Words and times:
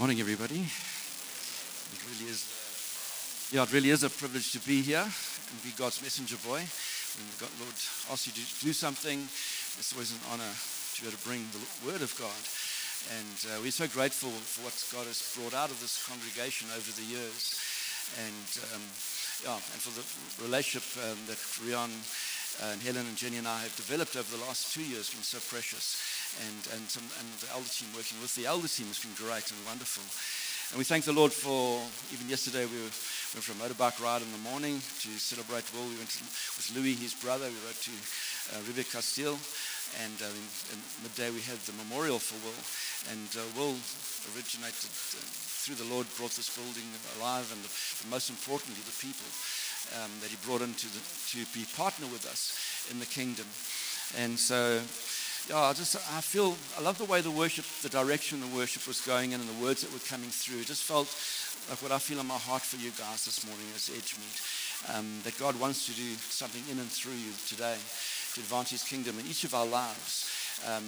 Morning, 0.00 0.18
everybody. 0.18 0.64
It 0.64 2.00
really 2.08 2.32
is, 2.32 2.40
yeah, 3.52 3.64
it 3.64 3.72
really 3.74 3.90
is 3.90 4.00
a 4.02 4.08
privilege 4.08 4.50
to 4.52 4.58
be 4.64 4.80
here 4.80 5.04
and 5.04 5.62
be 5.62 5.76
God's 5.76 6.00
messenger 6.00 6.40
boy. 6.40 6.64
When 6.64 7.28
God, 7.36 7.52
Lord 7.60 7.76
asks 8.08 8.24
you 8.24 8.32
to 8.32 8.64
do 8.64 8.72
something, 8.72 9.20
it's 9.20 9.92
always 9.92 10.16
an 10.16 10.24
honor 10.32 10.48
to 10.48 10.96
be 11.04 11.08
able 11.12 11.20
to 11.20 11.28
bring 11.28 11.44
the 11.52 11.60
word 11.84 12.00
of 12.00 12.16
God. 12.16 12.40
And 13.12 13.38
uh, 13.52 13.60
we're 13.60 13.76
so 13.76 13.92
grateful 13.92 14.32
for 14.32 14.64
what 14.64 14.72
God 14.88 15.04
has 15.04 15.20
brought 15.36 15.52
out 15.52 15.68
of 15.68 15.76
this 15.84 16.00
congregation 16.08 16.72
over 16.72 16.92
the 16.96 17.04
years. 17.04 17.60
And 18.24 18.48
um, 18.72 18.84
yeah, 19.44 19.60
and 19.60 19.80
for 19.84 19.92
the 19.92 20.48
relationship 20.48 20.88
um, 21.04 21.20
that 21.28 21.36
Rion 21.60 21.92
and 22.72 22.80
Helen 22.80 23.04
and 23.04 23.20
Jenny 23.20 23.36
and 23.36 23.48
I 23.48 23.68
have 23.68 23.76
developed 23.76 24.16
over 24.16 24.32
the 24.32 24.44
last 24.48 24.72
two 24.72 24.80
years 24.80 25.12
has 25.12 25.16
been 25.16 25.28
so 25.28 25.44
precious. 25.44 26.00
And, 26.38 26.78
and, 26.78 26.82
some, 26.86 27.04
and 27.18 27.26
the 27.42 27.50
elder 27.52 27.68
team 27.68 27.90
working 27.92 28.20
with 28.22 28.34
the 28.38 28.46
elder 28.46 28.70
team 28.70 28.86
has 28.86 29.02
been 29.02 29.12
great 29.18 29.50
and 29.50 29.58
wonderful. 29.66 30.06
And 30.70 30.78
we 30.78 30.86
thank 30.86 31.02
the 31.02 31.12
Lord 31.12 31.34
for, 31.34 31.82
even 32.14 32.30
yesterday 32.30 32.62
we 32.62 32.78
were, 32.78 32.94
went 33.34 33.42
for 33.42 33.50
a 33.50 33.58
motorbike 33.58 33.98
ride 33.98 34.22
in 34.22 34.30
the 34.30 34.46
morning 34.46 34.78
to 34.78 35.10
celebrate 35.18 35.66
Will. 35.74 35.90
We 35.90 35.98
went 35.98 36.14
to, 36.14 36.22
with 36.54 36.70
Louis, 36.78 36.94
his 36.94 37.10
brother, 37.18 37.50
we 37.50 37.58
rode 37.66 37.74
to 37.90 37.96
uh, 38.54 38.62
Riebeek 38.70 38.94
Kasteel. 38.94 39.34
And 39.98 40.14
uh, 40.22 40.30
in, 40.30 40.46
in 40.70 40.78
midday 41.02 41.34
we 41.34 41.42
had 41.42 41.58
the 41.66 41.74
memorial 41.74 42.22
for 42.22 42.38
Will. 42.46 42.62
And 43.10 43.26
uh, 43.34 43.42
Will 43.58 43.74
originated 44.30 44.94
uh, 44.94 45.18
through 45.66 45.74
the 45.82 45.90
Lord, 45.90 46.06
brought 46.14 46.38
this 46.38 46.54
building 46.54 46.86
alive, 47.18 47.50
and, 47.50 47.60
and 47.66 48.06
most 48.06 48.30
importantly, 48.30 48.78
the 48.86 48.94
people 49.02 49.26
um, 49.98 50.10
that 50.22 50.30
he 50.30 50.38
brought 50.46 50.62
in 50.62 50.70
to, 50.70 50.88
the, 50.94 51.02
to 51.34 51.42
be 51.50 51.66
partner 51.74 52.06
with 52.14 52.30
us 52.30 52.54
in 52.94 53.02
the 53.02 53.10
kingdom. 53.10 53.46
And 54.22 54.38
so 54.38 54.78
yeah, 55.48 55.58
I 55.58 55.72
just 55.72 55.96
I 55.96 56.20
feel 56.20 56.56
I 56.78 56.82
love 56.82 56.98
the 56.98 57.04
way 57.04 57.20
the 57.20 57.30
worship, 57.30 57.64
the 57.82 57.88
direction 57.88 58.40
the 58.40 58.56
worship 58.56 58.86
was 58.86 59.00
going 59.00 59.32
in, 59.32 59.40
and 59.40 59.48
the 59.48 59.62
words 59.64 59.82
that 59.82 59.92
were 59.92 60.04
coming 60.06 60.30
through. 60.30 60.60
It 60.60 60.66
just 60.66 60.84
felt 60.84 61.08
like 61.68 61.82
what 61.82 61.92
I 61.92 61.98
feel 61.98 62.20
in 62.20 62.26
my 62.26 62.38
heart 62.38 62.62
for 62.62 62.76
you 62.76 62.90
guys 62.92 63.24
this 63.24 63.46
morning 63.46 63.66
as 63.74 63.88
Edgemead, 63.90 64.96
um, 64.96 65.06
that 65.24 65.38
God 65.38 65.58
wants 65.60 65.86
to 65.86 65.92
do 65.92 66.14
something 66.30 66.62
in 66.70 66.78
and 66.78 66.90
through 66.90 67.14
you 67.14 67.32
today 67.46 67.76
to 68.34 68.40
advance 68.40 68.70
His 68.70 68.82
kingdom 68.82 69.18
in 69.18 69.26
each 69.26 69.44
of 69.44 69.54
our 69.54 69.66
lives. 69.66 70.30
Um, 70.66 70.84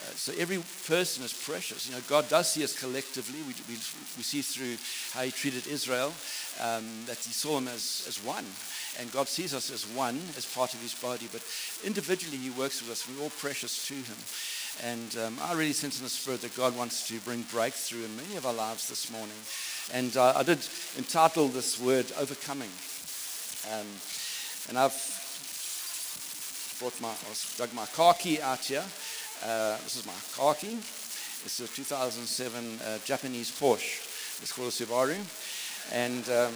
uh, 0.00 0.14
so 0.14 0.32
every 0.38 0.58
person 0.86 1.24
is 1.24 1.32
precious. 1.32 1.88
You 1.88 1.94
know, 1.94 2.02
God 2.08 2.28
does 2.28 2.52
see 2.52 2.62
us 2.62 2.78
collectively. 2.78 3.40
We, 3.40 3.54
we, 3.68 3.74
we 4.16 4.22
see 4.22 4.42
through 4.42 4.76
how 5.12 5.24
He 5.24 5.32
treated 5.32 5.66
Israel 5.66 6.12
um, 6.60 6.86
that 7.06 7.18
He 7.18 7.32
saw 7.32 7.56
them 7.56 7.68
as, 7.68 8.04
as 8.06 8.22
one. 8.24 8.44
And 8.98 9.12
God 9.12 9.28
sees 9.28 9.54
us 9.54 9.70
as 9.70 9.86
one, 9.86 10.18
as 10.36 10.44
part 10.44 10.74
of 10.74 10.82
his 10.82 10.94
body, 10.94 11.28
but 11.30 11.42
individually 11.84 12.36
he 12.36 12.50
works 12.50 12.82
with 12.82 12.90
us. 12.90 13.08
We're 13.08 13.22
all 13.22 13.30
precious 13.30 13.86
to 13.86 13.94
him. 13.94 14.18
And 14.82 15.16
um, 15.24 15.38
I 15.42 15.54
really 15.54 15.72
sense 15.72 15.98
in 15.98 16.04
the 16.04 16.10
spirit 16.10 16.40
that 16.42 16.56
God 16.56 16.76
wants 16.76 17.06
to 17.08 17.20
bring 17.20 17.42
breakthrough 17.42 18.04
in 18.04 18.16
many 18.16 18.36
of 18.36 18.44
our 18.44 18.52
lives 18.52 18.88
this 18.88 19.10
morning. 19.12 19.38
And 19.92 20.16
uh, 20.16 20.34
I 20.36 20.42
did 20.42 20.58
entitle 20.96 21.48
this 21.48 21.80
word 21.80 22.06
Overcoming. 22.18 22.70
Um, 23.70 23.86
and 24.68 24.78
I've 24.78 24.98
brought 26.80 27.00
my, 27.00 27.14
dug 27.56 27.72
my 27.74 27.86
key 28.14 28.40
out 28.40 28.64
here. 28.64 28.84
Uh, 29.44 29.76
this 29.84 29.94
is 29.94 30.04
my 30.04 30.12
car 30.34 30.54
key. 30.54 30.74
It's 30.74 31.60
a 31.60 31.68
2007 31.68 32.80
uh, 32.80 32.98
Japanese 33.04 33.52
Porsche. 33.52 34.02
It's 34.42 34.52
called 34.52 34.68
a 34.68 34.70
Subaru. 34.72 35.14
And 35.92 36.24
um, 36.28 36.52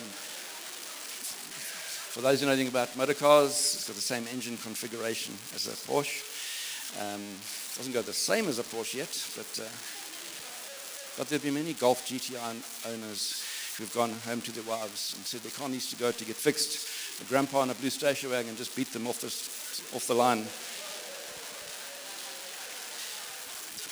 for 2.10 2.22
those 2.22 2.40
who 2.40 2.46
know 2.46 2.52
anything 2.52 2.68
about 2.68 2.96
motor 2.96 3.14
cars, 3.14 3.50
it's 3.52 3.86
got 3.86 3.94
the 3.94 4.02
same 4.02 4.26
engine 4.32 4.56
configuration 4.56 5.34
as 5.54 5.68
a 5.68 5.76
Porsche. 5.86 6.26
Um, 6.98 7.22
doesn't 7.76 7.92
go 7.92 8.02
the 8.02 8.12
same 8.12 8.48
as 8.48 8.58
a 8.58 8.64
Porsche 8.64 8.96
yet, 8.96 9.14
but, 9.36 9.62
uh, 9.62 9.70
but 11.16 11.28
there'll 11.28 11.44
be 11.44 11.50
many 11.52 11.74
Golf 11.74 12.04
GTI 12.04 12.90
owners 12.92 13.46
who've 13.78 13.94
gone 13.94 14.12
home 14.26 14.40
to 14.40 14.52
their 14.52 14.64
wives 14.64 15.14
and 15.16 15.24
said 15.24 15.40
their 15.42 15.52
car 15.52 15.68
needs 15.68 15.88
to 15.90 15.96
go 15.96 16.10
to 16.10 16.24
get 16.24 16.36
fixed. 16.36 17.18
The 17.20 17.26
grandpa 17.26 17.62
in 17.62 17.70
a 17.70 17.74
blue 17.74 17.90
station 17.90 18.30
wagon 18.30 18.56
just 18.56 18.74
beat 18.74 18.92
them 18.92 19.06
off 19.06 19.20
the, 19.20 19.96
off 19.96 20.08
the 20.08 20.14
line. 20.14 20.44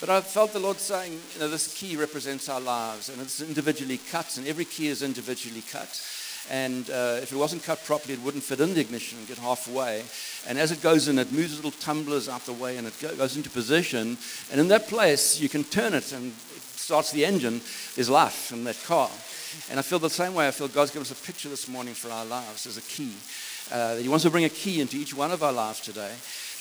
But 0.01 0.09
I 0.09 0.23
felt 0.23 0.55
the 0.55 0.59
Lord 0.59 0.79
saying, 0.79 1.13
you 1.35 1.41
know, 1.41 1.49
this 1.49 1.75
key 1.75 1.95
represents 1.95 2.49
our 2.49 2.61
lives, 2.61 3.11
and 3.11 3.21
it's 3.21 3.43
individually 3.43 4.01
cut, 4.11 4.39
and 4.39 4.47
every 4.49 4.65
key 4.65 4.87
is 4.87 5.03
individually 5.03 5.63
cut. 5.71 6.01
And 6.49 6.89
uh, 6.89 7.19
if 7.21 7.33
it 7.33 7.37
wasn't 7.37 7.65
cut 7.65 7.85
properly, 7.85 8.15
it 8.15 8.23
wouldn't 8.23 8.43
fit 8.43 8.61
in 8.61 8.73
the 8.73 8.81
ignition 8.81 9.19
and 9.19 9.29
get 9.29 9.37
halfway. 9.37 10.03
And 10.49 10.59
as 10.59 10.73
it 10.73 10.81
goes 10.81 11.07
in, 11.07 11.19
it 11.19 11.31
moves 11.31 11.55
little 11.55 11.71
tumblers 11.71 12.31
out 12.31 12.47
the 12.47 12.55
way 12.55 12.79
and 12.79 12.87
it 12.87 12.99
goes 12.99 13.37
into 13.37 13.51
position. 13.51 14.17
And 14.51 14.59
in 14.59 14.69
that 14.69 14.89
place, 14.89 15.39
you 15.39 15.49
can 15.51 15.65
turn 15.65 15.93
it 15.93 16.13
and 16.13 16.29
it 16.29 16.63
starts 16.63 17.13
the 17.13 17.25
engine. 17.25 17.61
There's 17.95 18.11
life 18.11 18.53
in 18.53 18.65
that 18.65 18.83
car. 18.85 19.11
And 19.71 19.79
I 19.79 19.83
feel 19.83 19.99
the 19.99 20.11
same 20.11 20.35
way. 20.35 20.49
I 20.49 20.51
feel 20.51 20.67
God's 20.67 20.91
given 20.91 21.03
us 21.03 21.13
a 21.13 21.27
picture 21.27 21.51
this 21.51 21.69
morning 21.69 21.95
for 21.95 22.11
our 22.11 22.25
lives 22.25 22.67
as 22.67 22.79
a 22.79 22.83
key. 22.83 23.13
Uh, 23.71 23.97
he 23.97 24.09
wants 24.09 24.25
to 24.25 24.31
bring 24.31 24.45
a 24.45 24.49
key 24.49 24.81
into 24.81 24.97
each 24.97 25.15
one 25.15 25.31
of 25.31 25.45
our 25.45 25.53
lives 25.53 25.81
today 25.81 26.13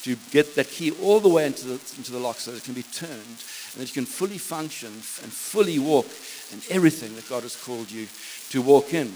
to 0.04 0.16
get 0.32 0.56
that 0.56 0.68
key 0.68 0.92
all 1.04 1.20
the 1.20 1.30
way 1.30 1.46
into 1.46 1.68
the, 1.68 1.74
into 1.98 2.12
the 2.12 2.20
lock 2.20 2.38
so 2.38 2.52
that 2.52 2.58
it 2.58 2.64
can 2.64 2.74
be 2.74 2.84
turned 2.84 3.44
and 3.74 3.82
that 3.82 3.88
you 3.88 3.94
can 3.94 4.06
fully 4.06 4.38
function 4.38 4.90
and 4.90 5.32
fully 5.32 5.80
walk 5.80 6.08
in 6.52 6.62
everything 6.70 7.16
that 7.16 7.30
God 7.30 7.44
has 7.44 7.56
called 7.56 7.92
you 7.92 8.08
to 8.50 8.62
walk 8.62 8.94
in. 8.94 9.14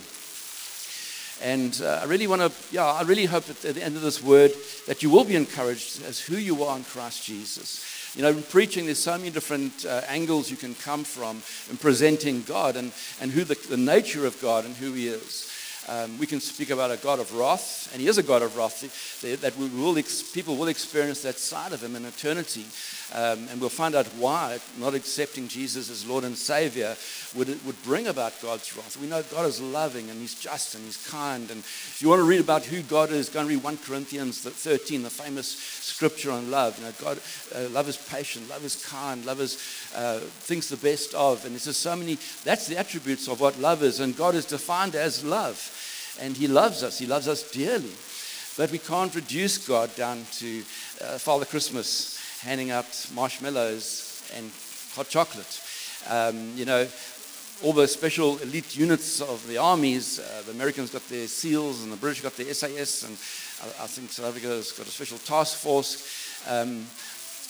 And 1.42 1.82
uh, 1.84 2.00
I 2.02 2.06
really 2.06 2.28
want 2.28 2.42
to, 2.42 2.52
yeah, 2.72 2.86
I 2.86 3.02
really 3.02 3.26
hope 3.26 3.50
at 3.50 3.62
the 3.62 3.84
end 3.84 3.96
of 3.96 4.02
this 4.02 4.22
word 4.22 4.52
that 4.88 5.04
you 5.04 5.10
will 5.10 5.26
be 5.26 5.36
encouraged 5.36 6.04
as 6.04 6.20
who 6.20 6.38
you 6.38 6.64
are 6.64 6.78
in 6.78 6.84
Christ 6.84 7.26
Jesus. 7.26 8.14
You 8.16 8.22
know, 8.22 8.30
in 8.30 8.44
preaching, 8.44 8.86
there's 8.86 9.00
so 9.00 9.18
many 9.18 9.32
different 9.32 9.86
uh, 9.86 10.02
angles 10.08 10.52
you 10.52 10.58
can 10.58 10.76
come 10.76 11.04
from 11.04 11.42
in 11.70 11.78
presenting 11.78 12.44
God 12.44 12.76
and, 12.76 12.92
and 13.20 13.32
who 13.32 13.44
the, 13.44 13.56
the 13.68 13.78
nature 13.78 14.28
of 14.28 14.40
God 14.42 14.66
and 14.66 14.76
who 14.76 14.94
He 14.94 15.08
is. 15.08 15.50
Um, 15.90 16.18
we 16.18 16.26
can 16.26 16.40
speak 16.40 16.70
about 16.70 16.92
a 16.92 16.98
God 16.98 17.20
of 17.20 17.34
wrath, 17.36 17.90
and 17.92 18.02
He 18.02 18.08
is 18.08 18.18
a 18.18 18.24
God 18.24 18.42
of 18.42 18.56
wrath, 18.56 18.82
that 19.42 19.58
we 19.58 19.68
will 19.68 19.98
ex- 19.98 20.24
people 20.24 20.56
will 20.56 20.70
experience 20.70 21.22
that 21.24 21.38
side 21.38 21.74
of 21.74 21.84
Him 21.84 21.96
in 21.96 22.06
eternity. 22.06 22.66
Um, 23.14 23.48
and 23.50 23.60
we'll 23.60 23.70
find 23.70 23.94
out 23.94 24.08
why 24.18 24.60
not 24.80 24.94
accepting 24.94 25.48
Jesus 25.48 25.90
as 25.90 26.08
Lord 26.08 26.24
and 26.24 26.38
Savior 26.38 26.96
would, 27.36 27.66
would 27.66 27.82
bring 27.84 28.08
about 28.08 28.40
God's 28.42 28.76
wrath. 28.76 28.98
We 29.00 29.08
know 29.08 29.24
God 29.24 29.46
is 29.46 29.62
loving 29.62 30.10
and 30.10 30.20
He's 30.20 30.40
just 30.40 30.76
and 30.76 30.84
He's 30.84 31.08
kind. 31.08 31.50
And 31.50 31.60
if 31.60 32.00
you 32.02 32.10
want 32.10 32.20
to 32.20 32.28
read 32.28 32.42
about 32.42 32.66
who 32.66 32.82
God 32.82 33.12
is, 33.12 33.30
go 33.30 33.40
and 33.40 33.50
read 33.50 33.64
1 33.64 33.78
Corinthians 33.78 34.42
13, 34.42 35.04
the 35.04 35.10
famous 35.10 35.48
scripture 35.48 36.32
on 36.32 36.52
love. 36.52 36.78
You 36.78 36.86
know, 36.86 36.92
God, 37.02 37.20
uh, 37.56 37.70
love 37.70 37.90
is 37.90 37.98
patient, 37.98 38.50
love 38.50 38.64
is 38.64 38.86
kind, 38.86 39.26
love 39.26 39.42
is 39.42 39.56
uh, 39.96 40.20
thinks 40.20 40.70
the 40.70 40.78
best 40.78 41.14
of. 41.14 41.44
And 41.46 41.54
there's 41.54 41.66
just 41.66 41.82
so 41.82 41.96
many, 41.96 42.16
that's 42.44 42.68
the 42.68 42.78
attributes 42.78 43.28
of 43.28 43.40
what 43.40 43.60
love 43.60 43.84
is. 43.84 44.00
And 44.00 44.16
God 44.16 44.36
is 44.36 44.46
defined 44.46 44.96
as 44.96 45.24
love. 45.24 45.60
And 46.22 46.38
He 46.38 46.48
loves 46.48 46.84
us, 46.84 47.00
He 47.00 47.08
loves 47.08 47.28
us 47.28 47.50
dearly. 47.52 47.94
But 48.56 48.72
we 48.72 48.78
can't 48.78 49.14
reduce 49.16 49.58
God 49.58 49.96
down 49.96 50.26
to 50.34 50.60
uh, 51.02 51.18
Father 51.18 51.46
Christmas 51.46 52.20
handing 52.42 52.72
out 52.72 53.10
marshmallows 53.16 54.22
and 54.36 54.52
hot 54.96 55.10
chocolate. 55.10 55.62
Um, 56.10 56.52
you 56.56 56.66
know, 56.66 56.88
all 57.62 57.74
the 57.74 57.88
special 57.88 58.38
elite 58.40 58.76
units 58.76 59.22
of 59.22 59.46
the 59.48 59.58
armies, 59.58 60.20
uh, 60.20 60.44
the 60.46 60.52
Americans 60.52 60.90
got 60.90 61.08
their 61.10 61.28
SEALs 61.28 61.84
and 61.84 61.92
the 61.92 61.98
British 61.98 62.22
got 62.22 62.36
their 62.36 62.54
SAS, 62.54 63.04
and 63.04 63.18
I, 63.62 63.84
I 63.84 63.88
think 63.88 64.12
South 64.12 64.28
Africa's 64.28 64.72
got 64.72 64.88
a 64.88 64.90
special 64.90 65.18
task 65.20 65.58
force. 65.60 66.46
Um, 66.50 66.86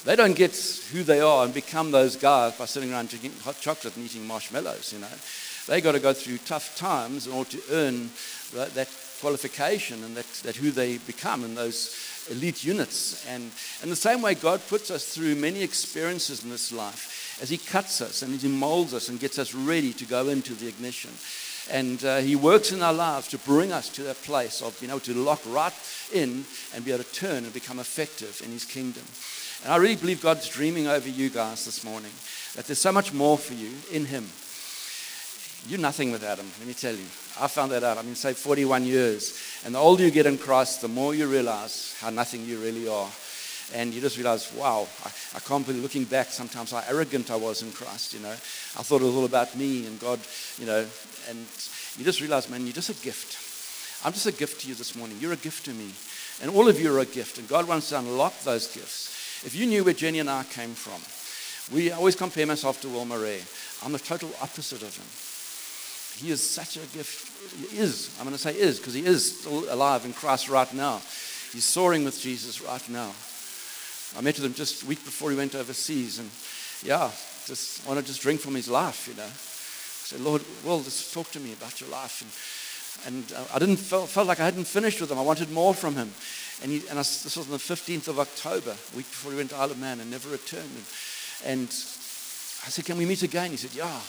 they 0.06 0.16
don't 0.16 0.36
get 0.36 0.56
who 0.92 1.04
they 1.04 1.22
are 1.22 1.46
and 1.46 1.54
become 1.54 1.92
those 1.92 2.16
guys 2.16 2.58
by 2.58 2.66
sitting 2.66 2.92
around 2.92 3.10
drinking 3.10 3.32
hot 3.44 3.60
chocolate 3.62 3.96
and 3.96 4.06
eating 4.06 4.28
marshmallows, 4.28 4.92
you 4.92 5.00
know. 5.00 5.08
They 5.68 5.80
got 5.80 5.94
to 5.94 6.00
go 6.00 6.12
through 6.12 6.40
tough 6.40 6.76
times 6.76 7.26
in 7.26 7.34
order 7.34 7.52
to 7.52 7.62
earn 7.72 8.10
that, 8.54 8.74
that 8.76 8.90
qualification 9.22 10.04
and 10.04 10.18
that, 10.18 10.28
that 10.44 10.58
who 10.58 10.72
they 10.72 10.98
become 10.98 11.46
in 11.46 11.56
those 11.56 12.28
elite 12.30 12.66
units. 12.66 13.26
And 13.28 13.50
in 13.82 13.90
the 13.90 13.96
same 13.96 14.22
way, 14.22 14.36
God 14.36 14.62
puts 14.68 14.92
us 14.92 15.16
through 15.16 15.36
many 15.36 15.64
experiences 15.64 16.44
in 16.44 16.50
this 16.50 16.74
life 16.74 17.23
as 17.42 17.50
He 17.50 17.58
cuts 17.58 18.02
us 18.02 18.22
and 18.22 18.40
He 18.40 18.48
molds 18.48 18.94
us 18.94 19.10
and 19.10 19.20
gets 19.20 19.40
us 19.40 19.54
ready 19.54 19.94
to 19.94 20.06
go 20.06 20.30
into 20.30 20.54
the 20.54 20.68
ignition. 20.68 21.12
And 21.72 22.04
uh, 22.04 22.18
He 22.18 22.36
works 22.36 22.72
in 22.72 22.82
our 22.82 22.94
lives 22.94 23.28
to 23.30 23.38
bring 23.40 23.72
us 23.72 23.90
to 23.90 24.04
that 24.04 24.22
place 24.24 24.62
of 24.62 24.80
being 24.80 24.90
able 24.90 25.00
to 25.02 25.14
lock 25.14 25.42
right 25.48 25.74
in 26.12 26.46
and 26.74 26.86
be 26.86 26.92
able 26.92 27.04
to 27.04 27.14
turn 27.14 27.44
and 27.44 27.54
become 27.54 27.80
effective 27.80 28.42
in 28.44 28.52
His 28.52 28.66
kingdom. 28.66 29.04
And 29.64 29.74
I 29.74 29.78
really 29.78 29.96
believe 29.96 30.22
God's 30.22 30.50
dreaming 30.50 30.88
over 30.88 31.08
you 31.08 31.30
guys 31.30 31.66
this 31.66 31.84
morning 31.84 32.12
that 32.56 32.66
there's 32.66 32.80
so 32.80 32.92
much 32.92 33.14
more 33.14 33.38
for 33.38 33.54
you 33.54 33.72
in 33.92 34.06
Him. 34.06 34.28
You're 35.68 35.80
nothing 35.80 36.12
without 36.12 36.40
Him, 36.40 36.52
let 36.60 36.68
me 36.68 36.74
tell 36.74 36.94
you. 36.96 37.06
I 37.40 37.48
found 37.48 37.72
that 37.72 37.84
out. 37.84 37.98
I 37.98 38.04
mean, 38.04 38.16
say 38.16 38.34
41 38.34 38.86
years. 38.86 39.40
And 39.66 39.74
the 39.74 39.80
older 39.80 40.04
you 40.04 40.12
get 40.12 40.26
in 40.26 40.38
Christ, 40.38 40.82
the 40.82 40.88
more 40.88 41.16
you 41.16 41.28
realize 41.28 41.96
how 42.00 42.10
nothing 42.10 42.46
you 42.46 42.60
really 42.60 42.88
are. 42.88 43.10
And 43.74 43.94
you 43.94 44.02
just 44.02 44.18
realize, 44.18 44.52
wow, 44.54 44.88
I, 45.06 45.12
I 45.38 45.40
can't 45.40 45.66
believe 45.66 45.82
looking 45.82 46.04
back 46.04 46.28
sometimes 46.28 46.72
how 46.72 46.84
arrogant 46.88 47.32
I 47.32 47.36
was 47.36 47.62
in 47.62 47.72
Christ, 47.72 48.14
you 48.14 48.20
know. 48.20 48.32
I 48.32 48.84
thought 48.84 49.02
it 49.02 49.06
was 49.06 49.16
all 49.16 49.26
about 49.26 49.56
me 49.56 49.86
and 49.86 50.00
God, 50.00 50.20
you 50.60 50.66
know. 50.66 50.86
And 51.30 51.40
you 51.98 52.04
just 52.04 52.22
realize, 52.22 52.50
man, 52.50 52.62
you're 52.62 52.74
just 52.74 52.90
a 52.90 53.04
gift. 53.04 54.06
I'm 54.06 54.14
just 54.14 54.26
a 54.26 54.32
gift 54.32 54.62
to 54.62 54.68
you 54.68 54.76
this 54.76 54.96
morning. 54.96 55.18
You're 55.20 55.34
a 55.34 55.38
gift 55.38 55.66
to 55.66 55.72
me. 55.72 55.92
And 56.42 56.52
all 56.52 56.68
of 56.68 56.80
you 56.80 56.94
are 56.94 57.00
a 57.00 57.06
gift. 57.06 57.38
And 57.38 57.48
God 57.48 57.68
wants 57.68 57.90
to 57.90 58.00
unlock 58.00 58.38
those 58.42 58.68
gifts. 58.74 59.44
If 59.46 59.56
you 59.56 59.66
knew 59.66 59.84
where 59.84 59.94
Jenny 59.94 60.20
and 60.20 60.30
I 60.30 60.44
came 60.44 60.74
from, 60.74 61.02
We 61.72 61.92
always 61.92 62.16
compare 62.16 62.46
myself 62.46 62.82
to 62.82 62.90
Will 62.90 63.06
Murray. 63.06 63.42
I'm 63.86 63.94
the 63.94 64.00
total 64.00 64.30
opposite 64.42 64.82
of 64.82 64.96
him. 64.96 65.08
He 66.24 66.32
is 66.32 66.48
such 66.48 66.76
a 66.76 66.86
gift. 66.96 67.72
He 67.72 67.78
is. 67.78 68.16
I'm 68.20 68.26
going 68.26 68.36
to 68.36 68.42
say 68.42 68.54
is 68.54 68.80
because 68.80 68.94
he 68.94 69.06
is 69.06 69.40
still 69.40 69.74
alive 69.74 70.06
in 70.06 70.14
Christ 70.14 70.50
right 70.50 70.72
now. 70.74 71.02
He's 71.52 71.66
soaring 71.66 72.04
with 72.04 72.20
Jesus 72.20 72.62
right 72.62 72.88
now. 72.90 73.12
I 74.18 74.22
met 74.22 74.36
with 74.36 74.46
him 74.46 74.54
just 74.54 74.84
a 74.84 74.86
week 74.86 75.04
before 75.04 75.32
he 75.32 75.38
went 75.38 75.56
overseas, 75.56 76.20
and 76.20 76.30
yeah, 76.84 77.10
just 77.46 77.86
want 77.88 78.00
to 78.00 78.06
just 78.06 78.22
drink 78.22 78.40
from 78.42 78.56
his 78.56 78.70
life, 78.70 79.08
you 79.08 79.16
know. 79.16 79.24
I 79.24 80.06
said, 80.06 80.22
Lord, 80.22 80.44
well, 80.64 80.82
just 80.82 81.14
talk 81.14 81.32
to 81.32 81.40
me 81.40 81.54
about 81.54 81.80
your 81.82 81.90
life. 81.90 82.22
And, 83.06 83.16
and 83.16 83.34
uh, 83.34 83.46
I 83.56 83.60
didn't 83.60 83.78
felt, 83.78 84.10
felt 84.10 84.28
like 84.28 84.40
I 84.40 84.46
hadn't 84.46 84.68
finished 84.68 85.02
with 85.02 85.12
him. 85.12 85.18
I 85.18 85.24
wanted 85.24 85.52
more 85.52 85.74
from 85.74 85.96
him. 85.96 86.12
And, 86.62 86.72
he, 86.72 86.88
and 86.90 87.00
I, 87.00 87.04
this 87.04 87.36
was 87.38 87.48
on 87.48 87.52
the 87.52 87.58
15th 87.58 88.08
of 88.08 88.20
October, 88.20 88.72
a 88.72 88.96
week 88.96 89.08
before 89.08 89.32
he 89.32 89.38
went 89.38 89.50
to 89.52 89.58
Isle 89.58 89.72
of 89.72 89.80
Man 89.80 90.00
and 90.00 90.12
never 90.12 90.30
returned. 90.30 90.70
And, 90.76 90.86
and 91.46 91.68
I 91.68 92.70
said, 92.70 92.86
Can 92.86 92.98
we 92.98 93.06
meet 93.06 93.24
again? 93.24 93.52
He 93.52 93.58
said, 93.58 93.74
Yeah. 93.74 94.00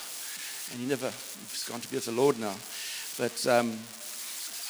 And 0.73 0.81
he 0.81 0.87
never, 0.87 1.07
he's 1.07 1.67
gone 1.69 1.81
to 1.81 1.89
be 1.89 1.97
with 1.97 2.07
the 2.07 2.13
Lord 2.13 2.39
now. 2.39 2.55
But 3.19 3.47
um, 3.47 3.79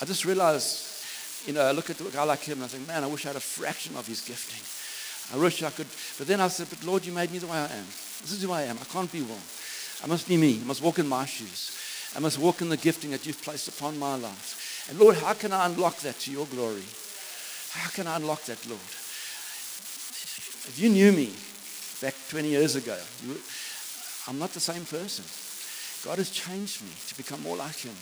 I 0.01 0.05
just 0.05 0.25
realized, 0.25 1.47
you 1.47 1.53
know, 1.53 1.63
I 1.63 1.73
look 1.73 1.91
at 1.91 2.01
a 2.01 2.05
guy 2.05 2.25
like 2.25 2.41
him 2.41 2.59
and 2.59 2.65
I 2.65 2.69
think, 2.69 2.89
man, 2.89 3.05
I 3.05 3.07
wish 3.07 3.25
I 3.25 3.29
had 3.29 3.37
a 3.37 3.41
fraction 3.41 3.97
of 3.97 4.07
his 4.07 4.21
gifting. 4.21 4.63
I 5.33 5.37
wish 5.39 5.63
I 5.63 5.71
could. 5.71 5.87
But 6.19 6.27
then 6.27 6.41
I 6.41 6.49
said, 6.49 6.69
but 6.69 6.85
Lord, 6.85 7.05
you 7.05 7.13
made 7.13 7.31
me 7.31 7.39
the 7.39 7.47
way 7.47 7.59
I 7.59 7.65
am. 7.67 7.87
This 8.21 8.33
is 8.33 8.43
who 8.43 8.53
I 8.53 8.63
am. 8.63 8.79
I 8.81 8.85
can't 8.85 9.11
be 9.11 9.21
wrong. 9.23 9.43
I 10.03 10.07
must 10.07 10.29
be 10.29 10.37
me. 10.37 10.61
I 10.61 10.65
must 10.65 10.83
walk 10.83 10.99
in 10.99 11.09
my 11.09 11.25
shoes. 11.25 11.77
I 12.17 12.21
must 12.21 12.39
walk 12.39 12.61
in 12.61 12.69
the 12.69 12.77
gifting 12.77 13.11
that 13.11 13.27
you've 13.27 13.43
placed 13.43 13.69
upon 13.69 13.99
my 13.99 14.17
life. 14.17 14.87
And 14.89 14.99
Lord, 14.99 15.17
how 15.17 15.35
can 15.35 15.53
I 15.53 15.67
unlock 15.67 15.97
that 16.01 16.19
to 16.21 16.31
your 16.31 16.47
glory? 16.47 16.85
How 17.71 17.91
can 17.91 18.07
I 18.07 18.17
unlock 18.17 18.43
that, 18.45 18.65
Lord? 18.69 18.81
If 20.67 20.79
you 20.79 20.91
knew 20.91 21.13
me 21.13 21.33
back 22.01 22.15
20 22.29 22.49
years 22.49 22.77
ago, 22.77 22.97
you, 23.27 23.37
I'm 24.29 24.39
not 24.39 24.51
the 24.51 24.61
same 24.61 24.85
person. 24.85 25.25
God 26.09 26.19
has 26.19 26.31
changed 26.31 26.83
me 26.83 26.91
to 27.09 27.17
become 27.17 27.43
more 27.43 27.57
like 27.57 27.77
Him. 27.77 27.95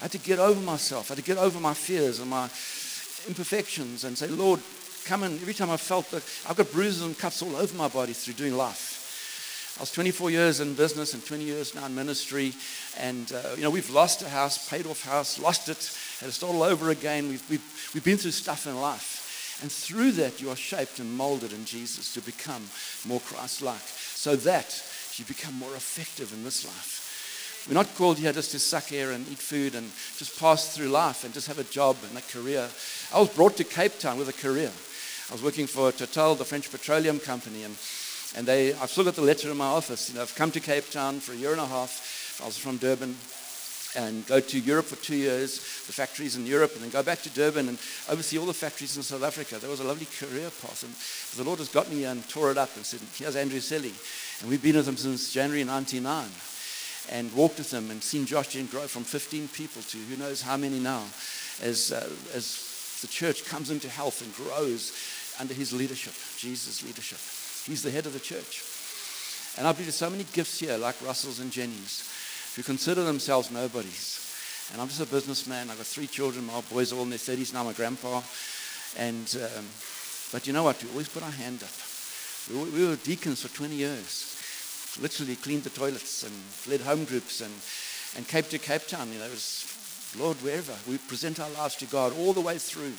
I 0.00 0.04
had 0.04 0.12
to 0.12 0.18
get 0.18 0.38
over 0.38 0.60
myself. 0.60 1.10
I 1.10 1.14
had 1.14 1.24
to 1.24 1.24
get 1.24 1.38
over 1.38 1.60
my 1.60 1.74
fears 1.74 2.20
and 2.20 2.28
my 2.28 2.44
imperfections 3.26 4.04
and 4.04 4.18
say, 4.18 4.26
Lord, 4.26 4.60
come 5.04 5.22
and 5.22 5.40
every 5.40 5.54
time 5.54 5.70
I 5.70 5.76
felt 5.76 6.10
that 6.10 6.22
I've 6.48 6.56
got 6.56 6.72
bruises 6.72 7.02
and 7.02 7.18
cuts 7.18 7.42
all 7.42 7.56
over 7.56 7.76
my 7.76 7.88
body 7.88 8.12
through 8.12 8.34
doing 8.34 8.56
life. 8.56 8.94
I 9.76 9.82
was 9.82 9.90
24 9.90 10.30
years 10.30 10.60
in 10.60 10.74
business 10.74 11.14
and 11.14 11.26
20 11.26 11.42
years 11.42 11.74
now 11.74 11.86
in 11.86 11.94
ministry. 11.94 12.52
And, 12.98 13.32
uh, 13.32 13.56
you 13.56 13.62
know, 13.62 13.70
we've 13.70 13.90
lost 13.90 14.22
a 14.22 14.28
house, 14.28 14.68
paid 14.68 14.86
off 14.86 15.02
house, 15.02 15.38
lost 15.40 15.68
it, 15.68 15.78
to 16.20 16.30
start 16.30 16.54
all 16.54 16.62
over 16.62 16.90
again. 16.90 17.28
We've, 17.28 17.50
we've, 17.50 17.90
we've 17.92 18.04
been 18.04 18.16
through 18.16 18.30
stuff 18.30 18.68
in 18.68 18.80
life. 18.80 19.58
And 19.62 19.72
through 19.72 20.12
that, 20.12 20.40
you 20.40 20.50
are 20.50 20.56
shaped 20.56 21.00
and 21.00 21.16
molded 21.16 21.52
in 21.52 21.64
Jesus 21.64 22.14
to 22.14 22.20
become 22.20 22.62
more 23.06 23.20
Christ 23.20 23.62
like 23.62 23.80
so 23.80 24.36
that 24.36 24.82
you 25.16 25.24
become 25.24 25.54
more 25.54 25.74
effective 25.74 26.32
in 26.32 26.44
this 26.44 26.64
life. 26.64 27.66
We're 27.68 27.74
not 27.74 27.94
called 27.96 28.18
here 28.18 28.32
just 28.32 28.52
to 28.52 28.58
suck 28.58 28.92
air 28.92 29.12
and 29.12 29.26
eat 29.28 29.38
food 29.38 29.74
and 29.74 29.90
just 30.18 30.38
pass 30.38 30.76
through 30.76 30.88
life 30.88 31.24
and 31.24 31.32
just 31.32 31.48
have 31.48 31.58
a 31.58 31.64
job 31.64 31.96
and 32.08 32.18
a 32.18 32.20
career. 32.20 32.68
I 33.12 33.18
was 33.18 33.34
brought 33.34 33.56
to 33.56 33.64
Cape 33.64 33.98
Town 33.98 34.18
with 34.18 34.28
a 34.28 34.32
career. 34.34 34.70
I 35.30 35.32
was 35.32 35.42
working 35.42 35.66
for 35.66 35.90
Total, 35.90 36.34
the 36.34 36.44
French 36.44 36.70
petroleum 36.70 37.18
company, 37.18 37.62
and, 37.62 37.74
and 38.36 38.46
they, 38.46 38.74
I've 38.74 38.90
still 38.90 39.04
got 39.04 39.14
the 39.14 39.22
letter 39.22 39.50
in 39.50 39.56
my 39.56 39.66
office. 39.66 40.10
You 40.10 40.16
know, 40.16 40.22
I've 40.22 40.34
come 40.34 40.50
to 40.50 40.60
Cape 40.60 40.90
Town 40.90 41.18
for 41.20 41.32
a 41.32 41.36
year 41.36 41.52
and 41.52 41.60
a 41.60 41.66
half. 41.66 42.40
I 42.42 42.46
was 42.46 42.58
from 42.58 42.76
Durban, 42.76 43.16
and 43.96 44.26
go 44.26 44.40
to 44.40 44.58
Europe 44.58 44.84
for 44.84 44.96
two 44.96 45.16
years, 45.16 45.56
the 45.86 45.92
factories 45.92 46.36
in 46.36 46.44
Europe, 46.44 46.72
and 46.74 46.82
then 46.82 46.90
go 46.90 47.02
back 47.02 47.22
to 47.22 47.30
Durban 47.30 47.68
and 47.68 47.78
oversee 48.10 48.38
all 48.38 48.44
the 48.44 48.52
factories 48.52 48.96
in 48.98 49.02
South 49.02 49.22
Africa. 49.22 49.58
That 49.58 49.70
was 49.70 49.80
a 49.80 49.84
lovely 49.84 50.06
career 50.18 50.50
path. 50.60 50.82
And 50.82 50.92
the 51.38 51.48
Lord 51.48 51.58
has 51.58 51.68
got 51.68 51.90
me 51.90 52.04
and 52.04 52.28
tore 52.28 52.50
it 52.50 52.58
up 52.58 52.76
and 52.76 52.84
said, 52.84 53.00
Here's 53.14 53.36
Andrew 53.36 53.60
Selley. 53.60 53.94
And 54.40 54.50
we've 54.50 54.62
been 54.62 54.76
with 54.76 54.88
him 54.88 54.96
since 54.96 55.32
January 55.32 55.64
99 55.64 56.26
and 57.10 57.32
walked 57.34 57.58
with 57.58 57.72
him 57.72 57.90
and 57.90 58.02
seen 58.02 58.26
Josh 58.26 58.56
grow 58.66 58.82
from 58.82 59.04
15 59.04 59.48
people 59.48 59.82
to 59.82 59.98
who 59.98 60.16
knows 60.16 60.42
how 60.42 60.56
many 60.56 60.80
now 60.80 61.04
as, 61.62 61.92
uh, 61.92 62.08
as 62.34 62.73
the 63.04 63.12
church 63.12 63.44
comes 63.44 63.68
into 63.68 63.88
health 63.88 64.22
and 64.22 64.34
grows 64.34 64.96
under 65.38 65.52
his 65.52 65.72
leadership, 65.74 66.14
Jesus' 66.38 66.82
leadership. 66.82 67.18
He's 67.68 67.82
the 67.82 67.90
head 67.90 68.06
of 68.06 68.14
the 68.14 68.20
church. 68.20 68.64
And 69.58 69.66
I 69.66 69.72
believe 69.72 69.86
there's 69.86 69.94
so 69.94 70.08
many 70.08 70.24
gifts 70.32 70.58
here, 70.58 70.78
like 70.78 70.96
Russell's 71.04 71.38
and 71.38 71.52
Jenny's, 71.52 72.10
who 72.56 72.62
consider 72.62 73.04
themselves 73.04 73.50
nobodies. 73.50 74.20
And 74.72 74.80
I'm 74.80 74.88
just 74.88 75.02
a 75.02 75.06
businessman. 75.06 75.68
I've 75.68 75.76
got 75.76 75.86
three 75.86 76.06
children. 76.06 76.46
My 76.46 76.62
boys 76.62 76.92
are 76.92 76.96
all 76.96 77.02
in 77.02 77.10
their 77.10 77.18
30s 77.18 77.52
now, 77.52 77.64
my 77.64 77.74
grandpa. 77.74 78.22
And, 78.96 79.36
um, 79.56 79.66
but 80.32 80.46
you 80.46 80.54
know 80.54 80.64
what? 80.64 80.82
We 80.82 80.90
always 80.90 81.08
put 81.08 81.22
our 81.22 81.30
hand 81.30 81.62
up. 81.62 81.70
We, 82.50 82.80
we 82.80 82.88
were 82.88 82.96
deacons 82.96 83.42
for 83.42 83.54
20 83.54 83.74
years 83.74 84.34
literally 85.00 85.36
cleaned 85.36 85.64
the 85.64 85.70
toilets 85.70 86.22
and 86.22 86.32
led 86.70 86.80
home 86.80 87.04
groups 87.04 87.40
and, 87.40 87.52
and 88.16 88.26
Cape 88.28 88.48
to 88.50 88.58
Cape 88.58 88.86
Town. 88.86 89.12
You 89.12 89.18
know, 89.18 89.26
it 89.26 89.30
was, 89.30 89.73
Lord, 90.18 90.36
wherever. 90.38 90.74
We 90.88 90.98
present 90.98 91.40
our 91.40 91.50
lives 91.50 91.76
to 91.76 91.86
God 91.86 92.12
all 92.18 92.32
the 92.32 92.40
way 92.40 92.58
through. 92.58 92.92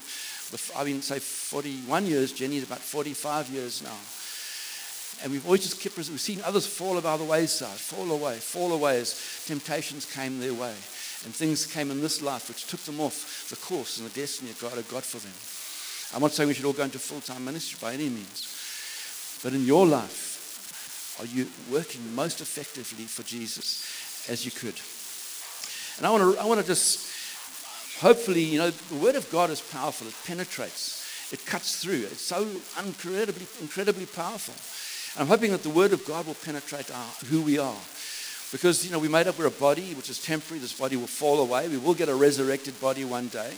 I've 0.78 0.86
been, 0.86 1.02
say, 1.02 1.20
41 1.20 2.06
years. 2.06 2.32
Jenny's 2.32 2.64
about 2.64 2.80
45 2.80 3.50
years 3.50 3.82
now. 3.82 3.98
And 5.24 5.32
we've 5.32 5.46
always 5.46 5.62
just 5.62 5.82
kept, 5.82 5.98
we've 5.98 6.20
seen 6.20 6.42
others 6.44 6.68
fall 6.68 7.00
by 7.00 7.18
the 7.18 7.24
wayside, 7.24 7.78
fall 7.78 8.12
away, 8.12 8.36
fall 8.36 8.74
away 8.74 9.00
as 9.00 9.44
temptations 9.46 10.06
came 10.12 10.40
their 10.40 10.54
way. 10.54 10.74
And 11.24 11.34
things 11.34 11.66
came 11.66 11.90
in 11.90 12.02
this 12.02 12.22
life 12.22 12.50
which 12.50 12.68
took 12.68 12.82
them 12.82 13.00
off 13.00 13.48
the 13.50 13.56
course 13.56 13.98
and 13.98 14.08
the 14.08 14.20
destiny 14.20 14.52
that 14.52 14.62
God 14.62 14.74
had 14.74 14.88
got 14.90 15.04
for 15.04 15.18
them. 15.18 15.34
I'm 16.14 16.22
not 16.22 16.34
saying 16.34 16.48
we 16.48 16.54
should 16.54 16.66
all 16.66 16.74
go 16.74 16.84
into 16.84 17.00
full 17.00 17.22
time 17.22 17.46
ministry 17.46 17.80
by 17.82 17.94
any 17.94 18.10
means. 18.10 19.40
But 19.42 19.54
in 19.54 19.66
your 19.66 19.88
life, 19.88 21.18
are 21.20 21.26
you 21.26 21.48
working 21.72 22.02
most 22.14 22.42
effectively 22.42 23.06
for 23.06 23.24
Jesus 23.24 24.30
as 24.30 24.46
you 24.46 24.52
could? 24.52 24.76
And 25.98 26.06
I 26.06 26.12
want 26.12 26.36
to, 26.36 26.42
I 26.42 26.46
want 26.46 26.60
to 26.60 26.66
just, 26.66 27.10
hopefully, 28.00 28.42
you 28.42 28.60
know, 28.60 28.70
the 28.70 28.96
Word 28.96 29.16
of 29.16 29.30
God 29.32 29.50
is 29.50 29.62
powerful. 29.62 30.08
It 30.08 30.16
penetrates. 30.26 31.32
It 31.32 31.46
cuts 31.46 31.82
through. 31.82 32.04
It's 32.04 32.22
so 32.22 32.48
incredibly, 32.86 33.48
incredibly 33.62 34.06
powerful. 34.06 34.54
And 35.16 35.24
I'm 35.24 35.28
hoping 35.28 35.52
that 35.52 35.64
the 35.64 35.70
Word 35.70 35.94
of 35.94 36.06
God 36.06 36.28
will 36.28 36.36
penetrate 36.36 36.92
our, 36.92 37.08
who 37.30 37.42
we 37.42 37.58
are. 37.58 37.78
Because, 38.52 38.86
you 38.86 38.92
know, 38.92 39.00
we 39.00 39.08
made 39.08 39.28
up, 39.28 39.40
we're 39.40 39.48
a 39.48 39.52
body 39.52 39.94
which 39.94 40.10
is 40.10 40.22
temporary. 40.22 40.60
This 40.60 40.78
body 40.78 40.98
will 40.98 41.08
fall 41.08 41.42
away. 41.42 41.68
We 41.68 41.78
will 41.78 41.94
get 41.94 42.10
a 42.10 42.16
resurrected 42.16 42.80
body 42.80 43.04
one 43.04 43.28
day. 43.30 43.54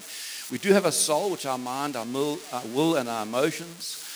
We 0.49 0.57
do 0.57 0.71
have 0.71 0.85
a 0.85 0.91
soul, 0.91 1.29
which 1.31 1.45
our 1.45 1.57
mind, 1.57 1.95
our 1.95 2.05
will, 2.05 2.39
our 2.53 2.65
will 2.67 2.95
and 2.95 3.09
our 3.09 3.23
emotions. 3.23 4.06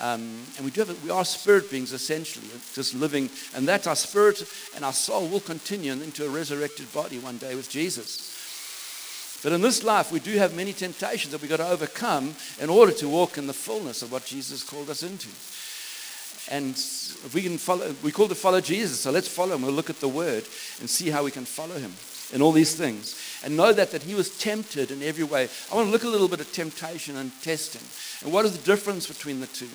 Um, 0.00 0.42
and 0.56 0.64
we, 0.64 0.70
do 0.70 0.84
have, 0.84 1.04
we 1.04 1.10
are 1.10 1.24
spirit 1.24 1.70
beings 1.70 1.92
essentially, 1.92 2.46
just 2.74 2.94
living, 2.94 3.30
and 3.54 3.66
that 3.68 3.86
our 3.86 3.96
spirit 3.96 4.46
and 4.74 4.84
our 4.84 4.92
soul 4.92 5.26
will 5.28 5.40
continue 5.40 5.92
into 5.92 6.26
a 6.26 6.28
resurrected 6.28 6.92
body 6.92 7.18
one 7.18 7.38
day 7.38 7.54
with 7.54 7.70
Jesus. 7.70 8.32
But 9.42 9.52
in 9.52 9.60
this 9.60 9.84
life, 9.84 10.12
we 10.12 10.20
do 10.20 10.36
have 10.38 10.56
many 10.56 10.72
temptations 10.72 11.32
that 11.32 11.40
we've 11.40 11.50
got 11.50 11.58
to 11.58 11.68
overcome 11.68 12.34
in 12.60 12.68
order 12.68 12.92
to 12.92 13.08
walk 13.08 13.38
in 13.38 13.46
the 13.46 13.52
fullness 13.52 14.02
of 14.02 14.12
what 14.12 14.24
Jesus 14.24 14.62
called 14.62 14.90
us 14.90 15.02
into. 15.02 15.28
And 16.48 16.74
if 16.74 17.34
we 17.34 17.42
can 17.42 17.58
follow, 17.58 17.94
we 18.02 18.12
call 18.12 18.28
to 18.28 18.34
follow 18.34 18.60
Jesus, 18.60 19.00
so 19.00 19.10
let's 19.10 19.28
follow 19.28 19.54
him. 19.54 19.62
We'll 19.62 19.72
look 19.72 19.90
at 19.90 20.00
the 20.00 20.08
word 20.08 20.44
and 20.80 20.88
see 20.88 21.10
how 21.10 21.24
we 21.24 21.30
can 21.30 21.44
follow 21.44 21.76
him 21.76 21.92
in 22.32 22.42
all 22.42 22.52
these 22.52 22.74
things. 22.74 23.20
And 23.44 23.56
know 23.56 23.72
that, 23.72 23.92
that 23.92 24.02
he 24.02 24.14
was 24.14 24.36
tempted 24.38 24.90
in 24.90 25.02
every 25.02 25.24
way. 25.24 25.48
I 25.70 25.74
want 25.74 25.86
to 25.86 25.92
look 25.92 26.04
a 26.04 26.08
little 26.08 26.28
bit 26.28 26.40
at 26.40 26.52
temptation 26.52 27.16
and 27.16 27.30
testing. 27.42 27.82
And 28.24 28.32
what 28.32 28.44
is 28.44 28.56
the 28.56 28.64
difference 28.64 29.06
between 29.06 29.40
the 29.40 29.46
two? 29.46 29.68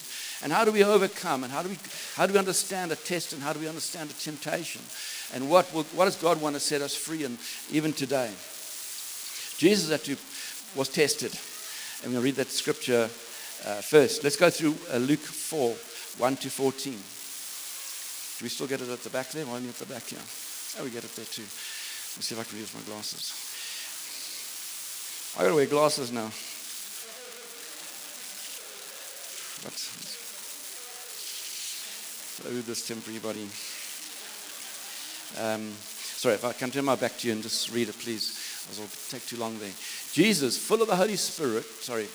And 0.43 0.51
how 0.51 0.65
do 0.65 0.72
we 0.72 0.84
overcome? 0.84 1.43
And 1.43 1.53
how 1.53 1.63
do 1.63 1.70
we, 1.70 1.77
how 2.15 2.25
do 2.25 2.34
we 2.34 2.39
understand 2.39 2.91
a 2.91 2.96
test? 2.96 3.34
And 3.34 3.41
how 3.41 3.53
do 3.53 3.60
we 3.60 3.67
understand 3.67 4.10
a 4.10 4.13
temptation? 4.13 4.81
And 5.34 5.50
what, 5.50 5.74
will, 5.74 5.84
what 5.96 6.05
does 6.05 6.17
God 6.17 6.41
want 6.41 6.55
to 6.55 6.60
set 6.60 6.81
us 6.81 6.96
free 6.96 7.24
in 7.24 7.38
even 7.72 7.93
today? 7.93 8.31
Jesus 9.58 9.91
actually 9.91 10.17
was 10.75 10.89
tested. 10.89 11.38
And 12.03 12.13
we'll 12.13 12.24
read 12.24 12.36
that 12.36 12.50
scripture 12.50 13.03
uh, 13.03 13.81
first. 13.81 14.24
Let's 14.24 14.38
go 14.38 14.50
through 14.50 14.75
uh, 14.91 14.98
Luke 14.98 15.20
4 15.20 15.75
1 16.17 16.36
to 16.38 16.50
14. 16.50 16.93
Do 16.93 18.46
we 18.46 18.50
still 18.50 18.67
get 18.67 18.81
it 18.81 18.89
at 18.89 19.03
the 19.03 19.10
back 19.10 19.29
there? 19.29 19.46
Why 19.46 19.58
only 19.58 19.70
at 19.70 19.75
the 19.75 19.86
back 19.86 20.03
here? 20.03 20.20
Oh, 20.79 20.84
we 20.84 20.89
get 20.89 21.03
it 21.03 21.15
there 21.15 21.25
too. 21.25 21.46
Let's 22.15 22.27
see 22.27 22.36
if 22.36 22.41
I 22.41 22.44
can 22.44 22.60
use 22.60 22.74
my 22.74 22.82
glasses. 22.82 23.34
I 25.38 25.44
gotta 25.44 25.56
wear 25.56 25.65
glasses 25.65 26.12
now. 26.12 26.30
But 29.63 29.77
oh, 32.50 32.62
this 32.62 32.88
temporary 32.88 33.20
body. 33.20 33.48
Um, 35.39 35.72
sorry, 35.72 36.36
if 36.36 36.44
I 36.44 36.53
can 36.53 36.72
turn 36.72 36.86
my 36.86 36.96
back 36.96 37.18
to 37.20 37.27
you 37.27 37.34
and 37.34 37.44
just 37.44 37.72
read 37.72 37.88
it, 37.88 37.98
please. 38.00 38.38
It'll 38.72 38.88
take 39.10 39.25
too 39.25 39.38
long 39.38 39.58
there. 39.60 39.72
Jesus, 40.12 40.58
full 40.58 40.82
of 40.82 40.88
the 40.88 40.96
Holy 40.96 41.15
Spirit, 41.15 41.63
sorry, 41.63 42.08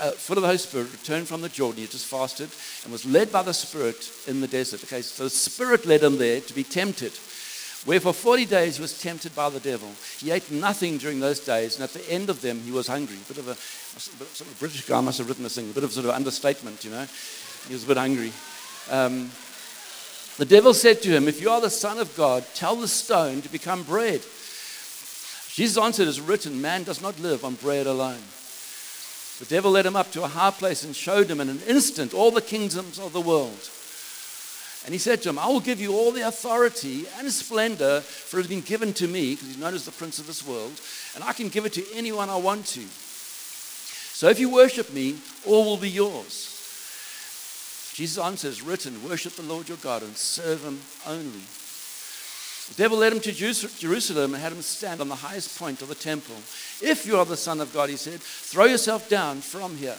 uh, 0.00 0.12
full 0.12 0.36
of 0.36 0.42
the 0.42 0.48
Holy 0.48 0.58
Spirit, 0.58 0.92
returned 0.92 1.28
from 1.28 1.42
the 1.42 1.48
Jordan. 1.48 1.82
He 1.82 1.86
just 1.86 2.06
fasted 2.06 2.50
and 2.84 2.92
was 2.92 3.04
led 3.04 3.30
by 3.30 3.42
the 3.42 3.54
Spirit 3.54 4.10
in 4.26 4.40
the 4.40 4.48
desert. 4.48 4.82
Okay, 4.84 5.02
so 5.02 5.24
the 5.24 5.30
Spirit 5.30 5.86
led 5.86 6.02
him 6.02 6.18
there 6.18 6.40
to 6.40 6.54
be 6.54 6.64
tempted. 6.64 7.12
Where 7.86 8.00
for 8.00 8.12
40 8.12 8.44
days 8.44 8.76
he 8.76 8.82
was 8.82 9.00
tempted 9.00 9.34
by 9.34 9.48
the 9.48 9.60
devil. 9.60 9.88
He 10.18 10.30
ate 10.30 10.50
nothing 10.50 10.98
during 10.98 11.18
those 11.18 11.40
days, 11.40 11.76
and 11.76 11.84
at 11.84 11.94
the 11.94 12.12
end 12.12 12.28
of 12.28 12.42
them 12.42 12.60
he 12.60 12.72
was 12.72 12.86
hungry. 12.86 13.16
A 13.16 13.28
bit 13.28 13.38
of 13.38 13.48
a, 13.48 13.54
sort 13.54 14.50
of 14.50 14.56
British 14.58 14.86
guy 14.86 15.00
must 15.00 15.18
have 15.18 15.28
written 15.28 15.44
this 15.44 15.54
thing, 15.54 15.70
a 15.70 15.72
bit 15.72 15.84
of 15.84 15.92
sort 15.92 16.04
of 16.04 16.12
understatement, 16.12 16.84
you 16.84 16.90
know. 16.90 17.06
He 17.68 17.72
was 17.72 17.84
a 17.84 17.86
bit 17.86 17.96
hungry. 17.96 18.32
Um, 18.90 19.30
the 20.36 20.44
devil 20.44 20.74
said 20.74 21.02
to 21.02 21.10
him, 21.10 21.26
If 21.26 21.40
you 21.40 21.50
are 21.50 21.60
the 21.60 21.70
Son 21.70 21.98
of 21.98 22.14
God, 22.16 22.44
tell 22.54 22.76
the 22.76 22.88
stone 22.88 23.40
to 23.42 23.48
become 23.50 23.82
bread. 23.82 24.20
Jesus 25.48 25.78
answered, 25.78 26.08
As 26.08 26.20
written, 26.20 26.60
man 26.60 26.82
does 26.82 27.00
not 27.00 27.18
live 27.18 27.44
on 27.44 27.54
bread 27.54 27.86
alone. 27.86 28.22
The 29.38 29.46
devil 29.46 29.70
led 29.70 29.86
him 29.86 29.96
up 29.96 30.12
to 30.12 30.22
a 30.22 30.28
high 30.28 30.50
place 30.50 30.84
and 30.84 30.94
showed 30.94 31.30
him 31.30 31.40
in 31.40 31.48
an 31.48 31.60
instant 31.66 32.12
all 32.12 32.30
the 32.30 32.42
kingdoms 32.42 32.98
of 32.98 33.14
the 33.14 33.22
world. 33.22 33.70
And 34.84 34.94
he 34.94 34.98
said 34.98 35.20
to 35.22 35.28
him, 35.28 35.38
I 35.38 35.46
will 35.46 35.60
give 35.60 35.80
you 35.80 35.92
all 35.92 36.10
the 36.10 36.26
authority 36.26 37.04
and 37.18 37.30
splendor, 37.30 38.00
for 38.00 38.38
it 38.38 38.42
has 38.42 38.48
been 38.48 38.62
given 38.62 38.94
to 38.94 39.06
me, 39.06 39.34
because 39.34 39.48
he's 39.48 39.58
known 39.58 39.74
as 39.74 39.84
the 39.84 39.92
prince 39.92 40.18
of 40.18 40.26
this 40.26 40.46
world, 40.46 40.80
and 41.14 41.22
I 41.22 41.34
can 41.34 41.48
give 41.48 41.66
it 41.66 41.74
to 41.74 41.84
anyone 41.94 42.30
I 42.30 42.36
want 42.36 42.64
to. 42.66 42.80
So 42.80 44.28
if 44.28 44.38
you 44.40 44.50
worship 44.50 44.92
me, 44.92 45.16
all 45.46 45.64
will 45.64 45.76
be 45.76 45.90
yours. 45.90 46.56
Jesus 47.94 48.22
answers, 48.22 48.62
written, 48.62 49.06
worship 49.06 49.34
the 49.34 49.42
Lord 49.42 49.68
your 49.68 49.76
God 49.78 50.02
and 50.02 50.16
serve 50.16 50.62
him 50.62 50.80
only. 51.06 51.42
The 52.68 52.74
devil 52.76 52.98
led 52.98 53.12
him 53.12 53.20
to 53.20 53.32
Jerusalem 53.32 54.32
and 54.32 54.42
had 54.42 54.52
him 54.52 54.62
stand 54.62 55.00
on 55.00 55.08
the 55.08 55.14
highest 55.14 55.58
point 55.58 55.82
of 55.82 55.88
the 55.88 55.94
temple. 55.94 56.36
If 56.80 57.04
you 57.04 57.18
are 57.18 57.24
the 57.26 57.36
Son 57.36 57.60
of 57.60 57.74
God, 57.74 57.90
he 57.90 57.96
said, 57.96 58.20
throw 58.20 58.64
yourself 58.66 59.08
down 59.08 59.40
from 59.40 59.76
here. 59.76 59.96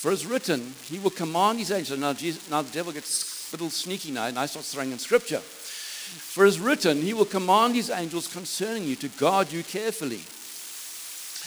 For 0.00 0.10
as 0.10 0.24
written, 0.24 0.72
he 0.84 0.98
will 0.98 1.10
command 1.10 1.58
his 1.58 1.70
angels. 1.70 1.98
Now, 1.98 2.14
Jesus, 2.14 2.48
now 2.48 2.62
the 2.62 2.72
devil 2.72 2.90
gets 2.90 3.52
a 3.52 3.56
little 3.56 3.68
sneaky 3.68 4.10
now, 4.10 4.28
and 4.28 4.38
I 4.38 4.46
start 4.46 4.64
throwing 4.64 4.92
in 4.92 4.98
scripture. 4.98 5.40
For 5.40 6.46
as 6.46 6.58
written, 6.58 7.02
he 7.02 7.12
will 7.12 7.26
command 7.26 7.74
his 7.74 7.90
angels 7.90 8.26
concerning 8.26 8.84
you 8.84 8.96
to 8.96 9.08
guard 9.08 9.52
you 9.52 9.62
carefully. 9.62 10.22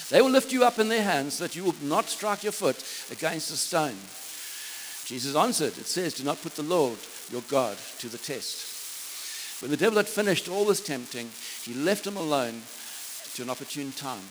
They 0.08 0.22
will 0.22 0.30
lift 0.30 0.52
you 0.52 0.62
up 0.62 0.78
in 0.78 0.88
their 0.88 1.02
hands 1.02 1.34
so 1.34 1.44
that 1.44 1.56
you 1.56 1.64
will 1.64 1.74
not 1.82 2.08
strike 2.08 2.44
your 2.44 2.52
foot 2.52 2.76
against 3.10 3.50
a 3.50 3.56
stone. 3.56 3.98
Jesus 5.04 5.34
answered, 5.34 5.76
It 5.76 5.86
says, 5.86 6.14
Do 6.14 6.22
not 6.22 6.40
put 6.40 6.54
the 6.54 6.62
Lord 6.62 6.98
your 7.32 7.42
God 7.50 7.76
to 7.98 8.08
the 8.08 8.18
test. 8.18 9.62
When 9.62 9.72
the 9.72 9.76
devil 9.76 9.96
had 9.96 10.06
finished 10.06 10.48
all 10.48 10.64
this 10.64 10.80
tempting, 10.80 11.28
he 11.64 11.74
left 11.74 12.06
him 12.06 12.16
alone 12.16 12.62
to 13.34 13.42
an 13.42 13.50
opportune 13.50 13.90
time. 13.90 14.22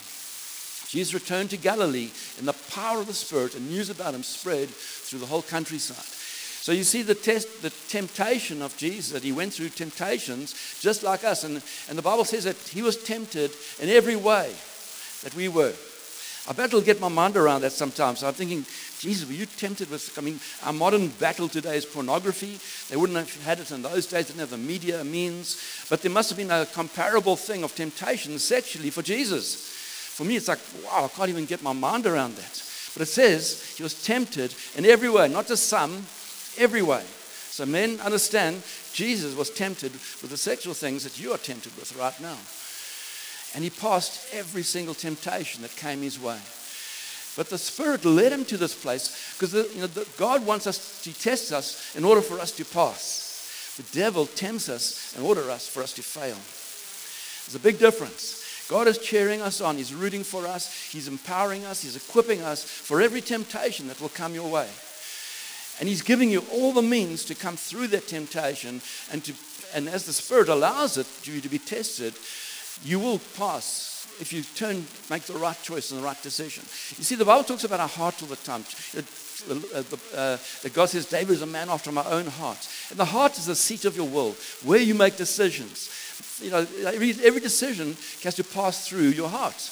Jesus 0.93 1.15
returned 1.15 1.49
to 1.49 1.57
Galilee 1.57 2.11
in 2.37 2.45
the 2.45 2.53
power 2.69 2.99
of 2.99 3.07
the 3.07 3.15
Spirit, 3.15 3.55
and 3.55 3.67
news 3.67 3.89
about 3.89 4.13
him 4.13 4.21
spread 4.21 4.69
through 4.69 5.17
the 5.17 5.25
whole 5.25 5.41
countryside. 5.41 5.97
So 5.97 6.71
you 6.71 6.83
see 6.83 7.01
the 7.01 7.15
test, 7.15 7.63
the 7.63 7.71
temptation 7.89 8.61
of 8.61 8.77
Jesus, 8.77 9.11
that 9.11 9.23
he 9.23 9.31
went 9.31 9.53
through 9.53 9.69
temptations 9.69 10.77
just 10.81 11.01
like 11.01 11.23
us. 11.23 11.45
And, 11.45 11.63
and 11.89 11.97
the 11.97 12.03
Bible 12.03 12.25
says 12.25 12.43
that 12.43 12.57
he 12.57 12.83
was 12.83 13.03
tempted 13.03 13.49
in 13.81 13.89
every 13.89 14.15
way 14.15 14.53
that 15.23 15.33
we 15.33 15.47
were. 15.47 15.73
I 16.47 16.53
bet 16.53 16.75
I'll 16.75 16.81
get 16.81 17.01
my 17.01 17.07
mind 17.07 17.37
around 17.37 17.61
that 17.61 17.71
sometimes. 17.71 18.19
So 18.19 18.27
I'm 18.27 18.35
thinking, 18.35 18.63
Jesus, 18.99 19.27
were 19.27 19.33
you 19.33 19.47
tempted 19.47 19.89
with, 19.89 20.15
I 20.15 20.21
mean, 20.21 20.39
our 20.63 20.73
modern 20.73 21.07
battle 21.07 21.49
today 21.49 21.75
is 21.75 21.87
pornography. 21.87 22.59
They 22.91 22.97
wouldn't 22.97 23.17
have 23.17 23.43
had 23.43 23.59
it 23.59 23.71
in 23.71 23.81
those 23.81 24.05
days, 24.05 24.27
didn't 24.27 24.41
have 24.41 24.51
the 24.51 24.57
media 24.57 25.03
means. 25.03 25.59
But 25.89 26.03
there 26.03 26.11
must 26.11 26.29
have 26.29 26.37
been 26.37 26.51
a 26.51 26.67
comparable 26.67 27.35
thing 27.35 27.63
of 27.63 27.73
temptation 27.73 28.37
sexually 28.37 28.91
for 28.91 29.01
Jesus. 29.01 29.72
For 30.13 30.23
me, 30.23 30.35
it's 30.35 30.47
like, 30.47 30.59
wow, 30.85 31.05
I 31.05 31.07
can't 31.07 31.29
even 31.29 31.45
get 31.45 31.63
my 31.63 31.73
mind 31.73 32.05
around 32.05 32.35
that. 32.35 32.63
But 32.93 33.01
it 33.01 33.07
says 33.07 33.75
he 33.75 33.81
was 33.81 34.03
tempted 34.03 34.53
in 34.75 34.85
every 34.85 35.09
way, 35.09 35.27
not 35.27 35.47
just 35.47 35.67
some, 35.67 36.05
every 36.57 36.83
way. 36.83 37.03
So 37.03 37.65
men 37.65 37.99
understand 37.99 38.61
Jesus 38.93 39.35
was 39.35 39.49
tempted 39.49 39.91
with 39.91 40.29
the 40.29 40.37
sexual 40.37 40.75
things 40.75 41.03
that 41.03 41.19
you 41.19 41.31
are 41.33 41.37
tempted 41.39 41.75
with 41.75 41.95
right 41.97 42.19
now. 42.21 42.37
And 43.55 43.63
he 43.63 43.71
passed 43.71 44.33
every 44.33 44.61
single 44.61 44.93
temptation 44.93 45.63
that 45.63 45.75
came 45.75 46.01
his 46.01 46.19
way. 46.19 46.37
But 47.35 47.49
the 47.49 47.57
Spirit 47.57 48.05
led 48.05 48.31
him 48.31 48.45
to 48.45 48.57
this 48.57 48.79
place 48.79 49.33
because 49.33 49.53
you 49.75 49.81
know, 49.81 49.89
God 50.17 50.45
wants 50.45 50.67
us 50.67 51.01
to 51.03 51.13
test 51.13 51.51
us 51.51 51.95
in 51.95 52.03
order 52.03 52.21
for 52.21 52.39
us 52.39 52.51
to 52.53 52.65
pass. 52.65 53.75
The 53.77 53.99
devil 53.99 54.27
tempts 54.27 54.69
us 54.69 55.15
in 55.17 55.23
order 55.23 55.41
for 55.41 55.81
us 55.81 55.93
to 55.93 56.03
fail. 56.03 56.37
There's 57.45 57.55
a 57.55 57.59
big 57.59 57.79
difference. 57.79 58.42
God 58.73 58.87
is 58.87 58.97
cheering 58.97 59.39
us 59.39 59.61
on. 59.61 59.77
He's 59.77 59.93
rooting 59.93 60.23
for 60.23 60.47
us. 60.47 60.89
He's 60.91 61.07
empowering 61.07 61.63
us. 61.63 61.83
He's 61.83 61.95
equipping 61.95 62.41
us 62.41 62.63
for 62.63 63.01
every 63.01 63.21
temptation 63.21 63.87
that 63.87 64.01
will 64.01 64.09
come 64.09 64.33
your 64.33 64.49
way. 64.49 64.67
And 65.79 65.87
He's 65.87 66.01
giving 66.01 66.31
you 66.31 66.43
all 66.51 66.71
the 66.71 66.81
means 66.81 67.23
to 67.25 67.35
come 67.35 67.55
through 67.55 67.89
that 67.89 68.07
temptation. 68.07 68.81
And, 69.11 69.23
to, 69.25 69.33
and 69.75 69.87
as 69.87 70.07
the 70.07 70.11
Spirit 70.11 70.49
allows 70.49 70.97
it 70.97 71.05
you 71.21 71.39
to 71.39 71.49
be 71.49 71.59
tested, 71.59 72.15
you 72.83 72.99
will 72.99 73.19
pass 73.37 74.07
if 74.19 74.33
you 74.33 74.41
turn, 74.41 74.85
make 75.07 75.23
the 75.23 75.33
right 75.33 75.61
choice 75.61 75.91
and 75.91 75.99
the 75.99 76.05
right 76.05 76.21
decision. 76.23 76.63
You 76.97 77.03
see, 77.03 77.15
the 77.15 77.25
Bible 77.25 77.43
talks 77.43 77.65
about 77.65 77.79
our 77.79 77.87
heart 77.87 78.23
all 78.23 78.27
the 78.27 78.37
time. 78.37 78.63
Uh, 78.97 79.01
uh, 80.15 80.37
that 80.61 80.71
God 80.73 80.89
says, 80.89 81.05
David 81.05 81.33
is 81.33 81.41
a 81.41 81.45
man 81.45 81.69
after 81.69 81.91
my 81.91 82.05
own 82.05 82.25
heart. 82.25 82.67
And 82.89 82.97
the 82.97 83.05
heart 83.05 83.37
is 83.37 83.45
the 83.45 83.55
seat 83.55 83.85
of 83.85 83.95
your 83.95 84.07
will, 84.07 84.31
where 84.63 84.79
you 84.79 84.95
make 84.95 85.17
decisions 85.17 85.89
you 86.41 86.51
know, 86.51 86.65
every, 86.85 87.11
every 87.23 87.41
decision 87.41 87.95
has 88.23 88.35
to 88.35 88.43
pass 88.43 88.87
through 88.87 89.09
your 89.09 89.29
heart. 89.29 89.71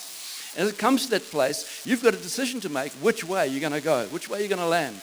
And 0.56 0.68
as 0.68 0.74
it 0.74 0.78
comes 0.78 1.06
to 1.06 1.12
that 1.12 1.32
place, 1.32 1.82
you've 1.86 2.04
got 2.04 2.14
a 2.14 2.18
decision 2.18 2.60
to 2.62 2.70
make 2.70 2.92
which 2.94 3.24
way 3.24 3.48
you're 3.48 3.62
going 3.62 3.72
to 3.74 3.82
go, 3.82 4.06
which 4.08 4.30
way 4.30 4.40
you're 4.40 4.50
going 4.50 4.60
to 4.60 4.68
land. 4.68 5.02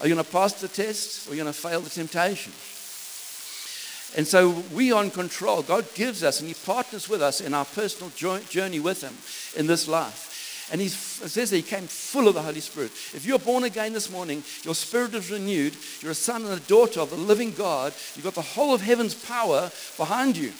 Are 0.00 0.06
you 0.06 0.14
going 0.14 0.24
to 0.24 0.32
pass 0.32 0.54
the 0.54 0.68
test 0.68 1.26
or 1.26 1.32
are 1.32 1.34
you 1.34 1.42
going 1.42 1.52
to 1.52 1.58
fail 1.58 1.80
the 1.80 1.90
temptation? 1.90 2.52
And 4.16 4.26
so 4.26 4.64
we 4.72 4.92
are 4.92 5.04
in 5.04 5.10
control. 5.10 5.62
God 5.62 5.86
gives 5.94 6.24
us 6.24 6.40
and 6.40 6.48
He 6.48 6.54
partners 6.54 7.08
with 7.08 7.22
us 7.22 7.40
in 7.40 7.54
our 7.54 7.64
personal 7.64 8.10
journey 8.10 8.80
with 8.80 9.02
Him 9.02 9.14
in 9.56 9.66
this 9.66 9.86
life. 9.86 10.30
And 10.72 10.80
he 10.80 10.88
says 10.88 11.50
that 11.50 11.56
he 11.56 11.62
came 11.62 11.86
full 11.86 12.28
of 12.28 12.34
the 12.34 12.42
Holy 12.42 12.60
Spirit. 12.60 12.92
If 13.12 13.26
you're 13.26 13.40
born 13.40 13.64
again 13.64 13.92
this 13.92 14.10
morning, 14.10 14.44
your 14.62 14.76
spirit 14.76 15.14
is 15.14 15.30
renewed. 15.30 15.74
You're 16.00 16.12
a 16.12 16.14
son 16.14 16.44
and 16.44 16.52
a 16.52 16.60
daughter 16.66 17.00
of 17.00 17.10
the 17.10 17.16
living 17.16 17.50
God. 17.52 17.92
You've 18.14 18.24
got 18.24 18.36
the 18.36 18.42
whole 18.42 18.72
of 18.72 18.80
heaven's 18.80 19.14
power 19.14 19.70
behind 19.96 20.36
you. 20.36 20.52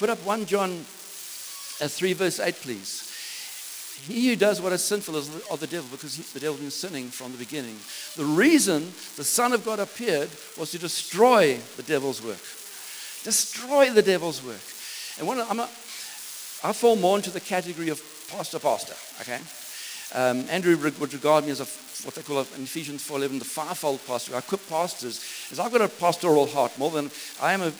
Put 0.00 0.08
up 0.08 0.24
1 0.24 0.46
John 0.46 0.70
uh, 0.70 1.86
3, 1.86 2.14
verse 2.14 2.40
8, 2.40 2.54
please. 2.54 3.06
He 4.08 4.28
who 4.28 4.36
does 4.36 4.58
what 4.58 4.72
is 4.72 4.82
sinful 4.82 5.14
is 5.16 5.28
of 5.50 5.60
the 5.60 5.66
devil 5.66 5.90
because 5.90 6.16
the 6.32 6.40
devil 6.40 6.54
has 6.54 6.62
been 6.62 6.70
sinning 6.70 7.08
from 7.08 7.32
the 7.32 7.36
beginning. 7.38 7.76
The 8.16 8.24
reason 8.24 8.94
the 9.16 9.24
Son 9.24 9.52
of 9.52 9.62
God 9.62 9.78
appeared 9.78 10.30
was 10.56 10.70
to 10.70 10.78
destroy 10.78 11.58
the 11.76 11.82
devil's 11.82 12.24
work. 12.24 12.40
Destroy 13.24 13.90
the 13.90 14.00
devil's 14.00 14.42
work. 14.42 14.62
And 15.18 15.26
one, 15.26 15.38
I'm 15.38 15.60
a, 15.60 15.64
I 16.64 16.72
fall 16.72 16.96
more 16.96 17.18
into 17.18 17.30
the 17.30 17.38
category 17.38 17.90
of 17.90 18.02
pastor, 18.30 18.58
pastor, 18.58 18.94
okay? 19.20 19.40
Um, 20.14 20.48
Andrew 20.48 20.78
would 20.78 21.12
regard 21.12 21.44
me 21.44 21.50
as 21.50 21.60
a, 21.60 21.66
what 22.06 22.14
they 22.14 22.22
call 22.22 22.38
in 22.38 22.62
Ephesians 22.62 23.06
4.11, 23.06 23.38
the 23.38 23.44
fivefold 23.44 24.00
pastor. 24.06 24.34
I 24.34 24.38
equip 24.38 24.66
pastors. 24.66 25.22
As 25.52 25.60
I've 25.60 25.72
got 25.72 25.82
a 25.82 25.88
pastoral 25.88 26.46
heart 26.46 26.78
more 26.78 26.90
than 26.90 27.10
I 27.42 27.52
am 27.52 27.60
a, 27.60 27.72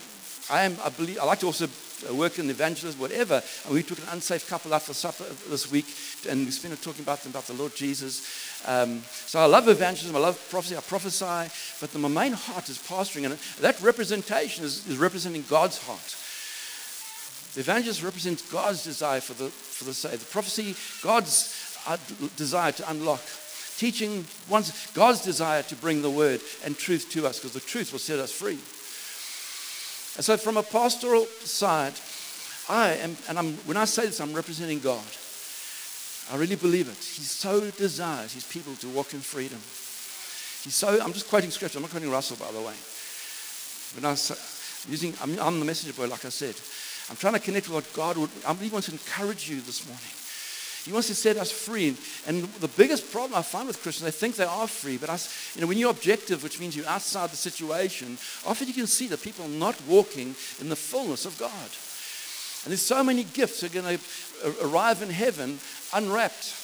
I 0.51 0.65
am, 0.65 0.77
I 0.85 0.91
believe, 0.91 1.19
I 1.19 1.25
like 1.25 1.39
to 1.41 1.47
also 1.47 1.67
uh, 2.09 2.15
work 2.15 2.39
in 2.39 2.49
evangelism, 2.51 3.01
whatever. 3.01 3.43
And 3.65 3.75
we 3.75 3.83
took 3.83 3.99
an 3.99 4.09
unsafe 4.13 4.49
couple 4.49 4.73
out 4.73 4.83
for 4.83 4.95
supper 4.95 5.25
this 5.49 5.71
week, 5.71 5.87
and 6.29 6.45
we 6.47 6.51
spent 6.51 6.81
talking 6.83 7.03
about 7.03 7.21
them, 7.23 7.33
about 7.33 7.47
the 7.47 7.55
Lord 7.55 7.75
Jesus. 7.75 8.23
Um, 8.67 9.03
so 9.09 9.41
I 9.41 9.47
love 9.47 9.69
evangelism, 9.69 10.17
I 10.17 10.21
love 10.21 10.49
prophecy, 10.51 10.77
I 10.77 10.81
prophesy, 10.81 11.51
but 11.81 11.93
the, 11.93 11.99
my 11.99 12.09
main 12.09 12.33
heart 12.33 12.69
is 12.69 12.79
pastoring, 12.79 13.25
and 13.25 13.35
that 13.61 13.81
representation 13.81 14.65
is, 14.65 14.87
is 14.87 14.99
representing 14.99 15.45
God's 15.49 15.79
heart. 15.79 16.17
The 17.55 17.61
evangelist 17.61 18.03
represents 18.03 18.43
God's 18.51 18.85
desire 18.85 19.21
for 19.21 19.35
the, 19.35 19.51
for 19.51 19.85
the 19.85 19.95
saved. 19.95 20.23
The 20.23 20.27
prophecy, 20.27 20.77
God's 21.03 21.77
uh, 21.87 21.97
desire 22.37 22.73
to 22.73 22.91
unlock. 22.91 23.23
Teaching, 23.77 24.27
God's 24.95 25.25
desire 25.25 25.63
to 25.63 25.75
bring 25.77 26.03
the 26.03 26.11
word 26.11 26.43
and 26.65 26.77
truth 26.77 27.11
to 27.13 27.27
us, 27.27 27.39
because 27.39 27.55
the 27.55 27.61
truth 27.61 27.93
will 27.93 27.99
set 27.99 28.19
us 28.19 28.31
free. 28.31 28.59
And 30.17 30.25
so, 30.25 30.37
from 30.37 30.57
a 30.57 30.63
pastoral 30.63 31.27
side, 31.27 31.95
I 32.69 32.95
am, 32.95 33.17
and 33.29 33.39
I'm, 33.39 33.55
when 33.67 33.77
I 33.77 33.85
say 33.85 34.07
this, 34.07 34.21
I'm 34.21 34.35
representing 34.35 34.81
God. 34.81 35.05
I 36.33 36.37
really 36.37 36.57
believe 36.57 36.89
it. 36.89 36.97
He 36.97 37.23
so 37.23 37.71
desires 37.71 38.33
his 38.33 38.45
people 38.45 38.75
to 38.77 38.89
walk 38.89 39.15
in 39.15 39.21
freedom. 39.21 39.59
He's 40.63 40.75
so, 40.75 41.01
I'm 41.01 41.13
just 41.13 41.29
quoting 41.29 41.51
scripture. 41.51 41.79
I'm 41.79 41.83
not 41.83 41.91
quoting 41.91 42.11
Russell, 42.11 42.37
by 42.37 42.53
the 42.53 42.61
way. 42.61 42.75
When 43.97 44.05
I 44.05 44.11
was 44.11 44.87
using, 44.89 45.15
I'm, 45.23 45.39
I'm 45.41 45.59
the 45.59 45.65
messenger 45.65 45.97
boy, 45.97 46.09
like 46.09 46.25
I 46.25 46.29
said. 46.29 46.55
I'm 47.11 47.17
trying 47.17 47.35
to 47.35 47.41
connect 47.41 47.69
with 47.69 47.75
what 47.75 47.93
God 47.93 48.17
would, 48.19 48.31
I 48.47 48.53
really 48.53 48.69
want 48.69 48.85
to 48.85 48.93
encourage 48.93 49.51
you 49.51 49.61
this 49.61 49.87
morning. 49.87 50.20
He 50.91 50.93
wants 50.93 51.07
to 51.07 51.15
set 51.15 51.37
us 51.37 51.53
free. 51.53 51.97
And 52.27 52.43
the 52.55 52.67
biggest 52.67 53.13
problem 53.13 53.39
I 53.39 53.43
find 53.43 53.69
with 53.69 53.81
Christians, 53.81 54.07
they 54.07 54.11
think 54.11 54.35
they 54.35 54.43
are 54.43 54.67
free, 54.67 54.97
but 54.97 55.09
us, 55.09 55.55
you 55.55 55.61
know, 55.61 55.69
when 55.69 55.79
you're 55.79 55.93
objective, 55.93 56.43
which 56.43 56.59
means 56.59 56.77
you're 56.77 56.89
outside 56.89 57.31
the 57.31 57.37
situation, 57.37 58.19
often 58.45 58.67
you 58.67 58.75
can 58.75 58.89
see 58.89 59.07
that 59.07 59.23
people 59.23 59.45
are 59.45 59.49
not 59.49 59.81
walking 59.87 60.35
in 60.61 60.69
the 60.69 60.75
fullness 60.75 61.27
of 61.27 61.39
God. 61.39 61.53
And 62.65 62.73
there's 62.73 62.83
so 62.83 63.05
many 63.05 63.23
gifts 63.23 63.61
that 63.61 63.71
are 63.71 63.83
going 63.83 63.99
to 63.99 64.67
arrive 64.67 65.01
in 65.01 65.11
heaven 65.11 65.61
unwrapped. 65.95 66.57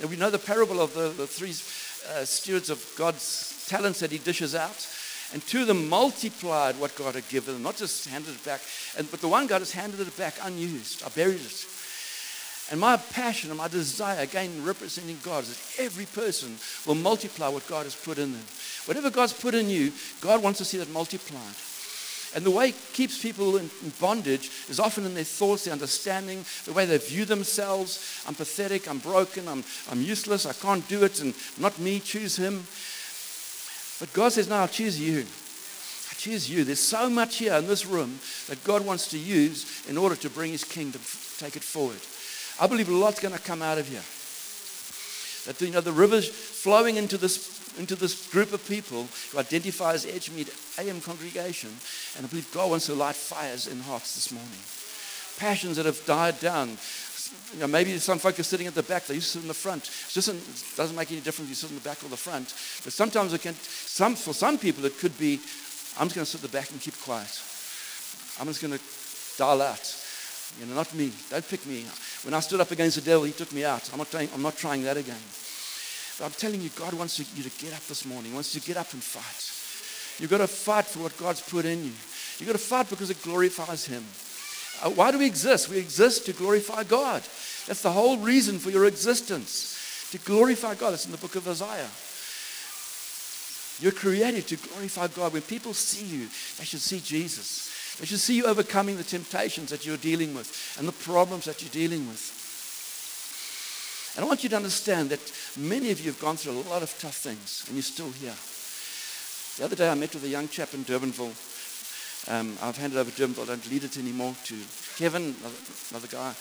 And 0.00 0.08
we 0.08 0.16
know 0.16 0.30
the 0.30 0.38
parable 0.38 0.80
of 0.80 0.94
the, 0.94 1.10
the 1.10 1.26
three 1.26 1.50
uh, 1.50 2.24
stewards 2.24 2.70
of 2.70 2.82
God's 2.96 3.66
talents 3.68 4.00
that 4.00 4.10
he 4.10 4.16
dishes 4.16 4.54
out. 4.54 4.88
And 5.34 5.46
two 5.46 5.60
of 5.60 5.66
them 5.66 5.90
multiplied 5.90 6.80
what 6.80 6.96
God 6.96 7.16
had 7.16 7.28
given 7.28 7.52
them, 7.52 7.62
not 7.64 7.76
just 7.76 8.08
handed 8.08 8.34
it 8.34 8.44
back. 8.46 8.62
And, 8.96 9.10
but 9.10 9.20
the 9.20 9.28
one 9.28 9.46
God 9.46 9.60
has 9.60 9.72
handed 9.72 10.00
it 10.00 10.16
back 10.16 10.36
unused. 10.42 11.02
I 11.04 11.10
buried 11.10 11.42
it. 11.42 11.66
And 12.70 12.80
my 12.80 12.96
passion 12.96 13.50
and 13.50 13.58
my 13.58 13.68
desire, 13.68 14.20
again 14.20 14.64
representing 14.64 15.18
God, 15.22 15.44
is 15.44 15.56
that 15.56 15.82
every 15.84 16.04
person 16.04 16.56
will 16.86 16.94
multiply 16.94 17.48
what 17.48 17.66
God 17.66 17.84
has 17.84 17.96
put 17.96 18.18
in 18.18 18.32
them. 18.32 18.44
Whatever 18.84 19.10
God's 19.10 19.32
put 19.32 19.54
in 19.54 19.70
you, 19.70 19.92
God 20.20 20.42
wants 20.42 20.58
to 20.58 20.64
see 20.64 20.78
that 20.78 20.90
multiplied. 20.90 21.54
And 22.34 22.44
the 22.44 22.50
way 22.50 22.68
it 22.68 22.76
keeps 22.92 23.22
people 23.22 23.56
in, 23.56 23.70
bondage 24.00 24.50
is 24.68 24.78
often 24.78 25.06
in 25.06 25.14
their 25.14 25.24
thoughts, 25.24 25.64
their 25.64 25.72
understanding, 25.72 26.44
the 26.66 26.74
way 26.74 26.84
they 26.84 26.98
view 26.98 27.24
themselves. 27.24 28.22
I'm 28.26 28.34
pathetic, 28.34 28.86
I'm 28.86 28.98
broken, 28.98 29.48
I'm, 29.48 29.64
I'm 29.90 30.02
useless, 30.02 30.44
I 30.44 30.52
can't 30.52 30.86
do 30.88 31.04
it, 31.04 31.22
and 31.22 31.34
not 31.58 31.78
me, 31.78 32.00
choose 32.00 32.36
him. 32.36 32.64
But 33.98 34.12
God 34.12 34.32
says, 34.32 34.48
No, 34.48 34.56
I'll 34.56 34.68
choose 34.68 35.00
you. 35.00 35.20
I 35.20 36.14
choose 36.16 36.50
you. 36.50 36.64
There's 36.64 36.80
so 36.80 37.08
much 37.08 37.36
here 37.36 37.54
in 37.54 37.66
this 37.66 37.86
room 37.86 38.18
that 38.48 38.62
God 38.62 38.84
wants 38.84 39.08
to 39.10 39.18
use 39.18 39.88
in 39.88 39.96
order 39.96 40.16
to 40.16 40.28
bring 40.28 40.52
his 40.52 40.64
kingdom, 40.64 41.00
take 41.38 41.56
it 41.56 41.64
forward. 41.64 42.00
I 42.60 42.66
believe 42.66 42.88
a 42.88 42.92
lot's 42.92 43.20
going 43.20 43.34
to 43.34 43.40
come 43.40 43.62
out 43.62 43.78
of 43.78 43.88
here. 43.88 44.02
That 45.46 45.60
you 45.64 45.72
know 45.72 45.80
the 45.80 45.92
rivers 45.92 46.28
flowing 46.28 46.96
into 46.96 47.16
this 47.16 47.58
into 47.78 47.94
this 47.94 48.28
group 48.30 48.52
of 48.52 48.66
people 48.68 49.06
who 49.30 49.38
identify 49.38 49.92
as 49.92 50.04
Edgemead 50.04 50.50
AM 50.78 51.00
congregation, 51.00 51.70
and 52.16 52.26
I 52.26 52.28
believe 52.28 52.50
God 52.52 52.70
wants 52.70 52.86
to 52.86 52.94
light 52.94 53.14
fires 53.14 53.66
in 53.66 53.80
hearts 53.80 54.14
this 54.14 54.32
morning. 54.32 54.58
Passions 55.38 55.76
that 55.76 55.86
have 55.86 56.04
died 56.04 56.40
down. 56.40 56.76
You 57.52 57.60
know, 57.60 57.66
maybe 57.66 57.96
some 57.98 58.18
folk 58.18 58.38
are 58.40 58.42
sitting 58.42 58.66
at 58.66 58.74
the 58.74 58.82
back, 58.82 59.04
they 59.04 59.14
used 59.14 59.32
to 59.32 59.38
sit 59.38 59.42
in 59.42 59.48
the 59.48 59.54
front. 59.54 59.84
It 59.84 60.12
just 60.12 60.76
doesn't 60.76 60.96
make 60.96 61.12
any 61.12 61.20
difference 61.20 61.50
if 61.50 61.50
you 61.50 61.54
sit 61.54 61.70
in 61.70 61.76
the 61.76 61.82
back 61.82 62.02
or 62.02 62.08
the 62.08 62.16
front. 62.16 62.48
But 62.82 62.92
sometimes 62.92 63.34
it 63.34 63.42
can, 63.42 63.54
some, 63.54 64.16
for 64.16 64.32
some 64.32 64.58
people, 64.58 64.84
it 64.86 64.98
could 64.98 65.16
be, 65.18 65.38
I'm 65.98 66.08
just 66.08 66.14
going 66.14 66.24
to 66.24 66.30
sit 66.30 66.42
at 66.42 66.50
the 66.50 66.56
back 66.56 66.70
and 66.70 66.80
keep 66.80 66.98
quiet. 67.00 67.30
I'm 68.40 68.46
just 68.46 68.62
going 68.62 68.72
to 68.72 68.80
dial 69.36 69.60
out. 69.60 70.07
You 70.58 70.66
know, 70.66 70.74
not 70.74 70.92
me. 70.94 71.12
Don't 71.30 71.48
pick 71.48 71.64
me. 71.66 71.84
When 72.24 72.34
I 72.34 72.40
stood 72.40 72.60
up 72.60 72.70
against 72.70 72.96
the 72.96 73.02
devil, 73.02 73.24
he 73.24 73.32
took 73.32 73.52
me 73.52 73.64
out. 73.64 73.88
I'm 73.92 73.98
not 73.98 74.10
trying, 74.10 74.28
I'm 74.34 74.42
not 74.42 74.56
trying 74.56 74.82
that 74.84 74.96
again. 74.96 75.22
But 76.18 76.24
I'm 76.26 76.32
telling 76.32 76.60
you, 76.60 76.70
God 76.70 76.94
wants 76.94 77.18
you 77.18 77.42
to 77.42 77.64
get 77.64 77.72
up 77.74 77.86
this 77.86 78.04
morning. 78.04 78.30
He 78.30 78.34
wants 78.34 78.54
you 78.54 78.60
to 78.60 78.66
get 78.66 78.76
up 78.76 78.92
and 78.92 79.02
fight. 79.02 80.20
You've 80.20 80.30
got 80.30 80.38
to 80.38 80.48
fight 80.48 80.86
for 80.86 81.00
what 81.00 81.16
God's 81.16 81.40
put 81.40 81.64
in 81.64 81.84
you. 81.84 81.92
You've 82.38 82.46
got 82.46 82.52
to 82.52 82.58
fight 82.58 82.90
because 82.90 83.10
it 83.10 83.22
glorifies 83.22 83.86
Him. 83.86 84.02
Uh, 84.82 84.90
why 84.90 85.12
do 85.12 85.18
we 85.18 85.26
exist? 85.26 85.68
We 85.68 85.78
exist 85.78 86.26
to 86.26 86.32
glorify 86.32 86.82
God. 86.84 87.22
That's 87.66 87.82
the 87.82 87.92
whole 87.92 88.16
reason 88.18 88.58
for 88.58 88.70
your 88.70 88.86
existence. 88.86 90.08
To 90.10 90.18
glorify 90.18 90.74
God. 90.74 90.94
It's 90.94 91.06
in 91.06 91.12
the 91.12 91.18
book 91.18 91.36
of 91.36 91.46
Isaiah. 91.46 91.90
You're 93.80 93.92
created 93.92 94.48
to 94.48 94.56
glorify 94.56 95.06
God. 95.08 95.32
When 95.32 95.42
people 95.42 95.72
see 95.72 96.04
you, 96.04 96.26
they 96.58 96.64
should 96.64 96.80
see 96.80 96.98
Jesus. 96.98 97.70
They 97.98 98.06
should 98.06 98.20
see 98.20 98.36
you 98.36 98.44
overcoming 98.44 98.96
the 98.96 99.04
temptations 99.04 99.70
that 99.70 99.84
you're 99.84 99.96
dealing 99.96 100.34
with 100.34 100.76
and 100.78 100.86
the 100.86 100.92
problems 100.92 101.46
that 101.46 101.62
you're 101.62 101.70
dealing 101.70 102.06
with. 102.06 102.36
And 104.16 104.24
I 104.24 104.28
want 104.28 104.42
you 104.42 104.48
to 104.50 104.56
understand 104.56 105.10
that 105.10 105.20
many 105.56 105.90
of 105.90 106.00
you 106.00 106.10
have 106.10 106.20
gone 106.20 106.36
through 106.36 106.52
a 106.52 106.68
lot 106.70 106.82
of 106.82 106.96
tough 106.98 107.16
things 107.16 107.64
and 107.66 107.76
you're 107.76 107.82
still 107.82 108.10
here. 108.10 108.34
The 109.58 109.64
other 109.64 109.76
day 109.76 109.88
I 109.88 109.94
met 109.94 110.14
with 110.14 110.24
a 110.24 110.28
young 110.28 110.48
chap 110.48 110.74
in 110.74 110.84
Durbanville. 110.84 111.34
Um, 112.28 112.56
I've 112.62 112.76
handed 112.76 112.98
over 112.98 113.10
Durbanville, 113.10 113.44
I 113.44 113.46
don't 113.46 113.70
lead 113.70 113.84
it 113.84 113.96
anymore, 113.96 114.34
to 114.44 114.54
Kevin, 114.96 115.34
another, 115.40 115.56
another 115.90 116.08
guy. 116.08 116.34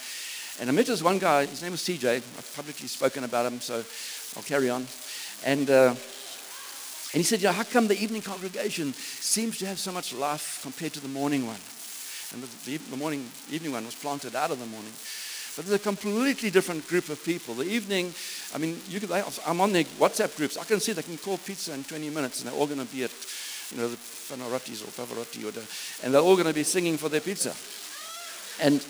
And 0.59 0.69
I 0.69 0.73
met 0.73 0.87
this 0.87 1.03
one 1.03 1.19
guy, 1.19 1.45
his 1.45 1.61
name 1.61 1.71
was 1.71 1.81
CJ. 1.81 2.15
I've 2.15 2.53
publicly 2.55 2.87
spoken 2.87 3.23
about 3.23 3.45
him, 3.45 3.59
so 3.61 3.83
I'll 4.35 4.43
carry 4.43 4.69
on. 4.69 4.87
And 5.45 5.69
uh, 5.69 5.93
and 7.17 7.23
he 7.23 7.25
said, 7.25 7.41
You 7.41 7.47
know, 7.47 7.53
how 7.53 7.63
come 7.63 7.87
the 7.87 7.99
evening 7.99 8.21
congregation 8.21 8.93
seems 8.93 9.57
to 9.57 9.65
have 9.65 9.79
so 9.79 9.91
much 9.91 10.13
life 10.13 10.59
compared 10.61 10.93
to 10.93 10.99
the 10.99 11.07
morning 11.07 11.47
one? 11.47 11.57
And 12.31 12.43
the, 12.43 12.77
the 12.77 12.95
morning, 12.95 13.25
evening 13.51 13.71
one 13.71 13.85
was 13.85 13.95
planted 13.95 14.35
out 14.35 14.51
of 14.51 14.59
the 14.59 14.67
morning. 14.67 14.91
But 15.55 15.65
it's 15.65 15.73
a 15.73 15.79
completely 15.79 16.51
different 16.51 16.87
group 16.87 17.09
of 17.09 17.25
people. 17.25 17.55
The 17.55 17.65
evening, 17.65 18.13
I 18.53 18.59
mean, 18.59 18.79
you 18.87 18.99
could, 18.99 19.09
I'm 19.47 19.61
on 19.61 19.71
their 19.73 19.85
WhatsApp 19.97 20.37
groups. 20.37 20.57
I 20.57 20.63
can 20.63 20.79
see 20.79 20.91
they 20.93 21.01
can 21.01 21.17
call 21.17 21.39
pizza 21.39 21.73
in 21.73 21.83
20 21.85 22.11
minutes 22.11 22.43
and 22.43 22.51
they're 22.51 22.59
all 22.59 22.67
going 22.67 22.85
to 22.85 22.93
be 22.93 23.03
at, 23.03 23.11
you 23.71 23.77
know, 23.77 23.87
the 23.87 23.97
Panarottis 23.97 24.83
or 24.83 24.91
Pavarotti 24.91 25.43
or 25.43 25.49
the, 25.49 25.65
and 26.05 26.13
they're 26.13 26.21
all 26.21 26.35
going 26.35 26.45
to 26.45 26.53
be 26.53 26.61
singing 26.61 26.97
for 26.97 27.09
their 27.09 27.21
pizza. 27.21 27.55
And, 28.63 28.85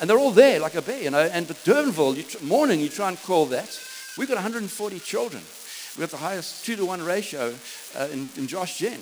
and 0.00 0.08
they're 0.08 0.20
all 0.20 0.30
there 0.30 0.60
like 0.60 0.76
a 0.76 0.82
bear, 0.82 1.02
you 1.02 1.10
know. 1.10 1.28
And 1.32 1.48
the 1.48 1.54
Durbanville, 1.54 2.14
you, 2.18 2.46
morning, 2.46 2.78
you 2.78 2.88
try 2.88 3.08
and 3.08 3.20
call 3.20 3.46
that. 3.46 3.76
We've 4.16 4.28
got 4.28 4.36
140 4.36 5.00
children. 5.00 5.42
We 5.96 6.00
have 6.00 6.10
the 6.10 6.16
highest 6.16 6.64
two 6.64 6.76
to 6.76 6.84
one 6.84 7.02
ratio 7.02 7.54
uh, 7.96 8.08
in, 8.12 8.28
in 8.36 8.46
Josh 8.46 8.78
Gen. 8.78 9.00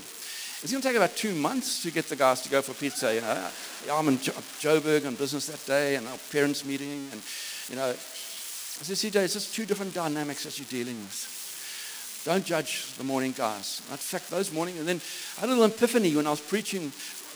It's 0.62 0.70
going 0.70 0.83
to 0.83 0.88
take 0.88 0.96
about 0.96 1.16
two 1.16 1.35
months 1.35 1.83
to 1.83 1.90
get 1.90 2.09
the 2.09 2.16
guys 2.16 2.42
to 2.42 2.48
go 2.48 2.62
for 2.62 2.74
pizza. 2.74 3.14
You 3.14 3.20
know, 3.22 3.50
I'm 3.90 4.09
in 4.09 4.20
jo- 4.20 4.33
Joburg 4.61 5.07
on 5.07 5.16
business 5.16 5.46
that 5.46 5.64
day, 5.66 5.96
and 5.96 6.07
our 6.07 6.18
parents' 6.31 6.64
meeting, 6.64 7.09
and 7.11 7.20
you 7.68 7.76
know, 7.76 7.88
I 7.88 8.85
said, 8.85 8.96
CJ, 8.96 9.24
it's 9.24 9.35
just 9.35 9.55
two 9.55 9.66
different 9.66 9.94
dynamics 9.94 10.44
that 10.44 10.59
you're 10.59 10.68
dealing 10.68 11.00
with. 11.00 12.22
Don't 12.24 12.44
judge 12.44 12.94
the 12.96 13.05
morning 13.05 13.33
guys. 13.33 13.83
In 13.90 13.96
fact, 13.96 14.31
those 14.31 14.52
morning, 14.52 14.78
and 14.78 14.87
then 14.87 15.00
I 15.38 15.40
had 15.40 15.48
a 15.48 15.52
little 15.52 15.64
epiphany 15.64 16.14
when 16.14 16.26
I 16.26 16.31
was 16.31 16.40
preaching 16.40 16.92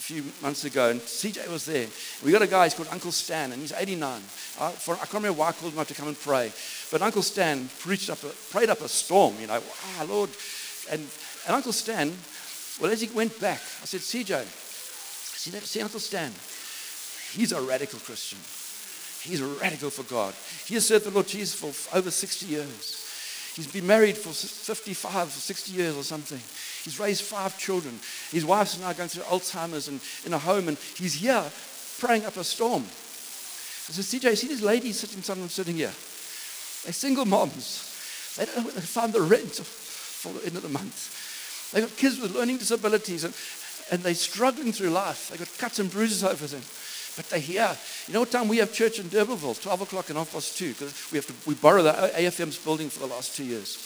few 0.07 0.23
months 0.41 0.65
ago, 0.65 0.91
and 0.91 1.01
CJ 1.01 1.51
was 1.51 1.67
there. 1.67 1.89
We 2.25 2.31
got 2.31 2.41
a 2.41 2.47
guy, 2.47 2.65
he's 2.65 2.75
called 2.75 2.89
Uncle 2.93 3.11
Stan, 3.11 3.51
and 3.51 3.61
he's 3.61 3.73
89. 3.73 4.23
I, 4.61 4.71
for, 4.71 4.95
I 4.95 4.99
can't 4.99 5.15
remember 5.15 5.41
why 5.41 5.49
I 5.49 5.53
called 5.53 5.73
him 5.73 5.81
up 5.81 5.89
to 5.89 5.95
come 5.95 6.07
and 6.07 6.21
pray. 6.21 6.53
But 6.93 7.03
Uncle 7.03 7.23
Stan 7.23 7.69
preached 7.81 8.09
up 8.09 8.23
a, 8.23 8.29
prayed 8.53 8.71
up 8.71 8.83
a 8.83 8.89
storm, 8.89 9.35
you 9.41 9.49
know, 9.49 9.61
ah, 9.99 10.07
Lord. 10.09 10.31
And, 10.93 11.01
and 11.47 11.57
Uncle 11.57 11.73
Stan, 11.73 12.13
well, 12.81 12.93
as 12.93 13.01
he 13.01 13.09
went 13.09 13.41
back, 13.41 13.59
I 13.59 13.87
said, 13.87 13.99
CJ, 13.99 14.45
see, 14.45 15.51
that, 15.51 15.63
see 15.65 15.81
Uncle 15.81 15.99
Stan? 15.99 16.31
He's 17.33 17.51
a 17.51 17.61
radical 17.61 17.99
Christian. 17.99 18.39
He's 19.29 19.43
radical 19.43 19.91
for 19.91 20.05
God. 20.05 20.35
He 20.67 20.75
has 20.75 20.87
served 20.87 21.07
the 21.07 21.11
Lord 21.11 21.27
Jesus 21.27 21.59
for 21.59 21.99
over 21.99 22.13
60 22.13 22.47
years. 22.47 23.06
He's 23.57 23.67
been 23.67 23.87
married 23.87 24.19
for 24.19 24.35
55 24.35 25.29
or 25.29 25.31
60 25.31 25.73
years 25.73 25.97
or 25.97 26.03
something. 26.03 26.41
He's 26.85 27.01
raised 27.01 27.23
five 27.23 27.57
children. 27.57 27.99
His 28.31 28.45
wife's 28.45 28.79
now 28.79 28.93
going 28.93 29.09
through 29.09 29.23
Alzheimer's 29.23 29.89
and 29.89 29.99
in 30.27 30.35
a 30.35 30.39
home, 30.39 30.69
and 30.69 30.77
he's 30.77 31.15
here 31.15 31.43
praying 31.99 32.27
up 32.27 32.37
a 32.37 32.45
storm. 32.45 32.83
I 32.83 33.93
said, 33.93 34.21
CJ, 34.21 34.37
see 34.37 34.49
these 34.49 34.63
ladies 34.63 35.01
sitting, 35.01 35.23
some 35.23 35.39
of 35.39 35.45
them 35.45 35.49
sitting 35.49 35.77
here? 35.77 35.95
They're 36.85 36.93
single 36.93 37.25
moms. 37.25 38.35
They 38.37 38.45
don't 38.45 38.59
know 38.59 38.65
where 38.65 38.75
they 38.75 38.81
find 38.83 39.15
the 39.15 39.23
rent 39.23 39.55
for 39.55 40.33
the 40.35 40.45
end 40.45 40.57
of 40.57 40.63
the 40.63 40.69
month. 40.69 41.73
They've 41.73 41.89
got 41.89 41.97
kids 41.97 42.21
with 42.21 42.35
learning 42.35 42.59
disabilities 42.59 43.25
and, 43.25 43.35
and 43.91 44.03
they're 44.03 44.15
struggling 44.15 44.73
through 44.73 44.91
life. 44.91 45.31
They've 45.31 45.39
got 45.39 45.57
cuts 45.57 45.79
and 45.79 45.91
bruises 45.91 46.23
over 46.23 46.47
them. 46.47 46.63
But 47.17 47.31
they're 47.31 47.41
here. 47.41 47.77
You 48.07 48.15
know 48.15 48.21
what 48.21 48.31
time 48.31 48.47
we 48.47 48.59
have 48.59 48.73
church 48.73 48.99
in 48.99 49.07
Durbanville? 49.07 49.61
12 49.61 49.81
o'clock 49.81 50.11
and 50.11 50.19
half 50.19 50.33
past 50.33 50.59
2. 50.59 50.69
Because 50.73 51.11
we 51.11 51.17
have 51.17 51.27
to, 51.27 51.35
we 51.49 51.55
borrow 51.55 51.83
the 51.83 51.93
AFM's 51.93 52.59
building 52.59 52.91
for 52.91 53.01
the 53.01 53.07
last 53.07 53.35
two 53.35 53.45
years. 53.45 53.79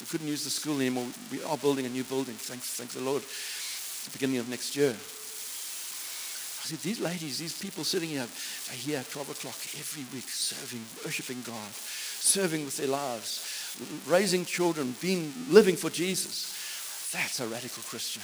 We 0.00 0.06
couldn't 0.06 0.28
use 0.28 0.44
the 0.44 0.50
school 0.50 0.76
anymore. 0.76 1.06
We 1.32 1.42
are 1.42 1.56
building 1.56 1.86
a 1.86 1.88
new 1.88 2.04
building, 2.04 2.34
thanks, 2.34 2.74
thanks 2.74 2.94
the 2.94 3.00
Lord, 3.00 3.22
the 3.22 4.10
beginning 4.12 4.38
of 4.38 4.48
next 4.48 4.76
year. 4.76 4.90
I 4.90 6.70
said, 6.70 6.78
these 6.80 7.00
ladies, 7.00 7.38
these 7.38 7.58
people 7.58 7.82
sitting 7.82 8.10
here, 8.10 8.26
they're 8.66 8.76
here 8.76 8.98
at 8.98 9.10
12 9.10 9.30
o'clock 9.30 9.56
every 9.78 10.04
week, 10.14 10.28
serving, 10.28 10.84
worshiping 11.04 11.42
God, 11.42 11.72
serving 11.72 12.64
with 12.64 12.76
their 12.76 12.88
lives, 12.88 13.74
raising 14.06 14.44
children, 14.44 14.94
being 15.00 15.32
living 15.48 15.74
for 15.76 15.90
Jesus. 15.90 17.10
That's 17.12 17.40
a 17.40 17.48
radical 17.48 17.82
Christian. 17.82 18.22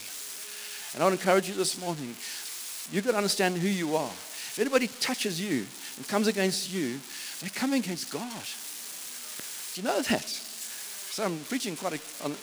And 0.95 1.03
I 1.03 1.07
to 1.09 1.13
encourage 1.13 1.49
you 1.49 1.55
this 1.55 1.81
morning. 1.81 2.15
You've 2.93 3.05
got 3.05 3.13
to 3.13 3.17
understand 3.17 3.57
who 3.57 3.69
you 3.69 3.97
are. 3.97 4.13
If 4.55 4.61
anybody 4.61 4.87
touches 4.87 5.41
you 5.41 5.67
and 5.97 6.07
comes 6.07 6.29
against 6.29 6.73
you, 6.73 7.01
they're 7.41 7.51
coming 7.51 7.83
against 7.83 8.13
God. 8.13 8.45
Do 9.75 9.81
you 9.81 9.85
know 9.85 10.01
that? 10.01 10.29
So 10.29 11.25
I'm 11.25 11.41
preaching 11.49 11.75
quite 11.75 11.95
a, 11.95 12.25
on, 12.25 12.37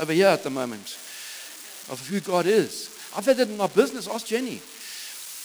over 0.00 0.12
here 0.12 0.26
at 0.26 0.42
the 0.42 0.50
moment 0.50 0.98
of 1.88 2.04
who 2.10 2.18
God 2.18 2.46
is. 2.46 2.98
I've 3.16 3.26
had 3.26 3.36
that 3.36 3.48
in 3.48 3.56
my 3.56 3.68
business. 3.68 4.08
Ask 4.08 4.26
Jenny. 4.26 4.60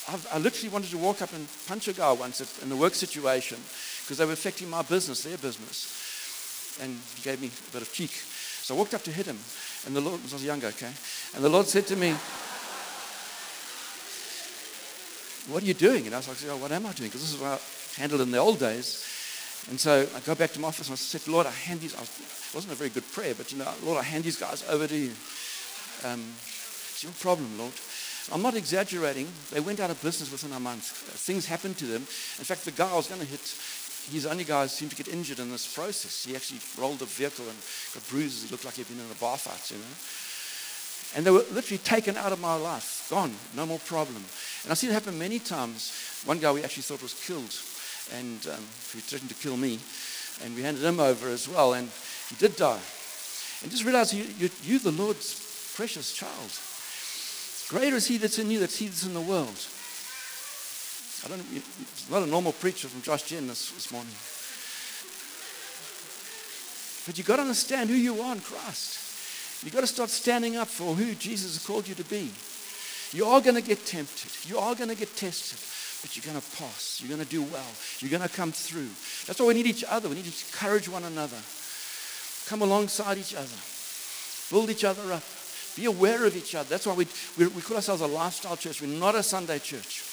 I've, 0.10 0.28
i 0.34 0.40
literally 0.40 0.70
wanted 0.70 0.90
to 0.90 0.98
walk 0.98 1.22
up 1.22 1.32
and 1.34 1.48
punch 1.68 1.88
a 1.88 1.94
guy 1.94 2.12
once 2.14 2.64
in 2.64 2.72
a 2.72 2.76
work 2.76 2.96
situation 2.96 3.60
because 4.02 4.18
they 4.18 4.26
were 4.26 4.34
affecting 4.34 4.72
my 4.72 4.82
business, 4.82 5.22
their 5.22 5.38
business. 5.38 6.80
And 6.82 6.98
he 7.16 7.22
gave 7.22 7.40
me 7.40 7.52
a 7.70 7.72
bit 7.74 7.84
of 7.84 7.94
cheek. 7.94 8.10
So 8.10 8.74
I 8.74 8.78
walked 8.80 8.96
up 8.96 9.04
to 9.04 9.12
hit 9.12 9.28
him, 9.28 9.38
and 9.86 9.96
the 9.96 10.02
Lord, 10.02 10.20
I 10.20 10.34
was 10.34 10.44
younger, 10.44 10.68
okay? 10.68 10.92
And 11.36 11.44
the 11.44 11.50
Lord 11.50 11.68
said 11.68 11.86
to 11.88 11.96
me, 11.96 12.16
What 15.48 15.64
are 15.64 15.66
you 15.66 15.74
doing? 15.74 16.06
And 16.06 16.14
I 16.14 16.18
was 16.18 16.28
like, 16.28 16.38
oh, 16.52 16.58
What 16.58 16.72
am 16.72 16.86
I 16.86 16.92
doing? 16.92 17.10
Because 17.10 17.22
this 17.22 17.34
is 17.34 17.40
what 17.40 17.52
I 17.52 18.02
handled 18.02 18.22
in 18.22 18.32
the 18.32 18.38
old 18.38 18.60
days. 18.60 19.06
And 19.70 19.80
so 19.80 20.08
I 20.16 20.20
go 20.22 20.36
back 20.36 20.52
to 20.54 20.60
my 20.60 20.70
office 20.70 20.88
and 20.88 20.94
I 20.94 20.98
said, 20.98 21.28
Lord, 21.28 21.46
I 21.46 21.52
hand 21.52 21.82
these, 21.82 21.94
it 21.94 22.56
wasn't 22.56 22.72
a 22.74 22.76
very 22.76 22.90
good 22.90 23.10
prayer, 23.12 23.34
but 23.36 23.52
you 23.52 23.58
know, 23.58 23.68
Lord, 23.84 24.00
I 24.00 24.04
hand 24.04 24.24
these 24.24 24.38
guys 24.38 24.64
over 24.70 24.88
to 24.88 24.96
you. 24.96 25.12
Um, 26.06 26.24
it's 26.38 27.04
your 27.04 27.12
problem, 27.20 27.58
Lord. 27.58 27.74
I'm 28.32 28.42
not 28.42 28.56
exaggerating. 28.56 29.28
They 29.52 29.60
went 29.60 29.80
out 29.80 29.90
of 29.90 30.02
business 30.02 30.32
within 30.32 30.52
a 30.52 30.60
month. 30.60 30.84
Things 30.84 31.46
happened 31.46 31.78
to 31.78 31.86
them. 31.86 32.02
In 32.02 32.46
fact, 32.48 32.66
the 32.66 32.72
guy 32.72 32.92
I 32.92 32.96
was 32.96 33.08
going 33.08 33.22
to 33.22 33.28
hit, 33.28 33.40
the 34.12 34.30
only 34.30 34.44
guy 34.44 34.68
seemed 34.68 34.92
to 34.92 34.98
get 34.98 35.08
injured 35.08 35.40
in 35.40 35.52
this 35.52 35.74
process. 35.74 36.26
He 36.26 36.36
actually 36.36 36.60
rolled 36.78 37.02
a 37.02 37.06
vehicle 37.06 37.46
and 37.48 37.58
got 37.94 38.08
bruises. 38.10 38.44
He 38.44 38.52
looked 38.52 38.66
like 38.66 38.76
he'd 38.76 38.88
been 38.88 39.00
in 39.00 39.12
a 39.12 39.20
bar 39.20 39.38
fight, 39.38 39.72
you 39.72 39.78
know. 39.78 39.96
And 41.18 41.26
they 41.26 41.32
were 41.32 41.44
literally 41.52 41.80
taken 41.80 42.16
out 42.16 42.32
of 42.32 42.40
my 42.40 42.56
life, 42.56 43.08
gone, 43.10 43.34
no 43.56 43.66
more 43.66 43.80
problem. 43.80 44.24
And 44.62 44.72
I've 44.72 44.78
seen 44.78 44.92
it 44.92 44.94
happen 44.94 45.18
many 45.18 45.40
times. 45.40 46.22
One 46.26 46.38
guy 46.38 46.52
we 46.52 46.64
actually 46.64 46.84
thought 46.84 47.02
was 47.02 47.16
killed. 47.16 47.54
and 48.14 48.46
um, 48.54 48.62
he 48.94 49.00
threatened 49.02 49.32
to 49.32 49.36
kill 49.36 49.58
me. 49.58 49.80
And 50.46 50.56
we 50.56 50.62
handed 50.62 50.84
him 50.84 51.00
over 51.00 51.28
as 51.28 51.50
well, 51.50 51.74
and 51.74 51.90
he 52.30 52.36
did 52.36 52.56
die. 52.56 52.80
And 53.64 53.72
just 53.72 53.84
realize 53.84 54.14
you, 54.14 54.26
you, 54.38 54.52
you're 54.62 54.80
the 54.80 54.92
Lord's 54.92 55.74
precious 55.76 56.14
child. 56.14 56.54
Greater 57.70 57.96
is 57.96 58.06
he 58.06 58.18
that's 58.18 58.38
in 58.38 58.52
you 58.52 58.60
than 58.60 58.70
he 58.70 58.86
that's 58.86 59.04
in 59.04 59.16
the 59.16 59.22
world. 59.22 59.58
I 61.26 61.30
don't, 61.30 61.42
it's 61.52 62.12
not 62.12 62.22
a 62.22 62.28
normal 62.28 62.52
preacher 62.52 62.88
from 62.88 63.02
Josh 63.02 63.24
Gen 63.24 63.48
this, 63.48 63.72
this 63.72 63.92
morning. 63.92 64.14
But 67.08 67.18
you've 67.18 67.26
got 67.26 67.38
to 67.38 67.42
understand 67.42 67.90
who 67.90 67.96
you 67.96 68.22
are 68.22 68.36
in 68.36 68.42
Christ. 68.42 69.07
You've 69.64 69.74
got 69.74 69.82
to 69.82 69.88
start 69.88 70.10
standing 70.10 70.56
up 70.56 70.68
for 70.68 70.94
who 70.94 71.16
Jesus 71.16 71.56
has 71.56 71.66
called 71.66 71.88
you 71.88 71.96
to 71.96 72.04
be. 72.04 72.30
You 73.12 73.26
are 73.26 73.42
going 73.42 73.56
to 73.56 73.62
get 73.62 73.86
tempted. 73.86 74.50
You 74.50 74.60
are 74.60 74.76
going 74.76 74.90
to 74.90 74.96
get 74.96 75.16
tested. 75.16 75.60
But 76.02 76.16
you're 76.16 76.32
going 76.32 76.40
to 76.40 76.58
pass. 76.58 77.00
You're 77.02 77.10
going 77.10 77.26
to 77.26 77.30
do 77.30 77.42
well. 77.42 77.72
You're 78.00 78.12
going 78.12 78.28
to 78.28 78.36
come 78.36 78.52
through. 78.52 78.90
That's 79.26 79.40
why 79.40 79.48
we 79.48 79.54
need 79.56 79.66
each 79.66 79.84
other. 79.84 80.10
We 80.10 80.16
need 80.16 80.26
to 80.26 80.46
encourage 80.48 80.88
one 80.88 81.04
another. 81.04 81.38
Come 82.48 82.62
alongside 82.62 83.18
each 83.18 83.34
other. 83.34 83.58
Build 84.52 84.70
each 84.70 84.84
other 84.84 85.12
up. 85.12 85.24
Be 85.76 85.86
aware 85.86 86.26
of 86.26 86.36
each 86.36 86.56
other. 86.56 86.70
That's 86.70 86.86
why 86.86 86.94
we, 86.94 87.08
we, 87.38 87.48
we 87.48 87.62
call 87.62 87.78
ourselves 87.78 88.02
a 88.02 88.08
lifestyle 88.08 88.58
church. 88.58 88.82
We're 88.82 88.88
not 88.88 89.16
a 89.16 89.24
Sunday 89.24 89.60
church. 89.60 90.04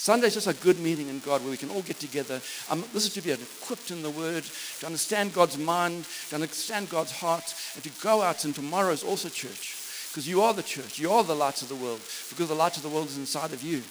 Sunday 0.00 0.28
is 0.28 0.34
just 0.34 0.46
a 0.46 0.54
good 0.54 0.80
meeting 0.80 1.08
in 1.08 1.18
God 1.18 1.42
where 1.42 1.50
we 1.50 1.58
can 1.58 1.68
all 1.68 1.82
get 1.82 2.00
together. 2.00 2.40
Um, 2.70 2.82
this 2.94 3.04
is 3.04 3.12
to 3.12 3.20
be 3.20 3.32
equipped 3.32 3.90
in 3.90 4.02
the 4.02 4.08
Word, 4.08 4.44
to 4.78 4.86
understand 4.86 5.34
God's 5.34 5.58
mind, 5.58 6.06
to 6.30 6.36
understand 6.36 6.88
God's 6.88 7.12
heart, 7.12 7.54
and 7.74 7.84
to 7.84 7.90
go 8.02 8.22
out. 8.22 8.46
And 8.46 8.54
tomorrow 8.54 8.92
is 8.92 9.04
also 9.04 9.28
church. 9.28 9.76
Because 10.08 10.26
you 10.26 10.40
are 10.40 10.54
the 10.54 10.62
church. 10.62 10.98
You 10.98 11.12
are 11.12 11.22
the 11.22 11.36
light 11.36 11.60
of 11.60 11.68
the 11.68 11.74
world. 11.74 12.00
Because 12.30 12.48
the 12.48 12.54
light 12.54 12.78
of 12.78 12.82
the 12.82 12.88
world 12.88 13.08
is 13.08 13.18
inside 13.18 13.52
of 13.52 13.62
you. 13.62 13.82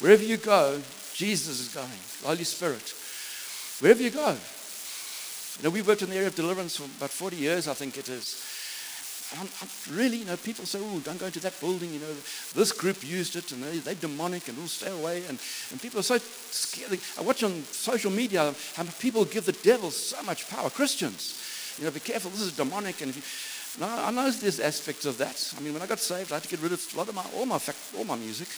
Wherever 0.00 0.22
you 0.22 0.36
go, 0.36 0.82
Jesus 1.14 1.60
is 1.60 1.74
going. 1.74 1.88
The 2.20 2.28
Holy 2.28 2.44
Spirit. 2.44 2.92
Wherever 3.80 4.02
you 4.02 4.10
go. 4.10 4.36
You 5.56 5.64
know, 5.64 5.70
we've 5.70 5.88
worked 5.88 6.02
in 6.02 6.10
the 6.10 6.16
area 6.16 6.28
of 6.28 6.36
deliverance 6.36 6.76
for 6.76 6.84
about 6.84 7.08
40 7.08 7.36
years, 7.36 7.68
I 7.68 7.72
think 7.72 7.96
it 7.96 8.10
is. 8.10 8.44
I'm, 9.36 9.48
I'm 9.60 9.68
really, 9.94 10.18
you 10.18 10.24
know, 10.24 10.36
people 10.36 10.64
say, 10.64 10.78
oh, 10.80 11.00
don't 11.00 11.18
go 11.18 11.26
into 11.26 11.40
that 11.40 11.58
building. 11.60 11.92
You 11.92 12.00
know, 12.00 12.14
this 12.54 12.72
group 12.72 13.06
used 13.06 13.36
it 13.36 13.52
and 13.52 13.62
they, 13.62 13.78
they're 13.78 13.94
demonic 13.94 14.48
and 14.48 14.56
we'll 14.56 14.68
stay 14.68 14.90
away. 14.90 15.18
And, 15.28 15.38
and 15.70 15.82
people 15.82 16.00
are 16.00 16.04
so 16.04 16.18
scared. 16.18 16.98
I 17.18 17.22
watch 17.22 17.42
on 17.42 17.62
social 17.64 18.10
media 18.10 18.54
how 18.74 18.84
people 18.98 19.24
give 19.26 19.44
the 19.44 19.52
devil 19.52 19.90
so 19.90 20.22
much 20.22 20.48
power. 20.48 20.70
Christians, 20.70 21.76
you 21.78 21.84
know, 21.84 21.90
be 21.90 22.00
careful, 22.00 22.30
this 22.30 22.40
is 22.40 22.56
demonic. 22.56 23.02
And 23.02 23.14
you, 23.14 23.22
I 23.82 24.10
know 24.10 24.30
there's 24.30 24.60
aspects 24.60 25.04
of 25.04 25.18
that. 25.18 25.54
I 25.56 25.60
mean, 25.60 25.74
when 25.74 25.82
I 25.82 25.86
got 25.86 26.00
saved, 26.00 26.32
I 26.32 26.36
had 26.36 26.44
to 26.44 26.48
get 26.48 26.60
rid 26.60 26.72
of 26.72 26.94
a 26.94 26.96
lot 26.96 27.08
of 27.08 27.14
my, 27.14 27.24
all 27.36 27.44
my, 27.44 27.60
all 27.98 28.04
my 28.04 28.16
music. 28.16 28.48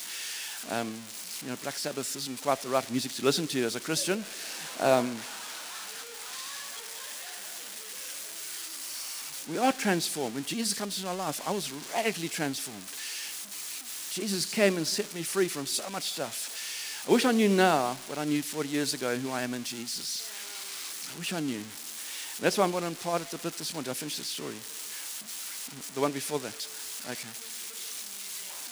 Um, 0.70 0.94
you 1.42 1.50
know, 1.50 1.56
Black 1.62 1.74
Sabbath 1.74 2.14
isn't 2.16 2.42
quite 2.42 2.61
the 2.62 2.68
right 2.68 2.88
music 2.90 3.12
to 3.12 3.24
listen 3.24 3.46
to 3.48 3.64
as 3.64 3.74
a 3.74 3.80
Christian. 3.80 4.24
Um, 4.78 5.16
we 9.48 9.59
are 9.59 9.72
transformed. 9.72 10.35
When 10.35 10.44
Jesus 10.44 10.79
comes 10.79 10.98
into 10.98 11.09
our 11.09 11.16
life, 11.16 11.40
I 11.48 11.53
was 11.53 11.72
radically 11.94 12.29
transformed. 12.29 12.85
Jesus 14.12 14.44
came 14.44 14.76
and 14.76 14.87
set 14.87 15.14
me 15.14 15.22
free 15.22 15.48
from 15.48 15.66
so 15.66 15.88
much 15.90 16.12
stuff. 16.12 17.07
I 17.09 17.12
wish 17.12 17.24
I 17.24 17.33
knew 17.33 17.48
now 17.48 17.96
what 18.09 18.18
I 18.18 18.24
knew 18.24 18.42
40 18.42 18.68
years 18.68 18.92
ago, 18.92 19.16
who 19.16 19.31
I 19.31 19.42
am 19.42 19.55
in 19.55 19.64
Jesus. 19.64 20.29
I 21.14 21.18
wish 21.18 21.33
I 21.33 21.40
knew. 21.40 21.62
And 21.62 22.40
that's 22.40 22.59
why 22.59 22.64
I'm 22.64 22.70
going 22.70 22.83
to 22.83 22.88
impart 22.88 23.22
it 23.22 23.33
a 23.33 23.38
bit 23.38 23.55
this 23.55 23.72
morning. 23.72 23.85
Did 23.85 23.92
I 23.92 23.94
finish 23.94 24.16
the 24.16 24.24
story? 24.24 24.59
The 25.94 26.00
one 26.00 26.12
before 26.12 26.38
that. 26.40 26.66
Okay. 27.09 27.31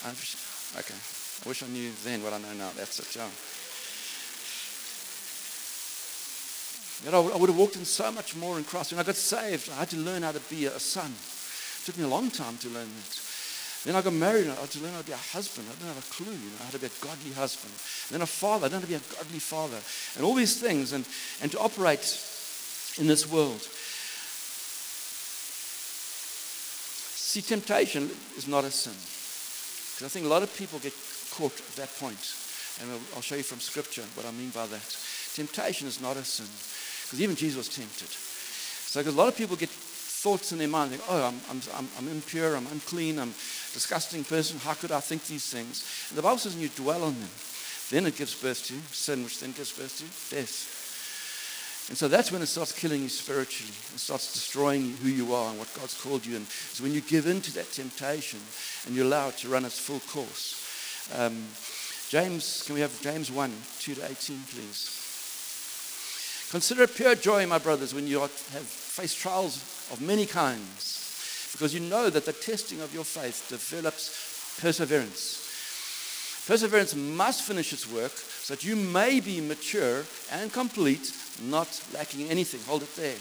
I 0.04 0.11
wish, 0.11 0.37
Okay. 0.76 0.94
I 0.94 1.48
wish 1.48 1.62
I 1.62 1.68
knew 1.68 1.90
then 2.04 2.22
what 2.22 2.33
I 2.33 2.38
know 2.38 2.52
now. 2.54 2.70
That's 2.76 2.98
it, 2.98 3.16
yeah. 3.16 3.28
You 7.04 7.12
know, 7.12 7.30
I 7.30 7.37
would 7.37 7.48
have 7.48 7.58
walked 7.58 7.76
in 7.76 7.84
so 7.84 8.11
much 8.11 8.34
more 8.34 8.58
in 8.58 8.64
Christ. 8.64 8.92
When 8.92 9.00
I 9.00 9.04
got 9.04 9.14
saved, 9.14 9.70
I 9.70 9.76
had 9.76 9.90
to 9.90 9.96
learn 9.96 10.22
how 10.22 10.32
to 10.32 10.40
be 10.40 10.66
a 10.66 10.78
son. 10.78 11.11
It 11.11 11.87
took 11.87 11.96
me 11.96 12.04
a 12.04 12.08
long 12.08 12.30
time 12.30 12.56
to 12.58 12.68
learn 12.68 12.88
that. 12.88 13.20
Then 13.84 13.94
I 13.94 14.02
got 14.02 14.12
married, 14.12 14.42
and 14.42 14.52
I 14.52 14.56
had 14.56 14.70
to 14.70 14.80
learn 14.80 14.92
how 14.92 15.00
to 15.00 15.06
be 15.06 15.12
a 15.12 15.16
husband. 15.30 15.68
I 15.70 15.74
didn't 15.74 15.94
have 15.94 16.04
a 16.04 16.12
clue, 16.12 16.32
you 16.32 16.50
know, 16.50 16.64
how 16.64 16.70
to 16.70 16.78
be 16.78 16.87
a 16.87 17.00
godly 17.00 17.32
husband. 17.32 17.72
And 18.08 18.14
then 18.14 18.22
a 18.22 18.26
father, 18.26 18.66
I 18.66 18.68
didn't 18.68 18.82
how 18.82 18.88
to 18.90 18.98
be 18.98 18.98
a 18.98 19.14
godly 19.14 19.38
father. 19.38 19.78
And 20.16 20.24
all 20.26 20.34
these 20.34 20.61
things, 20.61 20.92
and, 20.92 21.06
and 21.40 21.52
to 21.52 21.61
operate 21.61 22.02
in 22.98 23.06
this 23.06 23.30
world. 23.30 23.62
See, 27.14 27.40
temptation 27.40 28.11
is 28.37 28.48
not 28.48 28.64
a 28.64 28.70
sin. 28.70 28.98
Because 29.94 30.06
I 30.06 30.08
think 30.11 30.26
a 30.26 30.28
lot 30.28 30.42
of 30.42 30.50
people 30.56 30.80
get 30.80 30.94
caught 31.30 31.54
at 31.54 31.76
that 31.76 31.94
point. 32.00 32.34
And 32.82 32.90
I'll 33.14 33.22
show 33.22 33.37
you 33.37 33.42
from 33.42 33.61
Scripture 33.61 34.02
what 34.14 34.26
I 34.26 34.32
mean 34.32 34.50
by 34.50 34.66
that. 34.66 34.96
Temptation 35.38 35.87
is 35.87 36.01
not 36.01 36.16
a 36.16 36.24
sin. 36.24 36.51
Because 37.07 37.22
even 37.22 37.37
Jesus 37.37 37.57
was 37.57 37.68
tempted. 37.68 38.09
So 38.09 38.98
because 38.98 39.14
a 39.14 39.16
lot 39.16 39.29
of 39.29 39.37
people 39.37 39.55
get 39.55 39.68
thoughts 39.70 40.51
in 40.51 40.59
their 40.59 40.66
mind, 40.66 40.90
think, 40.90 41.03
oh, 41.09 41.29
I'm, 41.29 41.40
I'm, 41.48 41.62
I'm, 41.77 41.88
I'm 41.96 42.09
impure, 42.09 42.57
I'm 42.57 42.66
unclean, 42.66 43.20
I'm 43.20 43.29
a 43.29 43.72
disgusting 43.72 44.24
person. 44.24 44.59
How 44.59 44.74
could 44.74 44.90
I 44.90 44.98
think 44.98 45.24
these 45.27 45.48
things? 45.48 45.87
And 46.09 46.18
the 46.18 46.22
Bible 46.22 46.38
says, 46.38 46.55
when 46.55 46.62
you 46.62 46.70
dwell 46.70 47.05
on 47.05 47.14
them, 47.14 47.31
then 47.90 48.07
it 48.07 48.16
gives 48.16 48.35
birth 48.35 48.66
to 48.66 48.74
sin, 48.92 49.22
which 49.22 49.38
then 49.38 49.53
gives 49.53 49.70
birth 49.70 49.96
to 49.98 50.35
death. 50.35 50.74
And 51.88 51.96
so 51.96 52.09
that's 52.09 52.33
when 52.33 52.42
it 52.42 52.46
starts 52.46 52.72
killing 52.72 53.03
you 53.03 53.09
spiritually. 53.09 53.72
It 53.94 54.01
starts 54.01 54.33
destroying 54.33 54.90
who 55.03 55.09
you 55.09 55.33
are 55.35 55.51
and 55.51 55.59
what 55.59 55.72
God's 55.72 55.98
called 56.03 56.27
you. 56.27 56.35
And 56.35 56.46
so 56.46 56.83
when 56.83 56.92
you 56.92 57.01
give 57.01 57.29
in 57.29 57.40
to 57.42 57.55
that 57.55 57.70
temptation 57.70 58.40
and 58.87 58.94
you 58.96 59.05
allow 59.05 59.29
it 59.29 59.37
to 59.38 59.48
run 59.48 59.64
its 59.64 59.79
full 59.79 60.01
course. 60.01 60.66
Um, 61.16 61.46
James, 62.09 62.64
can 62.66 62.74
we 62.74 62.81
have 62.81 63.01
James 63.01 63.31
1, 63.31 63.53
2 63.79 63.94
to 63.94 64.05
18, 64.05 64.42
please? 64.51 65.07
Consider 66.50 66.87
pure 66.87 67.14
joy, 67.14 67.46
my 67.46 67.58
brothers, 67.58 67.92
when 67.92 68.06
you 68.06 68.20
have 68.20 68.30
faced 68.30 69.18
trials 69.18 69.56
of 69.92 70.00
many 70.00 70.24
kinds, 70.24 71.50
because 71.52 71.74
you 71.74 71.80
know 71.80 72.08
that 72.08 72.24
the 72.24 72.32
testing 72.32 72.80
of 72.80 72.94
your 72.94 73.04
faith 73.04 73.48
develops 73.50 74.56
perseverance. 74.58 75.44
Perseverance 76.46 76.94
must 76.94 77.42
finish 77.42 77.74
its 77.74 77.90
work 77.92 78.12
so 78.12 78.54
that 78.54 78.64
you 78.64 78.76
may 78.76 79.20
be 79.20 79.42
mature 79.42 80.04
and 80.32 80.50
complete, 80.50 81.12
not 81.42 81.68
lacking 81.92 82.30
anything. 82.30 82.61
Hold 82.66 82.82
it 82.82 82.96
there. 82.96 83.16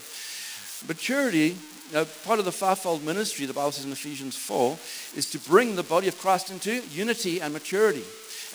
Maturity, 0.87 1.57
you 1.89 1.93
know, 1.93 2.05
part 2.23 2.39
of 2.39 2.45
the 2.45 2.51
fivefold 2.53 3.03
ministry, 3.03 3.45
the 3.45 3.53
Bible 3.53 3.73
says 3.73 3.83
in 3.83 3.91
Ephesians 3.91 4.37
4, 4.37 4.77
is 5.17 5.29
to 5.31 5.39
bring 5.39 5.75
the 5.75 5.83
body 5.83 6.07
of 6.07 6.17
Christ 6.17 6.49
into 6.49 6.81
unity 6.87 7.41
and 7.41 7.51
maturity. 7.51 8.03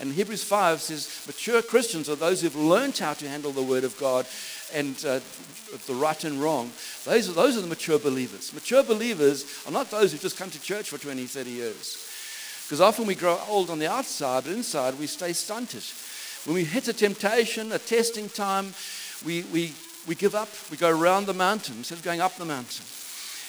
And 0.01 0.13
Hebrews 0.13 0.43
5 0.43 0.81
says 0.81 1.25
mature 1.27 1.61
Christians 1.61 2.09
are 2.09 2.17
those 2.17 2.41
who've 2.41 2.57
learned 2.57 2.97
how 2.97 3.13
to 3.15 3.29
handle 3.29 3.53
the 3.53 3.63
Word 3.63 3.85
of 3.85 3.99
God 3.99 4.27
and 4.73 4.97
uh, 5.05 5.21
the 5.87 5.95
right 5.95 6.25
and 6.25 6.41
wrong. 6.43 6.71
Those 7.05 7.29
are, 7.29 7.33
those 7.33 7.57
are 7.57 7.61
the 7.61 7.67
mature 7.67 7.99
believers. 7.99 8.53
Mature 8.53 8.83
believers 8.83 9.45
are 9.67 9.73
not 9.73 9.91
those 9.91 10.13
who've 10.13 10.21
just 10.21 10.39
come 10.39 10.51
to 10.51 10.61
church 10.61 10.91
for 10.91 10.99
20, 10.99 11.25
30 11.25 11.51
years. 11.51 12.09
Because 12.65 12.81
often 12.81 13.07
we 13.07 13.15
grow 13.15 13.39
old 13.49 13.71
on 13.71 13.79
the 13.79 13.91
outside, 13.91 14.45
but 14.45 14.53
inside 14.53 14.99
we 14.99 15.07
stay 15.07 15.33
stunted. 15.33 15.83
When 16.45 16.55
we 16.55 16.65
hit 16.65 16.89
a 16.89 16.93
temptation, 16.93 17.73
a 17.73 17.79
testing 17.79 18.29
time, 18.29 18.73
we, 19.25 19.43
we, 19.53 19.73
we 20.07 20.15
give 20.15 20.35
up. 20.35 20.49
We 20.71 20.77
go 20.77 20.91
around 20.91 21.27
the 21.27 21.35
mountain 21.35 21.77
instead 21.79 21.99
of 21.99 22.05
going 22.05 22.21
up 22.21 22.37
the 22.37 22.45
mountain. 22.45 22.85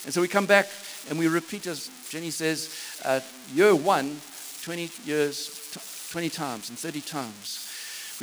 And 0.06 0.14
so 0.14 0.22
we 0.22 0.28
come 0.28 0.46
back 0.46 0.68
and 1.10 1.18
we 1.18 1.28
repeat, 1.28 1.68
as 1.68 1.90
Jenny 2.10 2.30
says, 2.30 2.76
uh, 3.06 3.22
year 3.54 3.74
one, 3.76 4.20
20 4.64 4.90
years, 5.06 6.10
20 6.12 6.30
times 6.30 6.70
and 6.70 6.78
30 6.78 7.02
times. 7.02 7.63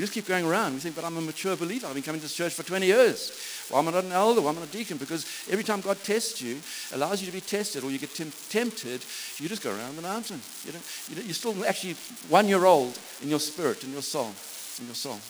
We 0.00 0.04
just 0.04 0.14
keep 0.14 0.28
going 0.28 0.46
around. 0.46 0.72
We 0.72 0.80
think, 0.80 0.96
but 0.96 1.04
I'm 1.04 1.18
a 1.18 1.20
mature 1.20 1.54
believer. 1.56 1.86
I've 1.86 1.92
been 1.92 2.02
coming 2.02 2.22
to 2.22 2.24
this 2.24 2.34
church 2.34 2.54
for 2.54 2.62
20 2.62 2.86
years. 2.86 3.38
Why 3.68 3.80
am 3.80 3.88
I 3.88 3.90
not 3.90 4.04
an 4.04 4.12
elder? 4.12 4.40
Why 4.40 4.48
am 4.48 4.56
I 4.56 4.60
not 4.60 4.70
a 4.70 4.72
deacon? 4.72 4.96
Because 4.96 5.26
every 5.50 5.62
time 5.62 5.82
God 5.82 6.02
tests 6.02 6.40
you, 6.40 6.58
allows 6.94 7.20
you 7.20 7.26
to 7.26 7.32
be 7.34 7.42
tested, 7.42 7.84
or 7.84 7.90
you 7.90 7.98
get 7.98 8.14
tempted, 8.14 9.04
you 9.36 9.46
just 9.46 9.62
go 9.62 9.70
around 9.70 9.96
the 9.96 10.02
mountain. 10.02 10.40
You 10.64 10.72
don't, 10.72 11.26
you're 11.26 11.34
still 11.34 11.66
actually 11.66 11.96
one 12.30 12.48
year 12.48 12.64
old 12.64 12.98
in 13.20 13.28
your 13.28 13.40
spirit, 13.40 13.84
in 13.84 13.92
your 13.92 14.00
soul, 14.00 14.32
in 14.80 14.86
your 14.86 14.94
soul. 14.94 15.20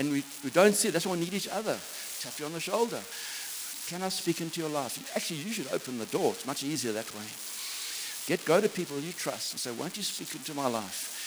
And 0.00 0.10
we, 0.10 0.24
we 0.42 0.48
don't 0.48 0.74
see 0.74 0.88
it. 0.88 0.92
That's 0.92 1.04
why 1.04 1.12
we 1.12 1.20
need 1.20 1.34
each 1.34 1.48
other. 1.48 1.76
Tap 2.20 2.32
you 2.38 2.46
on 2.46 2.54
the 2.54 2.60
shoulder. 2.60 3.00
Can 3.88 4.02
I 4.02 4.08
speak 4.08 4.40
into 4.40 4.62
your 4.62 4.70
life? 4.70 5.14
Actually, 5.14 5.40
you 5.40 5.52
should 5.52 5.70
open 5.70 5.98
the 5.98 6.06
door. 6.06 6.32
It's 6.32 6.46
much 6.46 6.62
easier 6.64 6.92
that 6.92 7.14
way. 7.14 7.28
Get 8.26 8.42
go 8.46 8.58
to 8.58 8.70
people 8.70 8.98
you 9.00 9.12
trust 9.12 9.52
and 9.52 9.60
say, 9.60 9.70
"Won't 9.72 9.98
you 9.98 10.02
speak 10.02 10.34
into 10.34 10.54
my 10.54 10.68
life?" 10.68 11.21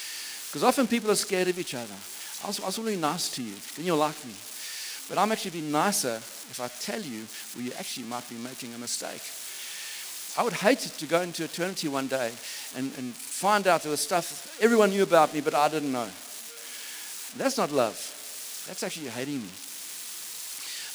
Because 0.56 0.70
often 0.70 0.88
people 0.88 1.12
are 1.12 1.16
scared 1.16 1.50
of 1.50 1.60
each 1.60 1.74
other. 1.76 1.94
I 2.42 2.48
was, 2.48 2.62
I 2.62 2.68
was 2.68 2.80
really 2.80 2.96
nice 2.96 3.28
to 3.36 3.44
you, 3.44 3.56
then 3.76 3.86
you'll 3.86 3.98
like 3.98 4.16
me. 4.24 4.32
But 5.10 5.18
I'm 5.18 5.30
actually 5.34 5.52
being 5.52 5.70
nicer 5.70 6.16
if 6.16 6.62
I 6.62 6.70
tell 6.80 7.02
you 7.02 7.26
well, 7.54 7.66
you 7.66 7.74
actually 7.78 8.06
might 8.06 8.30
be 8.30 8.36
making 8.36 8.74
a 8.74 8.78
mistake. 8.78 9.20
I 10.40 10.44
would 10.46 10.54
hate 10.54 10.80
to 10.80 11.06
go 11.08 11.20
into 11.20 11.44
eternity 11.44 11.90
one 11.90 12.08
day 12.08 12.32
and, 12.78 12.90
and 12.98 13.14
find 13.14 13.68
out 13.68 13.82
there 13.82 13.92
was 13.92 14.00
stuff 14.00 14.58
everyone 14.62 14.92
knew 14.92 15.04
about 15.04 15.34
me, 15.34 15.42
but 15.42 15.54
I 15.54 15.68
didn't 15.68 15.92
know. 15.92 16.08
That's 17.36 17.58
not 17.58 17.74
love. 17.74 18.00
That's 18.66 18.82
actually 18.82 19.10
hating 19.10 19.42
me. 19.42 19.52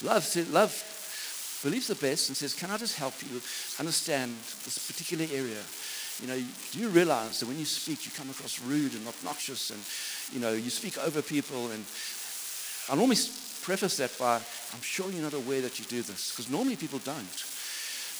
Love, 0.08 0.24
love 0.54 1.60
believes 1.62 1.88
the 1.88 1.96
best 1.96 2.30
and 2.30 2.36
says, 2.36 2.54
Can 2.54 2.70
I 2.70 2.78
just 2.78 2.96
help 2.96 3.12
you 3.20 3.42
understand 3.78 4.32
this 4.64 4.78
particular 4.90 5.26
area? 5.30 5.60
You 6.20 6.28
know, 6.28 6.38
do 6.72 6.78
you 6.78 6.88
realize 6.88 7.40
that 7.40 7.48
when 7.48 7.58
you 7.58 7.64
speak, 7.64 8.04
you 8.04 8.12
come 8.12 8.28
across 8.30 8.60
rude 8.60 8.94
and 8.94 9.06
obnoxious 9.06 9.70
and, 9.70 9.80
you 10.34 10.40
know, 10.40 10.52
you 10.52 10.70
speak 10.70 10.98
over 10.98 11.22
people 11.22 11.70
and 11.70 11.84
I 12.90 12.96
normally 12.96 13.16
preface 13.62 13.96
that 13.98 14.16
by, 14.18 14.36
I'm 14.36 14.82
sure 14.82 15.10
you're 15.10 15.22
not 15.22 15.34
aware 15.34 15.60
that 15.62 15.78
you 15.78 15.84
do 15.86 16.02
this, 16.02 16.30
because 16.30 16.50
normally 16.50 16.76
people 16.76 16.98
don't. 16.98 17.44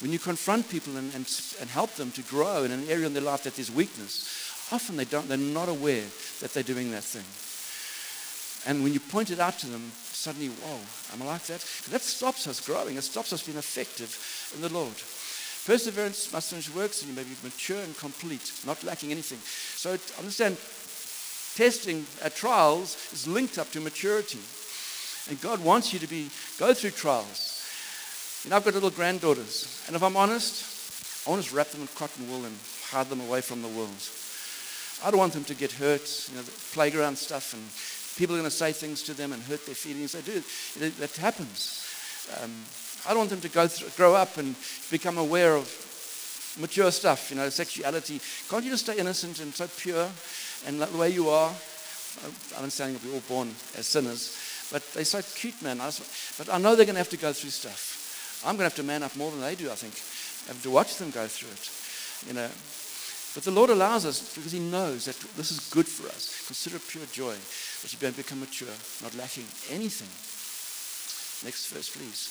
When 0.00 0.12
you 0.12 0.18
confront 0.18 0.68
people 0.68 0.96
and, 0.96 1.12
and, 1.14 1.28
and 1.60 1.68
help 1.68 1.94
them 1.94 2.10
to 2.12 2.22
grow 2.22 2.64
in 2.64 2.70
an 2.72 2.88
area 2.88 3.06
in 3.06 3.12
their 3.12 3.22
life 3.22 3.42
that 3.44 3.56
there's 3.56 3.70
weakness, 3.70 4.28
often 4.72 4.96
they 4.96 5.04
don't, 5.04 5.28
they're 5.28 5.36
not 5.36 5.68
aware 5.68 6.04
that 6.40 6.54
they're 6.54 6.62
doing 6.62 6.90
that 6.92 7.04
thing. 7.04 7.26
And 8.66 8.84
when 8.84 8.92
you 8.92 9.00
point 9.00 9.30
it 9.30 9.40
out 9.40 9.58
to 9.60 9.66
them, 9.66 9.90
suddenly, 9.94 10.48
whoa, 10.48 10.78
am 11.12 11.22
I 11.22 11.32
like 11.32 11.44
that? 11.46 11.64
That 11.90 12.02
stops 12.02 12.46
us 12.46 12.60
growing. 12.60 12.96
It 12.96 13.02
stops 13.02 13.32
us 13.32 13.42
being 13.42 13.58
effective 13.58 14.52
in 14.54 14.60
the 14.60 14.72
Lord. 14.72 14.94
Perseverance 15.66 16.32
must 16.32 16.50
finish 16.50 16.74
works, 16.74 17.02
and 17.02 17.10
you 17.10 17.16
may 17.16 17.22
be 17.22 17.36
mature 17.44 17.80
and 17.80 17.96
complete, 17.98 18.52
not 18.66 18.82
lacking 18.82 19.12
anything. 19.12 19.38
So 19.38 19.90
understand, 20.18 20.56
testing 21.54 22.06
at 22.22 22.34
trials 22.34 22.96
is 23.12 23.28
linked 23.28 23.58
up 23.58 23.70
to 23.72 23.80
maturity. 23.80 24.40
And 25.28 25.40
God 25.40 25.62
wants 25.62 25.92
you 25.92 25.98
to 25.98 26.06
be 26.06 26.30
go 26.58 26.72
through 26.72 26.92
trials. 26.92 27.60
You 28.44 28.50
know, 28.50 28.56
I've 28.56 28.64
got 28.64 28.74
little 28.74 28.90
granddaughters, 28.90 29.84
and 29.86 29.94
if 29.94 30.02
I'm 30.02 30.16
honest, 30.16 31.26
I 31.26 31.30
want 31.30 31.44
to 31.44 31.54
wrap 31.54 31.68
them 31.68 31.82
in 31.82 31.88
cotton 31.88 32.30
wool 32.30 32.46
and 32.46 32.56
hide 32.88 33.10
them 33.10 33.20
away 33.20 33.42
from 33.42 33.60
the 33.60 33.68
world. 33.68 33.94
I 35.04 35.10
don't 35.10 35.20
want 35.20 35.34
them 35.34 35.44
to 35.44 35.54
get 35.54 35.72
hurt, 35.72 36.28
you 36.30 36.36
know, 36.36 36.42
playground 36.72 37.16
stuff, 37.16 37.52
and 37.52 37.62
people 38.16 38.34
are 38.34 38.38
going 38.38 38.50
to 38.50 38.56
say 38.56 38.72
things 38.72 39.02
to 39.04 39.14
them 39.14 39.32
and 39.32 39.42
hurt 39.42 39.66
their 39.66 39.74
feelings. 39.74 40.12
They 40.12 40.22
do. 40.22 40.42
That 40.98 41.14
happens. 41.16 41.86
Um, 42.42 42.50
I 43.06 43.10
don't 43.10 43.18
want 43.18 43.30
them 43.30 43.40
to 43.40 43.48
go 43.48 43.66
through, 43.66 43.88
grow 43.96 44.14
up 44.14 44.36
and 44.36 44.54
become 44.90 45.18
aware 45.18 45.56
of 45.56 45.68
mature 46.58 46.90
stuff, 46.90 47.30
you 47.30 47.36
know, 47.36 47.48
sexuality. 47.48 48.20
Can't 48.48 48.64
you 48.64 48.70
just 48.70 48.84
stay 48.84 48.98
innocent 48.98 49.40
and 49.40 49.54
so 49.54 49.66
pure 49.66 50.08
and 50.66 50.80
the 50.80 50.98
way 50.98 51.10
you 51.10 51.28
are? 51.30 51.52
I'm 52.58 52.70
saying 52.70 52.94
that 52.94 53.04
we're 53.04 53.14
all 53.14 53.22
born 53.28 53.48
as 53.78 53.86
sinners, 53.86 54.36
but 54.72 54.82
they're 54.92 55.04
so 55.04 55.22
cute, 55.22 55.62
man. 55.62 55.78
But 55.78 56.50
I 56.52 56.58
know 56.58 56.74
they're 56.74 56.86
going 56.86 56.96
to 56.96 57.00
have 57.00 57.08
to 57.10 57.16
go 57.16 57.32
through 57.32 57.50
stuff. 57.50 58.42
I'm 58.44 58.56
going 58.56 58.68
to 58.68 58.74
have 58.74 58.74
to 58.76 58.82
man 58.82 59.02
up 59.02 59.16
more 59.16 59.30
than 59.30 59.40
they 59.40 59.54
do, 59.54 59.70
I 59.70 59.74
think. 59.74 59.94
I 60.46 60.54
have 60.54 60.62
to 60.62 60.70
watch 60.70 60.96
them 60.96 61.10
go 61.10 61.26
through 61.26 61.50
it, 61.52 61.70
you 62.26 62.34
know. 62.34 62.48
But 63.32 63.44
the 63.44 63.52
Lord 63.52 63.70
allows 63.70 64.04
us 64.06 64.34
because 64.34 64.50
He 64.50 64.58
knows 64.58 65.04
that 65.04 65.16
this 65.36 65.52
is 65.52 65.70
good 65.70 65.86
for 65.86 66.08
us. 66.08 66.44
Consider 66.46 66.78
pure 66.80 67.06
joy 67.12 67.36
that 67.82 67.92
you 67.92 67.98
become 68.10 68.40
mature, 68.40 68.74
not 69.02 69.14
lacking 69.14 69.46
anything. 69.70 70.10
Next 71.46 71.68
verse, 71.68 71.88
please. 71.94 72.28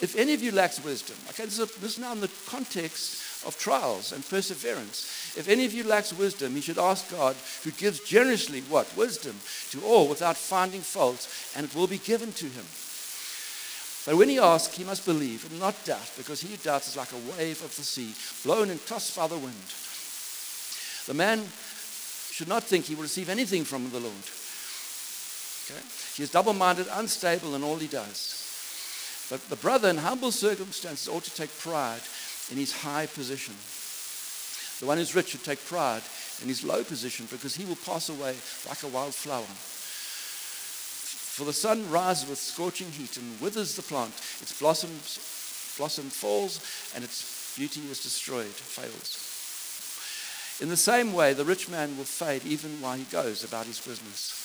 If 0.00 0.16
any 0.16 0.34
of 0.34 0.42
you 0.42 0.52
lacks 0.52 0.82
wisdom, 0.82 1.16
okay, 1.28 1.44
this 1.44 1.58
is, 1.58 1.70
a, 1.70 1.80
this 1.80 1.92
is 1.92 1.98
now 1.98 2.12
in 2.12 2.20
the 2.20 2.30
context 2.46 3.46
of 3.46 3.58
trials 3.58 4.12
and 4.12 4.28
perseverance. 4.28 5.34
If 5.36 5.48
any 5.48 5.64
of 5.64 5.72
you 5.72 5.84
lacks 5.84 6.12
wisdom, 6.12 6.54
he 6.54 6.60
should 6.60 6.78
ask 6.78 7.10
God, 7.10 7.36
who 7.62 7.70
gives 7.72 8.00
generously 8.00 8.62
what? 8.62 8.96
Wisdom 8.96 9.36
to 9.70 9.84
all 9.84 10.08
without 10.08 10.36
finding 10.36 10.80
fault, 10.80 11.28
and 11.56 11.66
it 11.66 11.74
will 11.74 11.86
be 11.86 11.98
given 11.98 12.32
to 12.32 12.46
him. 12.46 12.64
But 14.04 14.16
when 14.16 14.28
he 14.28 14.38
asks, 14.38 14.76
he 14.76 14.84
must 14.84 15.06
believe 15.06 15.48
and 15.48 15.60
not 15.60 15.84
doubt, 15.84 16.10
because 16.16 16.40
he 16.40 16.48
who 16.48 16.56
doubts 16.56 16.88
is 16.88 16.96
like 16.96 17.12
a 17.12 17.38
wave 17.38 17.62
of 17.62 17.74
the 17.76 17.82
sea, 17.82 18.14
blown 18.44 18.70
and 18.70 18.84
tossed 18.86 19.16
by 19.16 19.28
the 19.28 19.38
wind. 19.38 19.70
The 21.06 21.14
man 21.14 21.46
should 22.30 22.48
not 22.48 22.64
think 22.64 22.86
he 22.86 22.94
will 22.94 23.02
receive 23.02 23.28
anything 23.28 23.64
from 23.64 23.90
the 23.90 24.00
Lord. 24.00 24.24
Okay? 25.70 25.82
He 26.16 26.22
is 26.22 26.30
double 26.30 26.52
minded, 26.52 26.86
unstable 26.92 27.54
in 27.54 27.62
all 27.62 27.76
he 27.76 27.86
does. 27.86 28.41
But 29.32 29.48
the 29.48 29.56
brother 29.56 29.88
in 29.88 29.96
humble 29.96 30.30
circumstances 30.30 31.08
ought 31.08 31.24
to 31.24 31.34
take 31.34 31.58
pride 31.58 32.02
in 32.50 32.58
his 32.58 32.70
high 32.70 33.06
position. 33.06 33.54
The 34.78 34.86
one 34.86 34.98
who's 34.98 35.14
rich 35.14 35.28
should 35.28 35.42
take 35.42 35.64
pride 35.64 36.02
in 36.42 36.48
his 36.48 36.62
low 36.62 36.84
position 36.84 37.26
because 37.30 37.56
he 37.56 37.64
will 37.64 37.76
pass 37.76 38.10
away 38.10 38.36
like 38.68 38.82
a 38.82 38.88
wild 38.88 39.14
flower. 39.14 39.48
For 41.32 41.46
the 41.46 41.52
sun 41.54 41.88
rises 41.88 42.28
with 42.28 42.38
scorching 42.38 42.90
heat 42.90 43.16
and 43.16 43.40
withers 43.40 43.74
the 43.74 43.80
plant. 43.80 44.12
Its 44.42 44.60
blossoms, 44.60 45.74
blossom 45.78 46.10
falls 46.10 46.60
and 46.94 47.02
its 47.02 47.56
beauty 47.56 47.80
is 47.90 48.02
destroyed, 48.02 48.44
fails. 48.44 49.16
In 50.60 50.68
the 50.68 50.76
same 50.76 51.14
way, 51.14 51.32
the 51.32 51.46
rich 51.46 51.70
man 51.70 51.96
will 51.96 52.04
fade 52.04 52.44
even 52.44 52.82
while 52.82 52.98
he 52.98 53.04
goes 53.04 53.44
about 53.44 53.64
his 53.64 53.80
business. 53.80 54.41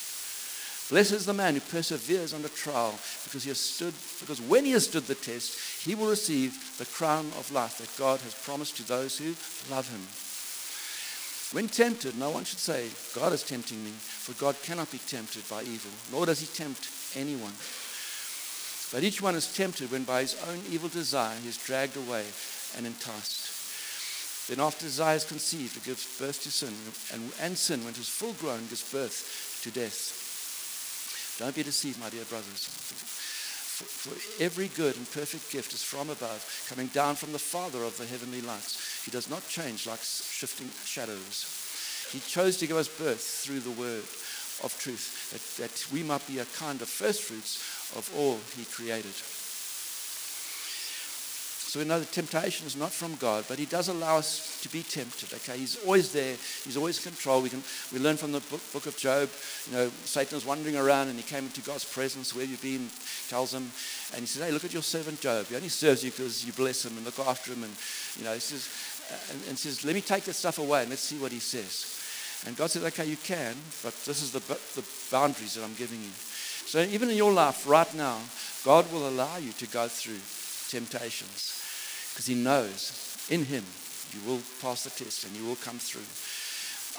Blessed 0.90 1.12
is 1.12 1.26
the 1.26 1.34
man 1.34 1.54
who 1.54 1.60
perseveres 1.60 2.34
under 2.34 2.48
trial, 2.48 2.98
because 3.26 3.44
he 3.44 3.50
has 3.50 3.60
stood, 3.60 3.94
because 4.22 4.40
when 4.40 4.64
he 4.64 4.72
has 4.72 4.86
stood 4.86 5.04
the 5.04 5.16
test, 5.16 5.84
he 5.86 5.96
will 5.96 6.10
receive 6.10 6.78
the 6.78 6.86
crown 6.86 7.26
of 7.38 7.52
life 7.52 7.78
that 7.78 7.98
God 8.00 8.22
has 8.22 8.34
promised 8.34 8.78
to 8.78 8.88
those 8.88 9.18
who 9.18 9.36
love 9.70 9.90
him. 9.90 10.00
When 11.52 11.68
tempted, 11.68 12.18
no 12.18 12.30
one 12.30 12.46
should 12.46 12.60
say, 12.60 12.88
God 13.14 13.34
is 13.34 13.44
tempting 13.44 13.84
me, 13.84 13.92
for 13.92 14.32
God 14.40 14.56
cannot 14.64 14.92
be 14.92 15.00
tempted 15.00 15.48
by 15.50 15.64
evil, 15.64 15.92
nor 16.12 16.26
does 16.26 16.40
he 16.40 16.48
tempt 16.48 16.90
anyone. 17.16 17.54
But 18.92 19.04
each 19.04 19.22
one 19.22 19.36
is 19.36 19.54
tempted 19.54 19.92
when 19.92 20.06
by 20.06 20.22
his 20.22 20.42
own 20.48 20.60
evil 20.72 20.88
desire 20.88 21.36
he 21.42 21.50
is 21.50 21.58
dragged 21.58 21.98
away 21.98 22.24
and 22.78 22.86
enticed. 22.86 24.48
Then 24.48 24.62
after 24.62 24.86
desire 24.86 25.18
is 25.18 25.26
conceived, 25.26 25.76
it 25.76 25.84
gives 25.84 26.18
birth 26.18 26.42
to 26.44 26.52
sin, 26.52 26.74
and, 27.12 27.32
and 27.42 27.58
sin, 27.58 27.84
when 27.84 27.94
it 27.94 28.00
is 28.00 28.08
full 28.08 28.34
grown, 28.34 28.68
gives 28.68 28.90
birth 28.90 29.60
to 29.64 29.72
death. 29.72 30.27
Don't 31.38 31.56
be 31.56 31.64
deceived, 31.64 32.00
my 32.00 32.10
dear 32.10 32.26
brothers. 32.26 32.68
For, 33.78 34.44
every 34.44 34.70
good 34.70 34.98
and 34.98 35.12
perfect 35.12 35.52
gift 35.52 35.74
is 35.74 35.84
from 35.84 36.10
above, 36.10 36.42
coming 36.68 36.88
down 36.88 37.16
from 37.16 37.32
the 37.32 37.40
Father 37.40 37.84
of 37.84 37.96
the 37.98 38.08
heavenly 38.08 38.42
lights. 38.42 39.06
He 39.06 39.12
does 39.12 39.30
not 39.30 39.48
change 39.48 39.86
like 39.86 40.02
shifting 40.02 40.70
shadows. 40.84 41.46
He 42.12 42.20
chose 42.20 42.58
to 42.58 42.68
give 42.68 42.78
us 42.78 42.88
birth 42.88 43.22
through 43.22 43.60
the 43.60 43.72
word 43.72 44.04
of 44.64 44.76
truth, 44.80 45.30
that, 45.30 45.62
that 45.62 45.94
we 45.94 46.02
might 46.02 46.26
be 46.26 46.40
a 46.40 46.46
kind 46.58 46.82
of 46.82 46.90
first 46.90 47.22
fruits 47.22 47.62
of 47.96 48.10
all 48.18 48.40
he 48.58 48.66
created. 48.66 49.14
So 51.78 51.84
we 51.84 51.88
know 51.88 52.00
that 52.00 52.12
temptation 52.12 52.66
is 52.66 52.76
not 52.76 52.92
from 52.92 53.14
God, 53.18 53.46
but 53.48 53.60
He 53.60 53.66
does 53.68 53.88
allow 53.88 54.18
us 54.18 54.60
to 54.64 54.70
be 54.70 54.82
tempted. 54.82 55.32
Okay, 55.32 55.60
He's 55.60 55.78
always 55.86 56.12
there. 56.12 56.36
He's 56.64 56.76
always 56.76 56.98
in 56.98 57.12
control. 57.12 57.40
We 57.44 57.50
can 57.50 57.62
we 57.94 58.00
learn 58.00 58.18
from 58.18 58.32
the 58.32 58.40
book, 58.40 58.62
book 58.74 58.88
of 58.88 58.98
Job. 58.98 59.30
You 59.70 59.78
know, 59.78 59.92
Satan 60.04 60.42
wandering 60.44 60.76
around 60.76 61.10
and 61.10 61.18
he 61.20 61.22
came 61.22 61.44
into 61.44 61.62
God's 61.62 61.86
presence. 61.86 62.34
Where 62.34 62.46
you 62.46 62.58
been? 62.58 62.90
Tells 63.30 63.54
him, 63.54 63.70
and 64.14 64.22
he 64.22 64.26
says, 64.26 64.42
"Hey, 64.42 64.52
look 64.52 64.66
at 64.66 64.74
your 64.74 64.82
servant 64.82 65.22
Job. 65.22 65.46
He 65.46 65.56
only 65.56 65.70
serves 65.70 66.04
you 66.04 66.10
because 66.10 66.44
you 66.44 66.52
bless 66.52 66.84
him 66.84 66.98
and 66.98 67.06
look 67.06 67.20
after 67.20 67.54
him." 67.54 67.62
And 67.62 67.76
you 68.18 68.24
know, 68.24 68.34
he 68.34 68.40
says, 68.40 68.68
uh, 69.12 69.34
and, 69.34 69.50
and 69.50 69.60
says, 69.60 69.86
"Let 69.86 69.94
me 69.94 70.02
take 70.02 70.24
that 70.24 70.34
stuff 70.34 70.58
away 70.58 70.82
and 70.82 70.90
let's 70.90 71.04
see 71.04 71.20
what 71.20 71.32
he 71.32 71.40
says." 71.40 72.02
And 72.48 72.58
God 72.58 72.72
says, 72.72 72.86
"Okay, 72.86 73.06
you 73.06 73.18
can, 73.18 73.54
but 73.84 73.94
this 74.06 74.24
is 74.24 74.32
the 74.32 74.42
the 74.74 74.88
boundaries 75.12 75.54
that 75.54 75.64
I'm 75.64 75.76
giving 75.76 76.02
you." 76.02 76.12
So 76.66 76.80
even 76.80 77.12
in 77.12 77.18
your 77.18 77.34
life 77.34 77.70
right 77.70 77.94
now, 77.94 78.18
God 78.66 78.92
will 78.92 79.08
allow 79.08 79.38
you 79.38 79.52
to 79.52 79.68
go 79.68 79.88
through 79.88 80.22
temptations 80.70 81.67
because 82.18 82.26
he 82.26 82.34
knows 82.34 83.22
in 83.30 83.46
him 83.46 83.64
you 84.10 84.20
will 84.26 84.42
pass 84.60 84.86
the 84.86 84.90
test 84.90 85.28
and 85.28 85.36
you 85.36 85.46
will 85.46 85.62
come 85.62 85.78
through. 85.78 86.02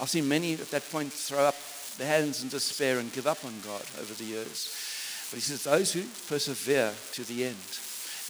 I've 0.00 0.08
seen 0.08 0.28
many 0.28 0.54
at 0.54 0.70
that 0.70 0.88
point 0.92 1.12
throw 1.12 1.42
up 1.42 1.56
their 1.98 2.06
hands 2.06 2.44
in 2.44 2.48
despair 2.48 3.00
and 3.00 3.12
give 3.12 3.26
up 3.26 3.44
on 3.44 3.52
God 3.66 3.82
over 3.98 4.14
the 4.14 4.22
years. 4.22 4.70
But 5.28 5.38
he 5.38 5.40
says, 5.40 5.64
those 5.64 5.92
who 5.92 6.06
persevere 6.28 6.94
to 7.14 7.24
the 7.24 7.46
end. 7.46 7.66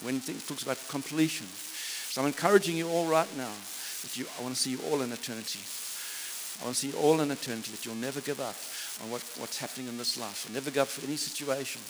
When 0.00 0.20
he 0.20 0.32
talks 0.48 0.62
about 0.62 0.80
completion. 0.88 1.44
So 1.44 2.22
I'm 2.22 2.26
encouraging 2.28 2.78
you 2.78 2.88
all 2.88 3.04
right 3.04 3.28
now 3.36 3.52
that 3.52 4.16
you, 4.16 4.24
I 4.38 4.42
want 4.42 4.54
to 4.54 4.60
see 4.60 4.70
you 4.70 4.80
all 4.88 5.02
in 5.02 5.12
eternity. 5.12 5.60
I 6.62 6.64
want 6.64 6.76
to 6.76 6.80
see 6.80 6.96
you 6.96 7.04
all 7.04 7.20
in 7.20 7.30
eternity, 7.30 7.70
that 7.72 7.84
you'll 7.84 8.00
never 8.00 8.22
give 8.22 8.40
up 8.40 8.56
on 9.04 9.12
what, 9.12 9.20
what's 9.36 9.58
happening 9.58 9.88
in 9.88 9.98
this 9.98 10.16
life. 10.16 10.46
You'll 10.48 10.54
never 10.54 10.70
give 10.70 10.88
up 10.88 10.88
for 10.88 11.04
any 11.04 11.20
situation. 11.20 11.82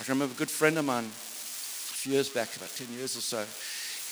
I 0.00 0.04
can 0.08 0.14
remember 0.14 0.32
a 0.32 0.38
good 0.40 0.50
friend 0.50 0.78
of 0.78 0.86
mine 0.86 1.04
a 1.04 2.00
few 2.00 2.12
years 2.12 2.30
back, 2.30 2.56
about 2.56 2.72
10 2.74 2.96
years 2.96 3.14
or 3.14 3.20
so, 3.20 3.44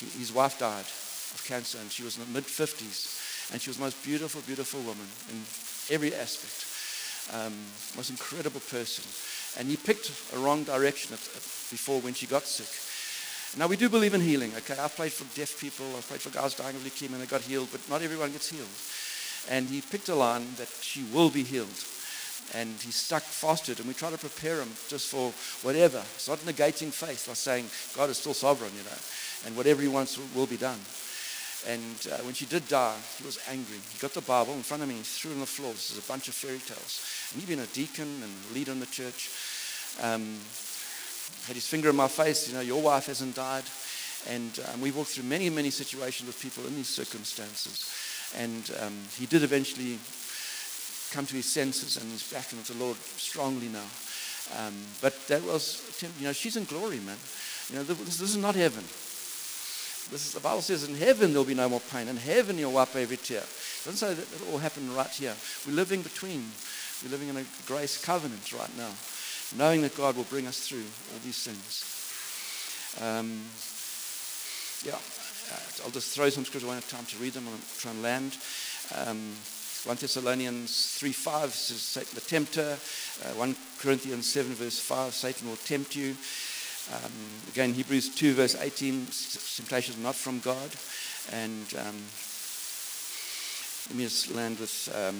his 0.00 0.32
wife 0.32 0.58
died 0.58 0.84
of 0.84 1.44
cancer 1.46 1.78
and 1.78 1.90
she 1.90 2.02
was 2.02 2.18
in 2.18 2.24
the 2.24 2.30
mid 2.30 2.44
50s. 2.44 3.52
And 3.52 3.62
she 3.62 3.70
was 3.70 3.76
the 3.76 3.84
most 3.84 4.02
beautiful, 4.02 4.40
beautiful 4.42 4.80
woman 4.80 5.06
in 5.30 5.38
every 5.90 6.14
aspect. 6.14 6.66
Um, 7.32 7.54
most 7.96 8.10
incredible 8.10 8.60
person. 8.60 9.04
And 9.58 9.68
he 9.68 9.76
picked 9.76 10.10
a 10.34 10.38
wrong 10.38 10.64
direction 10.64 11.12
before 11.12 12.00
when 12.00 12.14
she 12.14 12.26
got 12.26 12.42
sick. 12.42 12.70
Now, 13.58 13.68
we 13.68 13.76
do 13.76 13.88
believe 13.88 14.14
in 14.14 14.20
healing, 14.20 14.52
okay? 14.56 14.76
I've 14.78 14.96
prayed 14.96 15.12
for 15.12 15.24
deaf 15.36 15.58
people, 15.60 15.86
I've 15.96 16.06
prayed 16.06 16.20
for 16.20 16.30
guys 16.30 16.54
dying 16.54 16.76
of 16.76 16.82
leukemia 16.82 17.14
and 17.14 17.22
they 17.22 17.26
got 17.26 17.40
healed, 17.40 17.68
but 17.72 17.80
not 17.88 18.02
everyone 18.02 18.32
gets 18.32 18.50
healed. 18.50 18.68
And 19.48 19.68
he 19.68 19.80
picked 19.80 20.08
a 20.08 20.14
line 20.14 20.46
that 20.56 20.68
she 20.68 21.04
will 21.14 21.30
be 21.30 21.42
healed. 21.42 21.72
And 22.54 22.70
he 22.82 22.90
stuck 22.90 23.22
fast 23.22 23.66
to 23.66 23.72
it, 23.72 23.78
and 23.78 23.88
we 23.88 23.94
try 23.94 24.10
to 24.10 24.18
prepare 24.18 24.60
him 24.60 24.68
just 24.88 25.08
for 25.08 25.32
whatever. 25.66 25.98
It's 26.14 26.28
not 26.28 26.38
negating 26.40 26.92
faith 26.92 27.26
by 27.26 27.34
saying 27.34 27.66
God 27.96 28.10
is 28.10 28.18
still 28.18 28.34
sovereign, 28.34 28.72
you 28.76 28.84
know 28.84 28.98
and 29.46 29.56
whatever 29.56 29.80
he 29.80 29.88
wants 29.88 30.18
will 30.34 30.46
be 30.46 30.58
done. 30.58 30.78
And 31.66 31.96
uh, 32.12 32.22
when 32.22 32.34
she 32.34 32.46
did 32.46 32.68
die, 32.68 32.94
he 33.18 33.24
was 33.24 33.38
angry. 33.48 33.78
He 33.92 33.98
got 33.98 34.12
the 34.12 34.20
Bible 34.20 34.54
in 34.54 34.62
front 34.62 34.82
of 34.82 34.88
me 34.88 34.96
and 34.96 35.06
threw 35.06 35.30
it 35.30 35.34
on 35.34 35.40
the 35.40 35.46
floor. 35.46 35.72
This 35.72 35.90
is 35.90 35.98
a 35.98 36.08
bunch 36.08 36.28
of 36.28 36.34
fairy 36.34 36.58
tales. 36.58 37.00
And 37.32 37.40
he'd 37.40 37.48
been 37.48 37.64
a 37.64 37.66
deacon 37.66 38.22
and 38.22 38.54
leader 38.54 38.72
in 38.72 38.80
the 38.80 38.86
church. 38.86 39.30
Um, 40.02 40.38
had 41.46 41.56
his 41.56 41.66
finger 41.66 41.90
in 41.90 41.96
my 41.96 42.08
face, 42.08 42.48
you 42.48 42.54
know, 42.54 42.60
your 42.60 42.82
wife 42.82 43.06
hasn't 43.06 43.34
died. 43.34 43.64
And 44.28 44.58
um, 44.72 44.80
we 44.80 44.90
walked 44.90 45.10
through 45.10 45.24
many, 45.24 45.50
many 45.50 45.70
situations 45.70 46.26
with 46.26 46.40
people 46.40 46.66
in 46.66 46.76
these 46.76 46.88
circumstances. 46.88 47.90
And 48.36 48.70
um, 48.80 48.94
he 49.16 49.26
did 49.26 49.42
eventually 49.42 49.98
come 51.10 51.26
to 51.26 51.36
his 51.36 51.46
senses 51.46 51.96
and 51.96 52.10
he's 52.10 52.30
back 52.32 52.52
into 52.52 52.74
the 52.74 52.84
Lord 52.84 52.96
strongly 52.96 53.68
now. 53.68 53.86
Um, 54.58 54.74
but 55.00 55.14
that 55.26 55.42
was, 55.42 55.82
you 56.20 56.26
know, 56.26 56.32
she's 56.32 56.56
in 56.56 56.64
glory, 56.64 57.00
man. 57.00 57.16
You 57.70 57.76
know, 57.76 57.82
this 57.82 58.20
is 58.20 58.36
not 58.36 58.54
heaven. 58.54 58.84
This 60.10 60.26
is, 60.26 60.32
the 60.34 60.40
Bible 60.40 60.62
says 60.62 60.88
in 60.88 60.94
heaven 60.94 61.30
there'll 61.30 61.44
be 61.44 61.54
no 61.54 61.68
more 61.68 61.80
pain. 61.92 62.08
In 62.08 62.16
heaven 62.16 62.58
you'll 62.58 62.72
wipe 62.72 62.94
every 62.94 63.16
tear. 63.16 63.38
It 63.38 63.84
doesn't 63.84 63.96
say 63.96 64.14
that 64.14 64.32
it'll 64.34 64.52
all 64.52 64.58
happen 64.58 64.94
right 64.94 65.10
here. 65.10 65.34
We're 65.66 65.74
living 65.74 66.02
between. 66.02 66.44
We're 67.02 67.10
living 67.10 67.28
in 67.28 67.36
a 67.36 67.44
grace 67.66 68.02
covenant 68.02 68.52
right 68.52 68.76
now, 68.76 68.90
knowing 69.56 69.82
that 69.82 69.96
God 69.96 70.16
will 70.16 70.24
bring 70.24 70.46
us 70.46 70.66
through 70.66 70.84
all 71.12 71.20
these 71.24 71.42
things. 71.42 71.82
Um, 73.02 73.42
yeah, 74.84 74.94
uh, 74.94 75.84
I'll 75.84 75.90
just 75.90 76.14
throw 76.14 76.28
some 76.30 76.44
scriptures. 76.44 76.64
I 76.64 76.72
won't 76.72 76.82
have 76.82 76.90
time 76.90 77.06
to 77.06 77.16
read 77.18 77.32
them. 77.32 77.48
I'll 77.48 77.58
try 77.78 77.90
and 77.90 78.02
land. 78.02 78.36
Um, 78.94 79.32
1 79.84 79.96
Thessalonians 80.00 80.96
3 80.98 81.12
5 81.12 81.52
says 81.52 81.80
Satan 81.80 82.14
the 82.14 82.20
tempter. 82.20 82.76
Uh, 83.24 83.34
1 83.34 83.56
Corinthians 83.78 84.26
7 84.26 84.52
verse 84.54 84.80
5 84.80 85.14
Satan 85.14 85.48
will 85.48 85.56
tempt 85.56 85.94
you. 85.94 86.16
Um, 86.94 87.12
again, 87.48 87.74
Hebrews 87.74 88.14
2 88.14 88.34
verse 88.34 88.54
18 88.54 89.06
temptation 89.56 89.94
is 89.94 90.00
not 90.00 90.14
from 90.14 90.38
God. 90.40 90.70
And 91.32 91.66
um, 91.78 91.96
let 93.88 93.96
me 93.96 94.04
just 94.04 94.34
land 94.34 94.58
with. 94.60 94.88
Um, 94.94 95.16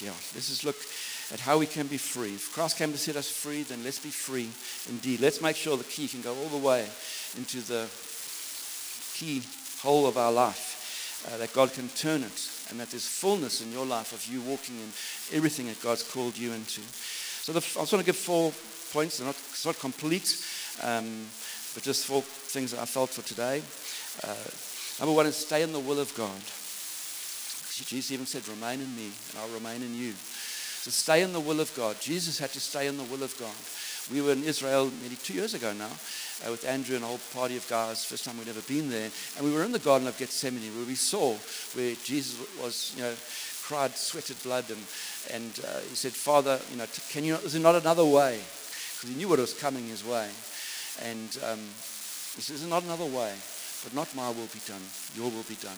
yeah, 0.00 0.14
this 0.34 0.48
is 0.48 0.64
look 0.64 0.76
at 1.32 1.40
how 1.40 1.58
we 1.58 1.66
can 1.66 1.86
be 1.86 1.98
free. 1.98 2.34
If 2.34 2.52
Christ 2.54 2.78
came 2.78 2.92
to 2.92 2.98
set 2.98 3.16
us 3.16 3.30
free, 3.30 3.62
then 3.62 3.84
let's 3.84 3.98
be 3.98 4.10
free 4.10 4.48
indeed. 4.88 5.20
Let's 5.20 5.42
make 5.42 5.56
sure 5.56 5.76
the 5.76 5.84
key 5.84 6.08
can 6.08 6.22
go 6.22 6.34
all 6.34 6.48
the 6.48 6.66
way 6.66 6.86
into 7.36 7.60
the 7.60 7.88
key 9.14 9.42
hole 9.80 10.06
of 10.06 10.16
our 10.16 10.32
life, 10.32 11.26
uh, 11.28 11.38
that 11.38 11.52
God 11.52 11.72
can 11.72 11.88
turn 11.88 12.22
it, 12.22 12.50
and 12.70 12.80
that 12.80 12.90
there's 12.90 13.06
fullness 13.06 13.62
in 13.62 13.72
your 13.72 13.86
life 13.86 14.12
of 14.12 14.24
you 14.26 14.40
walking 14.42 14.76
in 14.76 14.88
everything 15.36 15.66
that 15.66 15.80
God's 15.82 16.02
called 16.02 16.36
you 16.36 16.52
into. 16.52 16.80
So 16.80 17.52
the, 17.52 17.58
I 17.58 17.82
just 17.82 17.92
want 17.92 18.04
to 18.04 18.04
give 18.04 18.16
four 18.16 18.52
points. 18.92 19.18
They're 19.18 19.26
not, 19.26 19.36
it's 19.36 19.66
not 19.66 19.78
complete, 19.78 20.44
um, 20.82 21.26
but 21.74 21.82
just 21.82 22.06
four 22.06 22.22
things 22.22 22.72
that 22.72 22.80
I 22.80 22.84
felt 22.84 23.10
for 23.10 23.22
today. 23.22 23.62
Uh, 24.24 24.50
number 25.00 25.16
one 25.16 25.26
is 25.26 25.36
stay 25.36 25.62
in 25.62 25.72
the 25.72 25.80
will 25.80 26.00
of 26.00 26.14
God. 26.14 26.40
Jesus 27.86 28.10
even 28.10 28.26
said, 28.26 28.46
Remain 28.48 28.80
in 28.80 28.96
me, 28.96 29.10
and 29.30 29.38
I'll 29.38 29.54
remain 29.54 29.82
in 29.82 29.94
you. 29.94 30.12
So 30.12 30.90
stay 30.90 31.22
in 31.22 31.32
the 31.32 31.40
will 31.40 31.60
of 31.60 31.74
God. 31.76 32.00
Jesus 32.00 32.38
had 32.38 32.50
to 32.52 32.60
stay 32.60 32.86
in 32.86 32.96
the 32.96 33.04
will 33.04 33.22
of 33.22 33.36
God. 33.38 33.54
We 34.12 34.22
were 34.22 34.32
in 34.32 34.44
Israel 34.44 34.90
nearly 35.00 35.16
two 35.16 35.34
years 35.34 35.54
ago 35.54 35.72
now 35.72 35.90
uh, 36.46 36.50
with 36.50 36.66
Andrew 36.66 36.96
and 36.96 37.04
a 37.04 37.08
whole 37.08 37.20
party 37.34 37.56
of 37.56 37.68
guys, 37.68 38.04
first 38.04 38.24
time 38.24 38.38
we'd 38.38 38.48
ever 38.48 38.62
been 38.62 38.90
there. 38.90 39.10
And 39.36 39.44
we 39.46 39.52
were 39.52 39.64
in 39.64 39.72
the 39.72 39.78
Garden 39.78 40.08
of 40.08 40.18
Gethsemane 40.18 40.74
where 40.76 40.86
we 40.86 40.94
saw 40.94 41.34
where 41.74 41.94
Jesus 42.04 42.38
was, 42.62 42.94
you 42.96 43.02
know, 43.02 43.14
cried, 43.68 43.94
sweated 43.94 44.42
blood, 44.42 44.64
and, 44.70 44.80
and 45.30 45.60
uh, 45.66 45.80
he 45.90 45.94
said, 45.94 46.12
Father, 46.12 46.58
you 46.70 46.78
know, 46.78 46.86
can 47.10 47.22
you, 47.22 47.36
is 47.36 47.52
there 47.52 47.60
not 47.60 47.74
another 47.74 48.04
way? 48.04 48.40
Because 48.94 49.10
he 49.10 49.14
knew 49.14 49.28
what 49.28 49.38
was 49.38 49.52
coming 49.52 49.86
his 49.86 50.04
way. 50.04 50.28
And 51.04 51.38
um, 51.44 51.60
he 52.34 52.40
says, 52.40 52.56
is 52.56 52.60
there 52.62 52.70
not 52.70 52.84
another 52.84 53.04
way? 53.04 53.34
But 53.84 53.94
not 53.94 54.14
my 54.16 54.28
will 54.28 54.48
be 54.50 54.64
done, 54.66 54.80
your 55.14 55.30
will 55.30 55.44
be 55.44 55.60
done. 55.60 55.76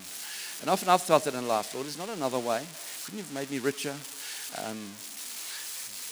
And 0.61 0.71
often 0.71 0.89
I've 0.89 1.03
felt 1.03 1.25
that 1.25 1.35
in 1.35 1.49
life, 1.49 1.75
Lord, 1.75 1.87
there's 1.87 1.99
not 1.99 2.11
another 2.11 2.39
way. 2.39 2.63
Couldn't 3.05 3.19
you 3.19 3.25
have 3.25 3.35
made 3.35 3.51
me 3.51 3.59
richer? 3.59 3.95
Um, 4.65 4.79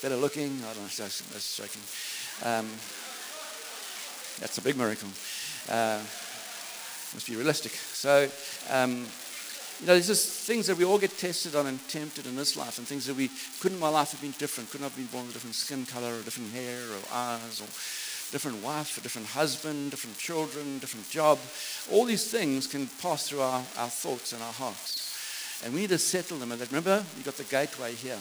better 0.03 0.17
looking? 0.17 0.59
I 0.65 0.75
don't 0.75 0.83
know, 0.83 0.91
that's, 0.99 1.21
that's 1.31 1.57
joking. 1.57 1.83
Um, 2.43 2.67
that's 4.41 4.59
a 4.59 4.63
big 4.63 4.77
miracle. 4.77 5.09
Uh, 5.69 5.99
must 7.15 7.27
be 7.27 7.37
realistic. 7.37 7.73
So, 7.73 8.29
um, 8.71 9.07
you 9.81 9.87
know, 9.87 9.95
there's 9.95 10.09
just 10.09 10.47
things 10.47 10.67
that 10.67 10.77
we 10.77 10.85
all 10.85 10.99
get 10.99 11.17
tested 11.17 11.55
on 11.55 11.67
and 11.67 11.79
tempted 11.89 12.27
in 12.27 12.37
this 12.37 12.57
life, 12.57 12.79
and 12.79 12.87
things 12.87 13.07
that 13.07 13.17
we 13.17 13.31
couldn't 13.61 13.79
my 13.79 13.89
life 13.89 14.11
have 14.11 14.21
been 14.21 14.35
different. 14.39 14.71
Couldn't 14.71 14.89
have 14.89 14.97
been 14.97 15.07
born 15.07 15.27
with 15.27 15.33
a 15.33 15.39
different 15.39 15.55
skin 15.55 15.87
color, 15.87 16.15
or 16.15 16.23
different 16.23 16.53
hair, 16.53 16.79
or 16.91 17.01
eyes, 17.13 17.61
or 17.61 17.69
different 18.31 18.63
wife, 18.63 18.99
a 18.99 19.01
different 19.01 19.29
husband, 19.29 19.91
different 19.91 20.19
children, 20.19 20.79
different 20.79 21.09
job. 21.09 21.39
All 21.91 22.05
these 22.05 22.31
things 22.31 22.67
can 22.67 22.89
pass 23.01 23.29
through 23.29 23.41
our, 23.41 23.63
our 23.79 23.89
thoughts 23.89 24.33
and 24.33 24.43
our 24.43 24.53
hearts. 24.53 25.63
And 25.65 25.75
we 25.75 25.81
need 25.81 25.91
to 25.91 25.99
settle 25.99 26.39
them. 26.39 26.53
And 26.53 26.61
remember, 26.61 27.05
you've 27.17 27.25
got 27.25 27.37
the 27.37 27.45
gateway 27.45 27.95
here. 27.95 28.19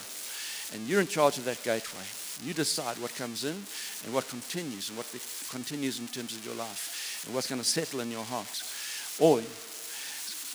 And 0.73 0.87
you're 0.87 1.01
in 1.01 1.07
charge 1.07 1.37
of 1.37 1.45
that 1.45 1.63
gateway. 1.63 2.03
You 2.43 2.53
decide 2.53 2.97
what 2.99 3.15
comes 3.15 3.43
in 3.43 3.55
and 4.05 4.13
what 4.13 4.27
continues 4.29 4.89
and 4.89 4.97
what 4.97 5.07
continues 5.49 5.99
in 5.99 6.07
terms 6.07 6.35
of 6.35 6.45
your 6.45 6.55
life 6.55 7.23
and 7.25 7.33
what's 7.33 7.49
going 7.49 7.61
to 7.61 7.67
settle 7.67 7.99
in 7.99 8.11
your 8.11 8.23
heart. 8.23 8.63
Or 9.19 9.41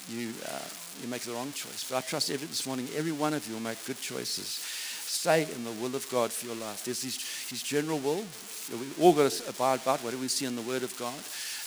you, 0.08 0.32
uh, 0.46 0.68
you 1.02 1.08
make 1.08 1.22
the 1.22 1.32
wrong 1.32 1.52
choice. 1.52 1.86
But 1.88 1.96
I 1.96 2.00
trust 2.02 2.30
every, 2.30 2.46
this 2.46 2.66
morning 2.66 2.88
every 2.94 3.12
one 3.12 3.34
of 3.34 3.46
you 3.46 3.54
will 3.54 3.62
make 3.62 3.84
good 3.86 4.00
choices. 4.00 4.60
Stay 5.12 5.42
in 5.42 5.64
the 5.64 5.72
will 5.72 5.94
of 5.94 6.08
God 6.10 6.32
for 6.32 6.46
your 6.46 6.56
life. 6.56 6.84
There's 6.84 7.02
his, 7.02 7.16
his 7.50 7.62
general 7.62 7.98
will. 7.98 8.24
We 8.70 9.04
all 9.04 9.12
got 9.12 9.30
to 9.30 9.50
abide 9.50 9.84
by 9.84 9.96
what 9.98 10.12
do 10.12 10.18
we 10.18 10.28
see 10.28 10.46
in 10.46 10.56
the 10.56 10.62
Word 10.62 10.82
of 10.82 10.96
God. 10.98 11.14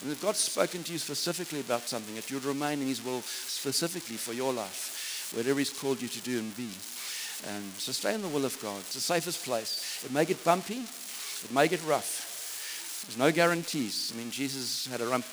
And 0.01 0.11
if 0.11 0.21
God's 0.21 0.39
spoken 0.39 0.83
to 0.83 0.91
you 0.91 0.97
specifically 0.97 1.59
about 1.59 1.87
something, 1.87 2.15
that 2.15 2.29
you'd 2.29 2.43
remain 2.43 2.81
in 2.81 2.87
His 2.87 3.03
will 3.03 3.21
specifically 3.21 4.17
for 4.17 4.33
your 4.33 4.51
life, 4.51 5.31
whatever 5.35 5.59
He's 5.59 5.69
called 5.69 6.01
you 6.01 6.07
to 6.07 6.21
do 6.21 6.39
and 6.39 6.55
be. 6.57 6.69
Um, 7.49 7.63
so 7.77 7.91
stay 7.91 8.13
in 8.13 8.21
the 8.21 8.27
will 8.27 8.45
of 8.45 8.59
God. 8.61 8.79
It's 8.79 8.95
the 8.95 8.99
safest 8.99 9.45
place. 9.45 10.03
It 10.05 10.11
may 10.11 10.25
get 10.25 10.43
bumpy, 10.43 10.79
it 11.43 11.51
may 11.51 11.67
get 11.67 11.83
rough. 11.85 12.33
There's 13.05 13.17
no 13.19 13.31
guarantees. 13.31 14.11
I 14.13 14.17
mean, 14.17 14.31
Jesus 14.31 14.87
had 14.87 14.99
a 14.99 15.05
rump. 15.05 15.25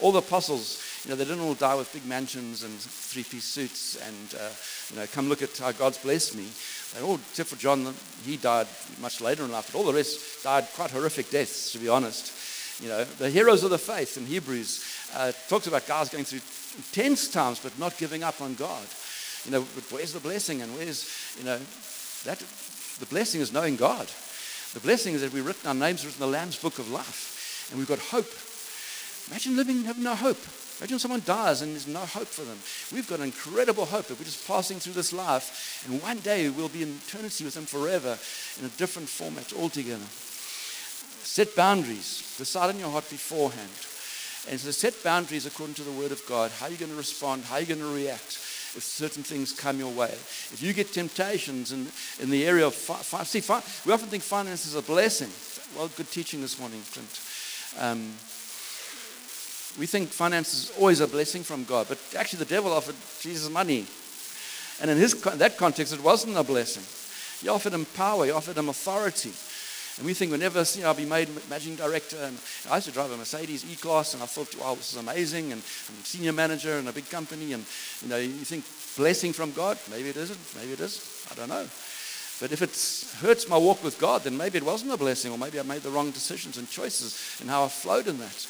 All 0.00 0.12
the 0.12 0.20
apostles, 0.20 0.80
you 1.04 1.10
know, 1.10 1.16
they 1.16 1.24
didn't 1.24 1.40
all 1.40 1.54
die 1.54 1.74
with 1.74 1.92
big 1.92 2.06
mansions 2.06 2.62
and 2.62 2.72
three-piece 2.72 3.44
suits 3.44 3.96
and, 3.96 4.40
uh, 4.40 4.48
you 4.90 4.96
know, 4.96 5.06
come 5.08 5.28
look 5.28 5.42
at 5.42 5.56
how 5.58 5.72
God's 5.72 5.98
blessed 5.98 6.36
me. 6.36 6.46
They 6.94 7.04
all, 7.04 7.16
except 7.16 7.48
for 7.48 7.56
John, 7.56 7.92
he 8.24 8.36
died 8.36 8.68
much 9.00 9.20
later 9.20 9.44
in 9.44 9.50
life, 9.50 9.72
but 9.72 9.78
all 9.78 9.84
the 9.84 9.92
rest 9.92 10.44
died 10.44 10.68
quite 10.76 10.92
horrific 10.92 11.30
deaths, 11.30 11.72
to 11.72 11.78
be 11.78 11.88
honest. 11.88 12.32
You 12.80 12.90
know, 12.90 13.04
the 13.04 13.30
heroes 13.30 13.64
of 13.64 13.70
the 13.70 13.78
faith 13.78 14.16
in 14.16 14.26
Hebrews 14.26 14.84
uh, 15.16 15.32
talks 15.48 15.66
about 15.66 15.88
guys 15.88 16.10
going 16.10 16.24
through 16.24 16.42
intense 16.76 17.28
times 17.28 17.58
but 17.58 17.76
not 17.78 17.98
giving 17.98 18.22
up 18.22 18.40
on 18.40 18.54
God. 18.54 18.86
You 19.46 19.52
know, 19.52 19.62
where's 19.90 20.12
the 20.12 20.20
blessing 20.20 20.60
and 20.60 20.74
where's, 20.74 21.08
you 21.38 21.44
know, 21.44 21.58
that, 22.24 22.38
the 22.98 23.06
blessing 23.06 23.40
is 23.40 23.52
knowing 23.52 23.76
God. 23.76 24.08
The 24.74 24.80
blessing 24.80 25.14
is 25.14 25.22
that 25.22 25.32
we've 25.32 25.46
written 25.46 25.68
our 25.68 25.74
names 25.74 26.04
written 26.04 26.22
in 26.22 26.30
the 26.30 26.36
Lamb's 26.36 26.58
book 26.58 26.78
of 26.78 26.90
life 26.90 27.68
and 27.70 27.78
we've 27.78 27.88
got 27.88 27.98
hope. 27.98 28.28
Imagine 29.30 29.56
living 29.56 29.84
having 29.84 30.02
no 30.02 30.14
hope. 30.14 30.38
Imagine 30.80 30.98
someone 30.98 31.22
dies 31.24 31.62
and 31.62 31.72
there's 31.72 31.86
no 31.86 32.00
hope 32.00 32.26
for 32.26 32.42
them. 32.42 32.58
We've 32.92 33.08
got 33.08 33.20
incredible 33.20 33.86
hope 33.86 34.06
that 34.06 34.18
we're 34.18 34.24
just 34.24 34.46
passing 34.46 34.78
through 34.78 34.92
this 34.92 35.12
life 35.12 35.86
and 35.88 36.02
one 36.02 36.18
day 36.18 36.48
we'll 36.50 36.68
be 36.68 36.82
in 36.82 36.98
eternity 37.06 37.44
with 37.44 37.56
Him 37.56 37.64
forever 37.64 38.18
in 38.58 38.66
a 38.66 38.76
different 38.76 39.08
format 39.08 39.52
altogether. 39.54 40.04
Set 41.24 41.54
boundaries. 41.54 42.34
Decide 42.38 42.74
in 42.74 42.80
your 42.80 42.90
heart 42.90 43.08
beforehand. 43.08 43.70
And 44.48 44.60
so 44.60 44.70
set 44.70 45.02
boundaries 45.02 45.46
according 45.46 45.74
to 45.74 45.82
the 45.82 45.92
Word 45.92 46.12
of 46.12 46.22
God. 46.28 46.50
How 46.52 46.66
are 46.66 46.70
you 46.70 46.76
going 46.76 46.92
to 46.92 46.96
respond? 46.96 47.44
How 47.44 47.56
are 47.56 47.60
you 47.60 47.66
going 47.66 47.80
to 47.80 47.94
react? 47.94 48.38
If 48.76 48.82
certain 48.82 49.22
things 49.22 49.52
come 49.52 49.78
your 49.78 49.92
way. 49.92 50.10
If 50.12 50.62
you 50.62 50.72
get 50.72 50.92
temptations 50.92 51.72
in, 51.72 51.88
in 52.20 52.30
the 52.30 52.46
area 52.46 52.66
of, 52.66 52.74
fi- 52.74 52.94
fi- 52.94 53.24
see, 53.24 53.40
fi- 53.40 53.62
we 53.86 53.92
often 53.92 54.08
think 54.08 54.22
finance 54.22 54.66
is 54.66 54.74
a 54.74 54.82
blessing. 54.82 55.30
Well, 55.76 55.90
good 55.96 56.10
teaching 56.10 56.40
this 56.40 56.60
morning, 56.60 56.82
Clint. 56.92 57.20
Um, 57.78 58.12
we 59.78 59.86
think 59.86 60.08
finance 60.08 60.54
is 60.54 60.72
always 60.78 61.00
a 61.00 61.08
blessing 61.08 61.42
from 61.42 61.64
God, 61.64 61.86
but 61.88 61.98
actually 62.16 62.38
the 62.40 62.44
devil 62.46 62.72
offered 62.72 62.94
Jesus 63.20 63.50
money. 63.50 63.86
And 64.80 64.90
in 64.90 64.98
his, 64.98 65.14
that 65.22 65.56
context, 65.56 65.92
it 65.92 66.02
wasn't 66.02 66.36
a 66.36 66.44
blessing. 66.44 66.84
He 67.40 67.48
offered 67.48 67.72
him 67.72 67.84
power, 67.84 68.24
he 68.24 68.30
offered 68.30 68.56
him 68.56 68.68
authority. 68.68 69.32
And 69.98 70.04
we 70.04 70.12
think 70.12 70.30
whenever 70.30 70.62
you 70.74 70.82
know, 70.82 70.88
I'll 70.88 70.94
be 70.94 71.06
made 71.06 71.28
managing 71.48 71.76
director. 71.76 72.18
And 72.20 72.38
I 72.70 72.76
used 72.76 72.88
to 72.88 72.92
drive 72.92 73.10
a 73.10 73.16
Mercedes 73.16 73.64
E-Class, 73.70 74.12
and 74.14 74.22
I 74.22 74.26
thought, 74.26 74.54
wow, 74.60 74.74
this 74.74 74.92
is 74.92 74.98
amazing. 74.98 75.52
And 75.52 75.62
I'm 75.62 76.04
senior 76.04 76.32
manager 76.32 76.78
in 76.78 76.86
a 76.86 76.92
big 76.92 77.08
company. 77.08 77.54
And, 77.54 77.64
you 78.02 78.08
know, 78.08 78.18
you 78.18 78.44
think 78.44 78.64
blessing 78.96 79.32
from 79.32 79.52
God? 79.52 79.78
Maybe 79.90 80.10
it 80.10 80.16
isn't. 80.16 80.38
Maybe 80.54 80.72
it 80.72 80.80
is. 80.80 81.26
I 81.30 81.34
don't 81.34 81.48
know. 81.48 81.66
But 82.38 82.52
if 82.52 82.60
it 82.60 83.26
hurts 83.26 83.48
my 83.48 83.56
walk 83.56 83.82
with 83.82 83.98
God, 83.98 84.24
then 84.24 84.36
maybe 84.36 84.58
it 84.58 84.64
wasn't 84.64 84.92
a 84.92 84.98
blessing, 84.98 85.32
or 85.32 85.38
maybe 85.38 85.58
I 85.58 85.62
made 85.62 85.80
the 85.80 85.90
wrong 85.90 86.10
decisions 86.10 86.58
and 86.58 86.68
choices 86.68 87.38
and 87.40 87.48
how 87.48 87.64
I 87.64 87.68
flowed 87.68 88.06
in 88.06 88.18
that. 88.18 88.46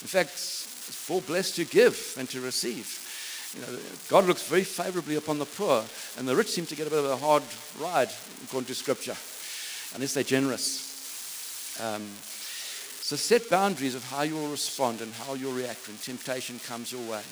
In 0.00 0.06
fact, 0.06 0.30
it's 0.30 1.08
more 1.10 1.20
blessed 1.20 1.56
to 1.56 1.64
give 1.64 2.14
than 2.14 2.28
to 2.28 2.40
receive. 2.40 3.04
You 3.56 3.62
know, 3.62 3.80
God 4.08 4.26
looks 4.26 4.46
very 4.46 4.62
favorably 4.62 5.16
upon 5.16 5.40
the 5.40 5.46
poor, 5.46 5.82
and 6.16 6.28
the 6.28 6.36
rich 6.36 6.50
seem 6.50 6.66
to 6.66 6.76
get 6.76 6.86
a 6.86 6.90
bit 6.90 7.00
of 7.00 7.10
a 7.10 7.16
hard 7.16 7.42
ride, 7.80 8.10
according 8.44 8.68
to 8.68 8.74
Scripture 8.76 9.16
unless 9.94 10.14
they're 10.14 10.22
generous. 10.22 11.78
Um, 11.80 12.02
so 13.00 13.16
set 13.16 13.48
boundaries 13.48 13.94
of 13.94 14.04
how 14.10 14.22
you 14.22 14.34
will 14.34 14.48
respond 14.48 15.00
and 15.00 15.12
how 15.14 15.34
you'll 15.34 15.52
react 15.52 15.88
when 15.88 15.96
temptation 15.96 16.58
comes 16.58 16.92
your 16.92 17.00
way. 17.10 17.22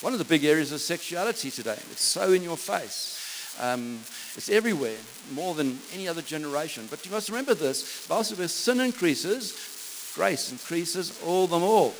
One 0.00 0.12
of 0.12 0.20
the 0.20 0.24
big 0.24 0.44
areas 0.44 0.70
is 0.70 0.84
sexuality 0.84 1.50
today. 1.50 1.78
It's 1.90 2.04
so 2.04 2.32
in 2.32 2.42
your 2.42 2.56
face. 2.56 3.56
Um, 3.60 4.00
it's 4.36 4.48
everywhere, 4.48 4.96
more 5.32 5.54
than 5.54 5.78
any 5.92 6.08
other 6.08 6.22
generation. 6.22 6.86
But 6.90 7.04
you 7.04 7.10
must 7.10 7.28
remember 7.28 7.54
this. 7.54 8.08
As 8.10 8.52
sin 8.52 8.80
increases, 8.80 10.12
grace 10.14 10.52
increases 10.52 11.20
all 11.24 11.46
the 11.46 11.58
more. 11.58 11.92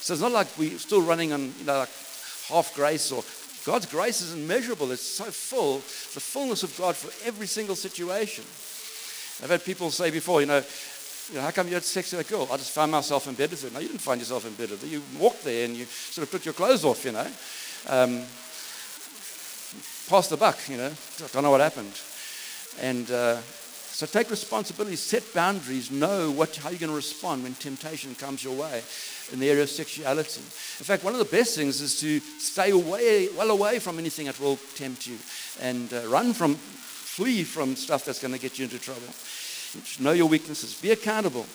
So 0.00 0.12
it's 0.12 0.22
not 0.22 0.32
like 0.32 0.46
we're 0.56 0.78
still 0.78 1.02
running 1.02 1.32
on 1.32 1.52
you 1.58 1.64
know, 1.64 1.78
like 1.78 1.90
half 2.48 2.72
grace 2.74 3.10
or 3.10 3.24
God's 3.64 3.86
grace 3.86 4.20
is 4.20 4.34
immeasurable. 4.34 4.92
It's 4.92 5.02
so 5.02 5.24
full, 5.24 5.78
the 5.78 6.20
fullness 6.20 6.62
of 6.62 6.76
God 6.78 6.96
for 6.96 7.10
every 7.26 7.46
single 7.46 7.76
situation. 7.76 8.44
I've 9.42 9.50
had 9.50 9.64
people 9.64 9.90
say 9.90 10.10
before, 10.10 10.40
you 10.40 10.46
know, 10.46 10.62
you 11.30 11.34
know, 11.36 11.42
how 11.42 11.50
come 11.50 11.68
you 11.68 11.74
had 11.74 11.84
sex 11.84 12.12
with 12.12 12.26
a 12.26 12.30
girl? 12.30 12.48
I 12.50 12.56
just 12.56 12.72
found 12.72 12.90
myself 12.90 13.28
in 13.28 13.34
bed 13.34 13.50
with 13.50 13.62
her. 13.62 13.70
No, 13.70 13.80
you 13.80 13.88
didn't 13.88 14.00
find 14.00 14.20
yourself 14.20 14.46
in 14.46 14.54
bed 14.54 14.70
with 14.70 14.80
her. 14.82 14.88
You 14.88 15.02
walked 15.18 15.44
there 15.44 15.64
and 15.64 15.76
you 15.76 15.84
sort 15.84 16.26
of 16.26 16.30
took 16.32 16.44
your 16.44 16.54
clothes 16.54 16.84
off, 16.84 17.04
you 17.04 17.12
know. 17.12 17.26
Um, 17.88 18.24
pass 20.08 20.28
the 20.28 20.36
buck, 20.38 20.58
you 20.68 20.78
know. 20.78 20.90
I 20.90 21.26
don't 21.32 21.42
know 21.42 21.50
what 21.50 21.60
happened. 21.60 21.92
And 22.80 23.10
uh, 23.10 23.36
so 23.98 24.06
take 24.06 24.30
responsibility, 24.30 24.96
set 24.96 25.34
boundaries, 25.34 25.90
know 25.90 26.30
what, 26.30 26.56
how 26.56 26.70
you're 26.70 26.78
going 26.78 26.90
to 26.90 26.96
respond 26.96 27.42
when 27.42 27.54
temptation 27.54 28.14
comes 28.14 28.42
your 28.42 28.54
way 28.54 28.82
in 29.32 29.40
the 29.40 29.50
area 29.50 29.64
of 29.64 29.70
sexuality. 29.70 30.40
In 30.40 30.84
fact, 30.84 31.04
one 31.04 31.12
of 31.12 31.18
the 31.18 31.36
best 31.36 31.56
things 31.56 31.80
is 31.80 32.00
to 32.00 32.20
stay 32.20 32.70
away, 32.70 33.28
well 33.36 33.50
away 33.50 33.80
from 33.80 33.98
anything 33.98 34.26
that 34.26 34.38
will 34.40 34.56
tempt 34.76 35.06
you 35.06 35.18
and 35.60 35.92
uh, 35.92 36.06
run 36.06 36.32
from, 36.32 36.56
flee 37.18 37.42
from 37.42 37.74
stuff 37.74 38.04
that's 38.04 38.20
going 38.20 38.32
to 38.32 38.38
get 38.38 38.60
you 38.60 38.64
into 38.64 38.78
trouble. 38.78 39.10
Know 39.98 40.12
your 40.12 40.28
weaknesses. 40.28 40.80
Be 40.80 40.92
accountable. 40.92 41.46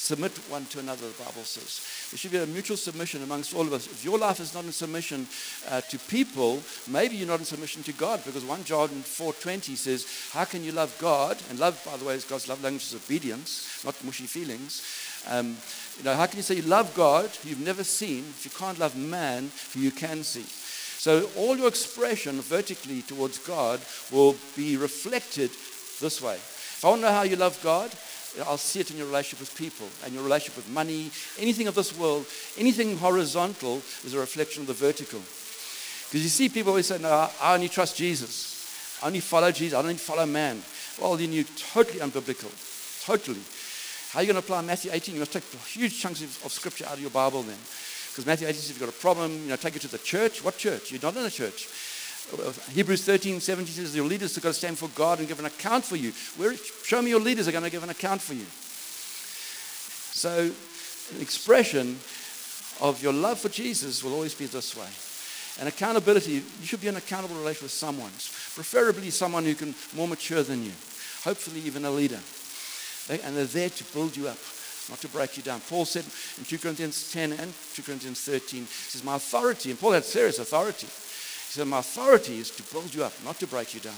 Submit 0.00 0.32
one 0.48 0.64
to 0.72 0.78
another, 0.78 1.06
the 1.08 1.22
Bible 1.22 1.44
says. 1.44 1.84
There 2.10 2.16
should 2.16 2.32
be 2.32 2.38
a 2.38 2.46
mutual 2.46 2.78
submission 2.78 3.22
amongst 3.22 3.54
all 3.54 3.66
of 3.66 3.74
us. 3.74 3.84
If 3.86 4.02
your 4.02 4.16
life 4.16 4.40
is 4.40 4.54
not 4.54 4.64
in 4.64 4.72
submission 4.72 5.28
uh, 5.68 5.82
to 5.82 5.98
people, 5.98 6.62
maybe 6.88 7.16
you're 7.16 7.28
not 7.28 7.40
in 7.40 7.44
submission 7.44 7.82
to 7.82 7.92
God 7.92 8.24
because 8.24 8.46
1 8.46 8.64
John 8.64 8.88
4.20 8.88 9.76
says, 9.76 10.30
how 10.32 10.44
can 10.46 10.64
you 10.64 10.72
love 10.72 10.96
God? 10.98 11.36
And 11.50 11.58
love, 11.58 11.78
by 11.84 11.98
the 11.98 12.06
way, 12.06 12.14
is 12.14 12.24
God's 12.24 12.48
love 12.48 12.64
language 12.64 12.84
is 12.84 12.94
obedience, 12.94 13.84
not 13.84 14.02
mushy 14.02 14.24
feelings. 14.24 14.82
Um, 15.28 15.54
you 15.98 16.04
know, 16.04 16.14
how 16.14 16.24
can 16.24 16.38
you 16.38 16.42
say 16.42 16.54
you 16.54 16.62
love 16.62 16.94
God 16.94 17.30
you've 17.44 17.60
never 17.60 17.84
seen 17.84 18.20
if 18.20 18.46
you 18.46 18.50
can't 18.58 18.78
love 18.78 18.96
man 18.96 19.50
who 19.74 19.80
you 19.80 19.90
can 19.90 20.24
see? 20.24 20.46
So 21.00 21.30
all 21.34 21.56
your 21.56 21.68
expression 21.68 22.42
vertically 22.42 23.00
towards 23.00 23.38
God 23.38 23.80
will 24.12 24.36
be 24.54 24.76
reflected 24.76 25.48
this 25.98 26.20
way. 26.20 26.34
If 26.34 26.84
I 26.84 26.88
want 26.88 27.00
to 27.00 27.06
know 27.06 27.14
how 27.14 27.22
you 27.22 27.36
love 27.36 27.58
God, 27.62 27.90
I'll 28.46 28.58
see 28.58 28.80
it 28.80 28.90
in 28.90 28.98
your 28.98 29.06
relationship 29.06 29.40
with 29.40 29.56
people 29.56 29.88
and 30.04 30.12
your 30.12 30.22
relationship 30.22 30.56
with 30.56 30.68
money, 30.68 31.10
anything 31.38 31.68
of 31.68 31.74
this 31.74 31.98
world, 31.98 32.26
anything 32.58 32.98
horizontal 32.98 33.76
is 34.04 34.12
a 34.12 34.20
reflection 34.20 34.60
of 34.60 34.66
the 34.66 34.74
vertical. 34.74 35.20
Because 35.20 36.22
you 36.22 36.28
see, 36.28 36.50
people 36.50 36.72
always 36.72 36.88
say, 36.88 36.98
No, 36.98 37.30
I 37.40 37.54
only 37.54 37.70
trust 37.70 37.96
Jesus. 37.96 39.00
I 39.02 39.06
only 39.06 39.20
follow 39.20 39.50
Jesus. 39.50 39.78
I 39.78 39.80
don't 39.80 39.98
follow 39.98 40.26
man. 40.26 40.62
Well, 41.00 41.16
then 41.16 41.32
you're 41.32 41.44
totally 41.72 42.00
unbiblical. 42.00 42.52
Totally. 43.06 43.40
How 44.10 44.18
are 44.18 44.22
you 44.22 44.32
going 44.34 44.42
to 44.42 44.46
apply 44.46 44.60
Matthew 44.60 44.90
18? 44.92 45.14
You 45.14 45.20
must 45.20 45.32
take 45.32 45.44
huge 45.66 45.98
chunks 45.98 46.20
of, 46.20 46.44
of 46.44 46.52
scripture 46.52 46.84
out 46.84 46.94
of 46.94 47.00
your 47.00 47.08
Bible 47.08 47.40
then. 47.40 47.56
Because 48.10 48.26
Matthew 48.26 48.48
18 48.48 48.60
says, 48.60 48.70
if 48.70 48.80
you've 48.80 48.88
got 48.88 48.96
a 48.96 49.00
problem, 49.00 49.32
you 49.42 49.48
know, 49.48 49.56
take 49.56 49.76
it 49.76 49.82
to 49.82 49.88
the 49.88 49.98
church. 49.98 50.44
What 50.44 50.58
church? 50.58 50.90
You're 50.90 51.00
not 51.00 51.16
in 51.16 51.24
a 51.24 51.30
church. 51.30 51.68
Uh, 52.32 52.52
Hebrews 52.72 53.04
13, 53.04 53.40
17 53.40 53.74
says 53.74 53.96
your 53.96 54.04
leaders 54.04 54.36
are 54.36 54.40
going 54.40 54.52
to 54.52 54.58
stand 54.58 54.78
for 54.78 54.88
God 54.90 55.20
and 55.20 55.28
give 55.28 55.38
an 55.38 55.46
account 55.46 55.84
for 55.84 55.96
you. 55.96 56.12
Where, 56.36 56.56
show 56.84 57.00
me 57.00 57.10
your 57.10 57.20
leaders 57.20 57.48
are 57.48 57.52
going 57.52 57.64
to 57.64 57.70
give 57.70 57.82
an 57.82 57.90
account 57.90 58.20
for 58.20 58.34
you. 58.34 58.46
So, 60.12 60.50
an 61.14 61.22
expression 61.22 61.98
of 62.80 63.02
your 63.02 63.12
love 63.12 63.38
for 63.38 63.48
Jesus 63.48 64.02
will 64.02 64.14
always 64.14 64.34
be 64.34 64.46
this 64.46 64.76
way. 64.76 64.88
And 65.58 65.68
accountability, 65.68 66.32
you 66.32 66.66
should 66.66 66.80
be 66.80 66.88
in 66.88 66.94
an 66.94 66.98
accountable 66.98 67.36
relation 67.36 67.64
with 67.64 67.72
someone, 67.72 68.10
preferably 68.54 69.10
someone 69.10 69.44
who 69.44 69.54
can 69.54 69.74
more 69.94 70.08
mature 70.08 70.42
than 70.42 70.62
you, 70.64 70.72
hopefully 71.22 71.60
even 71.60 71.84
a 71.84 71.90
leader. 71.90 72.20
And 73.08 73.36
they're 73.36 73.44
there 73.44 73.70
to 73.70 73.84
build 73.92 74.16
you 74.16 74.28
up, 74.28 74.38
not 74.90 75.00
to 75.00 75.08
break 75.08 75.36
you 75.36 75.42
down. 75.42 75.60
Paul 75.60 75.84
said 75.84 76.04
in 76.38 76.44
2 76.44 76.58
Corinthians 76.58 77.12
10 77.12 77.32
and 77.32 77.54
2 77.74 77.82
Corinthians 77.82 78.20
13, 78.20 78.60
he 78.62 78.66
says, 78.66 79.04
My 79.04 79.16
authority, 79.16 79.70
and 79.70 79.80
Paul 79.80 79.92
had 79.92 80.04
serious 80.04 80.38
authority. 80.38 80.86
He 80.86 81.54
said, 81.54 81.66
My 81.66 81.78
authority 81.78 82.38
is 82.38 82.50
to 82.50 82.62
build 82.64 82.92
you 82.92 83.04
up, 83.04 83.12
not 83.24 83.38
to 83.38 83.46
break 83.46 83.72
you 83.72 83.80
down. 83.80 83.94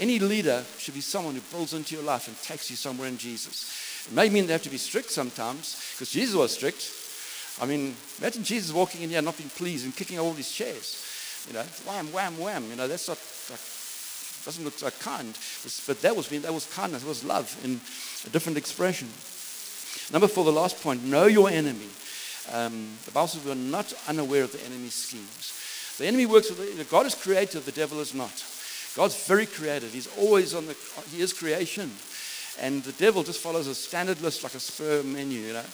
Any 0.00 0.18
leader 0.18 0.64
should 0.78 0.94
be 0.94 1.02
someone 1.02 1.34
who 1.34 1.42
builds 1.52 1.74
into 1.74 1.94
your 1.94 2.04
life 2.04 2.28
and 2.28 2.40
takes 2.40 2.70
you 2.70 2.76
somewhere 2.76 3.08
in 3.08 3.18
Jesus. 3.18 4.06
It 4.06 4.14
may 4.14 4.30
mean 4.30 4.46
they 4.46 4.54
have 4.54 4.62
to 4.62 4.70
be 4.70 4.78
strict 4.78 5.10
sometimes, 5.10 5.92
because 5.92 6.10
Jesus 6.10 6.34
was 6.34 6.54
strict. 6.54 6.90
I 7.60 7.66
mean, 7.66 7.94
imagine 8.18 8.42
Jesus 8.42 8.72
walking 8.72 9.02
in 9.02 9.10
here 9.10 9.20
not 9.20 9.36
being 9.36 9.50
pleased 9.50 9.84
and 9.84 9.94
kicking 9.94 10.18
all 10.18 10.32
these 10.32 10.50
chairs. 10.50 11.04
You 11.48 11.54
know, 11.54 11.62
wham, 11.84 12.06
wham, 12.12 12.38
wham. 12.38 12.70
You 12.70 12.76
know, 12.76 12.88
that's 12.88 13.08
not, 13.08 13.18
like, 13.50 13.60
doesn't 14.44 14.64
look 14.64 14.78
so 14.78 14.90
kind. 14.90 15.36
But 15.86 16.00
that 16.00 16.16
was, 16.16 16.28
that 16.28 16.54
was 16.54 16.72
kindness, 16.72 17.02
it 17.02 17.08
was 17.08 17.24
love 17.24 17.54
in 17.64 17.80
a 18.26 18.30
different 18.30 18.56
expression. 18.56 19.08
Number 20.12 20.28
four, 20.28 20.44
the 20.44 20.52
last 20.52 20.82
point 20.82 21.04
know 21.04 21.26
your 21.26 21.48
enemy. 21.48 21.88
Um, 22.52 22.88
the 23.04 23.12
Bible 23.12 23.28
says 23.28 23.44
we're 23.44 23.54
not 23.54 23.92
unaware 24.08 24.44
of 24.44 24.52
the 24.52 24.64
enemy's 24.64 24.94
schemes. 24.94 25.96
The 25.98 26.06
enemy 26.06 26.26
works 26.26 26.50
with 26.50 26.58
you 26.58 26.74
the... 26.74 26.84
God 26.84 27.06
is 27.06 27.14
creative, 27.14 27.64
the 27.64 27.72
devil 27.72 28.00
is 28.00 28.14
not. 28.14 28.32
God's 28.96 29.26
very 29.26 29.46
creative. 29.46 29.92
He's 29.92 30.08
always 30.18 30.54
on 30.54 30.66
the 30.66 30.76
he 31.12 31.20
is 31.20 31.32
creation. 31.32 31.90
And 32.60 32.82
the 32.82 32.92
devil 32.92 33.22
just 33.22 33.40
follows 33.40 33.66
a 33.66 33.74
standard 33.74 34.20
list 34.20 34.42
like 34.42 34.54
a 34.54 34.60
spur 34.60 35.02
menu, 35.02 35.40
you 35.40 35.52
know. 35.52 35.64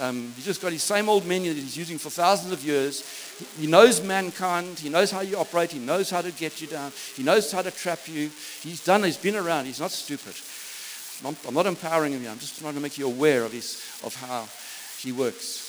Um, 0.00 0.32
he's 0.34 0.44
just 0.44 0.60
got 0.60 0.72
his 0.72 0.82
same 0.82 1.08
old 1.08 1.24
menu 1.24 1.54
that 1.54 1.60
he's 1.60 1.76
using 1.76 1.96
for 1.96 2.10
thousands 2.10 2.52
of 2.52 2.64
years. 2.64 3.04
He, 3.38 3.62
he 3.62 3.66
knows 3.66 4.02
mankind. 4.02 4.78
He 4.78 4.88
knows 4.88 5.10
how 5.10 5.20
you 5.20 5.38
operate. 5.38 5.72
He 5.72 5.78
knows 5.78 6.10
how 6.10 6.22
to 6.22 6.32
get 6.32 6.60
you 6.60 6.66
down. 6.66 6.92
He 7.14 7.22
knows 7.22 7.52
how 7.52 7.62
to 7.62 7.70
trap 7.70 8.00
you. 8.06 8.30
He's 8.62 8.84
done. 8.84 9.04
He's 9.04 9.16
been 9.16 9.36
around. 9.36 9.66
He's 9.66 9.80
not 9.80 9.92
stupid. 9.92 10.34
I'm, 11.24 11.54
not 11.54 11.66
empowering 11.66 12.18
here. 12.18 12.30
I'm 12.30 12.38
just 12.38 12.58
trying 12.60 12.74
to 12.74 12.80
make 12.80 12.98
you 12.98 13.06
aware 13.06 13.44
of 13.44 13.52
his 13.52 13.82
of 14.04 14.14
how 14.16 14.46
he 15.00 15.12
works. 15.12 15.64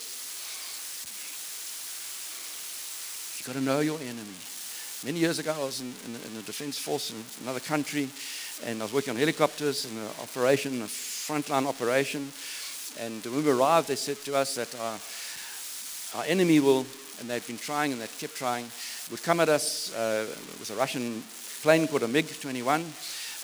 You've 3.40 3.48
got 3.48 3.60
to 3.60 3.64
know 3.64 3.80
your 3.80 4.00
enemy. 4.00 4.36
Many 5.06 5.20
years 5.20 5.40
ago, 5.40 5.54
I 5.56 5.64
was 5.64 5.80
in, 5.80 5.94
in, 6.06 6.16
in 6.16 6.34
the 6.36 6.42
defense 6.42 6.78
force 6.78 7.12
in 7.12 7.24
another 7.44 7.60
country, 7.60 8.10
and 8.66 8.82
I 8.82 8.86
was 8.86 8.94
working 8.94 9.12
on 9.12 9.18
helicopters 9.18 9.86
in 9.86 9.98
an 9.98 10.08
operation, 10.22 10.82
a 10.82 10.86
frontline 10.86 11.68
operation. 11.68 12.32
And 13.00 13.24
when 13.26 13.46
we 13.46 13.52
arrived, 13.52 13.88
they 13.88 13.96
said 13.96 14.18
to 14.26 14.36
us 14.36 14.56
that 14.56 14.76
our, 14.80 15.00
our 16.20 16.26
enemy 16.28 16.60
will, 16.60 16.86
and 17.20 17.30
they'd 17.30 17.46
been 17.46 17.60
trying 17.60 17.94
and 17.94 18.02
they'd 18.02 18.18
kept 18.18 18.36
trying, 18.36 18.66
would 19.12 19.24
come 19.24 19.40
at 19.40 19.50
us 19.50 19.94
uh, 19.96 20.26
with 20.60 20.72
a 20.72 20.76
Russian 20.76 21.24
plane 21.62 21.88
called 21.88 22.04
a 22.04 22.08
MiG 22.08 22.40
21. 22.42 22.84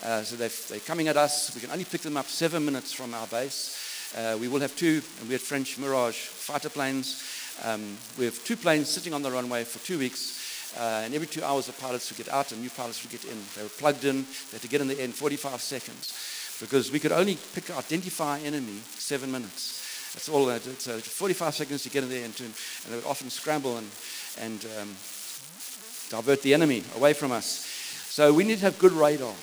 Uh, 0.03 0.21
so 0.21 0.35
they're 0.35 0.79
coming 0.81 1.07
at 1.07 1.15
us. 1.15 1.55
We 1.55 1.61
can 1.61 1.71
only 1.71 1.85
pick 1.85 2.01
them 2.01 2.17
up 2.17 2.27
seven 2.27 2.65
minutes 2.65 2.91
from 2.91 3.13
our 3.13 3.25
base. 3.27 4.11
Uh, 4.17 4.37
we 4.39 4.49
will 4.49 4.59
have 4.59 4.75
two, 4.75 5.01
we 5.25 5.31
had 5.31 5.41
French 5.41 5.77
Mirage 5.77 6.17
fighter 6.17 6.69
planes. 6.69 7.23
Um, 7.63 7.97
we 8.17 8.25
have 8.25 8.43
two 8.43 8.57
planes 8.57 8.89
sitting 8.89 9.13
on 9.13 9.21
the 9.21 9.31
runway 9.31 9.63
for 9.63 9.79
two 9.79 9.97
weeks, 9.97 10.73
uh, 10.77 11.03
and 11.05 11.13
every 11.13 11.27
two 11.27 11.43
hours 11.43 11.67
the 11.67 11.73
pilots 11.73 12.11
would 12.11 12.17
get 12.17 12.33
out 12.33 12.51
and 12.51 12.61
new 12.61 12.69
pilots 12.69 13.01
would 13.01 13.11
get 13.11 13.23
in. 13.23 13.37
They 13.55 13.63
were 13.63 13.69
plugged 13.69 14.03
in, 14.03 14.23
they 14.51 14.57
had 14.57 14.61
to 14.61 14.67
get 14.67 14.81
in 14.81 14.87
the 14.87 14.99
air 14.99 15.05
in 15.05 15.13
45 15.13 15.61
seconds 15.61 16.57
because 16.59 16.91
we 16.91 16.99
could 16.99 17.11
only 17.13 17.37
pick, 17.55 17.75
identify 17.75 18.39
enemy 18.39 18.79
seven 18.97 19.31
minutes. 19.31 20.11
That's 20.13 20.29
all 20.29 20.45
they 20.45 20.59
did. 20.59 20.81
So 20.81 20.99
45 20.99 21.55
seconds 21.55 21.83
to 21.83 21.89
get 21.89 22.03
in 22.03 22.09
there 22.09 22.25
and, 22.25 22.39
and 22.39 22.53
they 22.89 22.95
would 22.97 23.05
often 23.05 23.29
scramble 23.29 23.77
and, 23.77 23.89
and 24.39 24.65
um, 24.79 24.89
divert 26.09 26.41
the 26.41 26.53
enemy 26.53 26.83
away 26.97 27.13
from 27.13 27.31
us. 27.31 27.65
So 28.09 28.33
we 28.33 28.43
need 28.43 28.59
to 28.59 28.65
have 28.65 28.77
good 28.77 28.91
radar. 28.91 29.33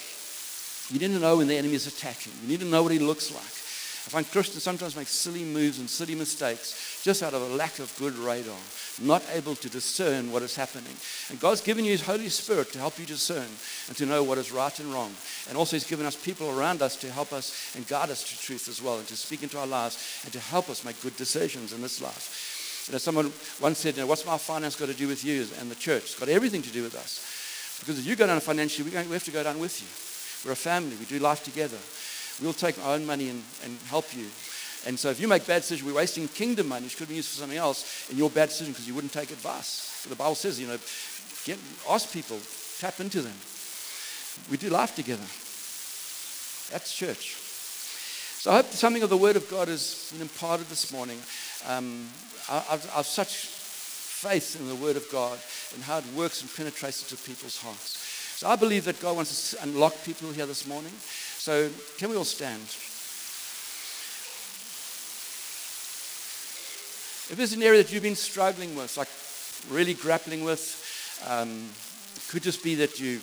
You 0.90 0.98
need 0.98 1.14
to 1.14 1.20
know 1.20 1.36
when 1.36 1.46
the 1.46 1.56
enemy 1.56 1.74
is 1.74 1.86
attacking. 1.86 2.32
You 2.42 2.48
need 2.48 2.60
to 2.60 2.66
know 2.66 2.82
what 2.82 2.92
he 2.92 2.98
looks 2.98 3.32
like. 3.32 3.60
I 4.06 4.08
find 4.10 4.30
Christians 4.30 4.62
sometimes 4.62 4.96
make 4.96 5.08
silly 5.08 5.44
moves 5.44 5.78
and 5.78 5.88
silly 5.88 6.14
mistakes 6.14 7.00
just 7.04 7.22
out 7.22 7.34
of 7.34 7.42
a 7.42 7.54
lack 7.54 7.78
of 7.78 7.94
good 7.98 8.14
radar, 8.14 8.56
not 9.00 9.22
able 9.32 9.54
to 9.54 9.68
discern 9.68 10.32
what 10.32 10.42
is 10.42 10.56
happening. 10.56 10.96
And 11.28 11.38
God's 11.38 11.60
given 11.60 11.84
you 11.84 11.92
His 11.92 12.02
Holy 12.02 12.28
Spirit 12.28 12.72
to 12.72 12.78
help 12.78 12.98
you 12.98 13.06
discern 13.06 13.46
and 13.88 13.96
to 13.98 14.06
know 14.06 14.24
what 14.24 14.38
is 14.38 14.52
right 14.52 14.76
and 14.80 14.92
wrong. 14.92 15.12
And 15.48 15.56
also, 15.56 15.76
He's 15.76 15.86
given 15.86 16.06
us 16.06 16.16
people 16.16 16.50
around 16.50 16.82
us 16.82 16.96
to 16.96 17.10
help 17.10 17.32
us 17.32 17.76
and 17.76 17.86
guide 17.86 18.10
us 18.10 18.24
to 18.24 18.38
truth 18.40 18.68
as 18.68 18.82
well, 18.82 18.98
and 18.98 19.06
to 19.08 19.16
speak 19.16 19.42
into 19.42 19.58
our 19.58 19.66
lives 19.66 20.22
and 20.24 20.32
to 20.32 20.40
help 20.40 20.70
us 20.70 20.84
make 20.84 21.00
good 21.02 21.16
decisions 21.16 21.72
in 21.72 21.82
this 21.82 22.00
life. 22.00 22.86
You 22.88 22.92
know, 22.92 22.98
someone 22.98 23.32
once 23.60 23.78
said, 23.78 23.96
you 23.96 24.02
know, 24.02 24.06
What's 24.06 24.26
my 24.26 24.38
finance 24.38 24.76
got 24.76 24.88
to 24.88 24.94
do 24.94 25.08
with 25.08 25.24
you 25.24 25.46
and 25.60 25.70
the 25.70 25.76
church? 25.76 26.02
It's 26.04 26.18
got 26.18 26.30
everything 26.30 26.62
to 26.62 26.72
do 26.72 26.82
with 26.82 26.96
us. 26.96 27.78
Because 27.80 27.98
if 27.98 28.06
you 28.06 28.16
go 28.16 28.26
down 28.26 28.40
financially, 28.40 28.90
we 28.90 28.96
have 28.96 29.24
to 29.24 29.30
go 29.30 29.42
down 29.42 29.58
with 29.58 29.80
you. 29.80 30.09
We're 30.44 30.52
a 30.52 30.56
family, 30.56 30.96
we 30.96 31.04
do 31.04 31.18
life 31.18 31.44
together. 31.44 31.78
We'll 32.42 32.54
take 32.54 32.78
our 32.84 32.94
own 32.94 33.04
money 33.04 33.28
and, 33.28 33.42
and 33.64 33.78
help 33.86 34.16
you. 34.16 34.26
And 34.86 34.98
so 34.98 35.10
if 35.10 35.20
you 35.20 35.28
make 35.28 35.46
bad 35.46 35.60
decisions, 35.60 35.86
we're 35.86 35.96
wasting 35.96 36.26
kingdom 36.28 36.68
money, 36.68 36.84
which 36.84 36.96
could 36.96 37.08
be 37.08 37.16
used 37.16 37.28
for 37.28 37.40
something 37.40 37.58
else, 37.58 38.08
and 38.08 38.18
your 38.18 38.30
bad 38.30 38.48
decision 38.48 38.72
because 38.72 38.88
you 38.88 38.94
wouldn't 38.94 39.12
take 39.12 39.30
advice. 39.30 40.06
The 40.08 40.16
Bible 40.16 40.34
says, 40.34 40.58
you 40.58 40.66
know, 40.66 40.78
get, 41.44 41.58
ask 41.88 42.10
people, 42.12 42.38
tap 42.78 42.98
into 43.00 43.20
them. 43.20 43.34
We 44.50 44.56
do 44.56 44.70
life 44.70 44.96
together. 44.96 45.26
That's 46.72 46.94
church. 46.94 47.36
So 48.40 48.52
I 48.52 48.56
hope 48.56 48.66
something 48.66 49.02
of 49.02 49.10
the 49.10 49.18
Word 49.18 49.36
of 49.36 49.50
God 49.50 49.68
has 49.68 50.08
been 50.12 50.22
imparted 50.22 50.66
this 50.68 50.90
morning. 50.90 51.18
Um, 51.68 52.08
I, 52.48 52.64
I've, 52.70 52.90
I've 52.96 53.06
such 53.06 53.34
faith 54.20 54.58
in 54.58 54.66
the 54.66 54.76
Word 54.76 54.96
of 54.96 55.04
God 55.12 55.38
and 55.74 55.84
how 55.84 55.98
it 55.98 56.06
works 56.14 56.40
and 56.40 56.54
penetrates 56.54 57.02
into 57.02 57.22
people's 57.22 57.60
hearts. 57.60 58.09
So 58.40 58.48
I 58.48 58.56
believe 58.56 58.86
that 58.86 58.98
God 59.02 59.16
wants 59.16 59.50
to 59.50 59.62
unlock 59.64 60.02
people 60.02 60.32
here 60.32 60.46
this 60.46 60.66
morning. 60.66 60.92
So, 61.36 61.68
can 61.98 62.08
we 62.08 62.16
all 62.16 62.24
stand? 62.24 62.62
If 67.28 67.34
there's 67.36 67.52
an 67.52 67.62
area 67.62 67.82
that 67.82 67.92
you've 67.92 68.02
been 68.02 68.16
struggling 68.16 68.74
with, 68.74 68.96
like 68.96 69.10
really 69.68 69.92
grappling 69.92 70.42
with, 70.42 70.64
Um, 71.28 71.68
could 72.30 72.42
just 72.42 72.64
be 72.64 72.76
that 72.76 72.98
you, 72.98 73.20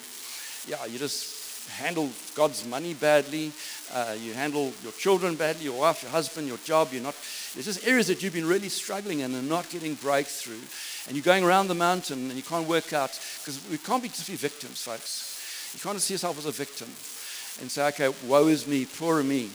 yeah, 0.67 0.85
you 0.85 0.99
just 0.99 1.67
handle 1.81 2.11
God's 2.35 2.63
money 2.63 2.93
badly. 2.93 3.51
Uh, 3.91 4.15
you 4.21 4.33
handle 4.33 4.71
your 4.83 4.91
children 4.99 5.35
badly, 5.35 5.65
your 5.65 5.79
wife, 5.79 6.03
your 6.03 6.11
husband, 6.11 6.47
your 6.47 6.59
job. 6.63 6.89
You're 6.91 7.01
not. 7.01 7.15
There's 7.53 7.65
just 7.65 7.87
areas 7.87 8.05
that 8.07 8.21
you've 8.21 8.33
been 8.33 8.45
really 8.45 8.69
struggling 8.69 9.21
in 9.21 9.33
and 9.33 9.49
not 9.49 9.67
getting 9.71 9.95
breakthrough. 9.95 10.61
And 11.07 11.15
you're 11.15 11.23
going 11.23 11.43
around 11.43 11.67
the 11.67 11.75
mountain 11.75 12.27
and 12.27 12.35
you 12.35 12.43
can't 12.43 12.67
work 12.67 12.91
out 12.91 13.17
because 13.39 13.65
we 13.71 13.77
can't 13.77 14.03
be 14.03 14.09
just 14.09 14.27
be 14.27 14.35
victims, 14.35 14.83
folks. 14.83 15.71
You 15.73 15.79
can't 15.79 15.99
see 16.01 16.13
yourself 16.13 16.37
as 16.37 16.45
a 16.45 16.51
victim 16.51 16.87
and 17.61 17.71
say, 17.71 17.87
okay, 17.87 18.13
woe 18.27 18.47
is 18.47 18.67
me, 18.67 18.85
poor 18.85 19.23
me. 19.23 19.49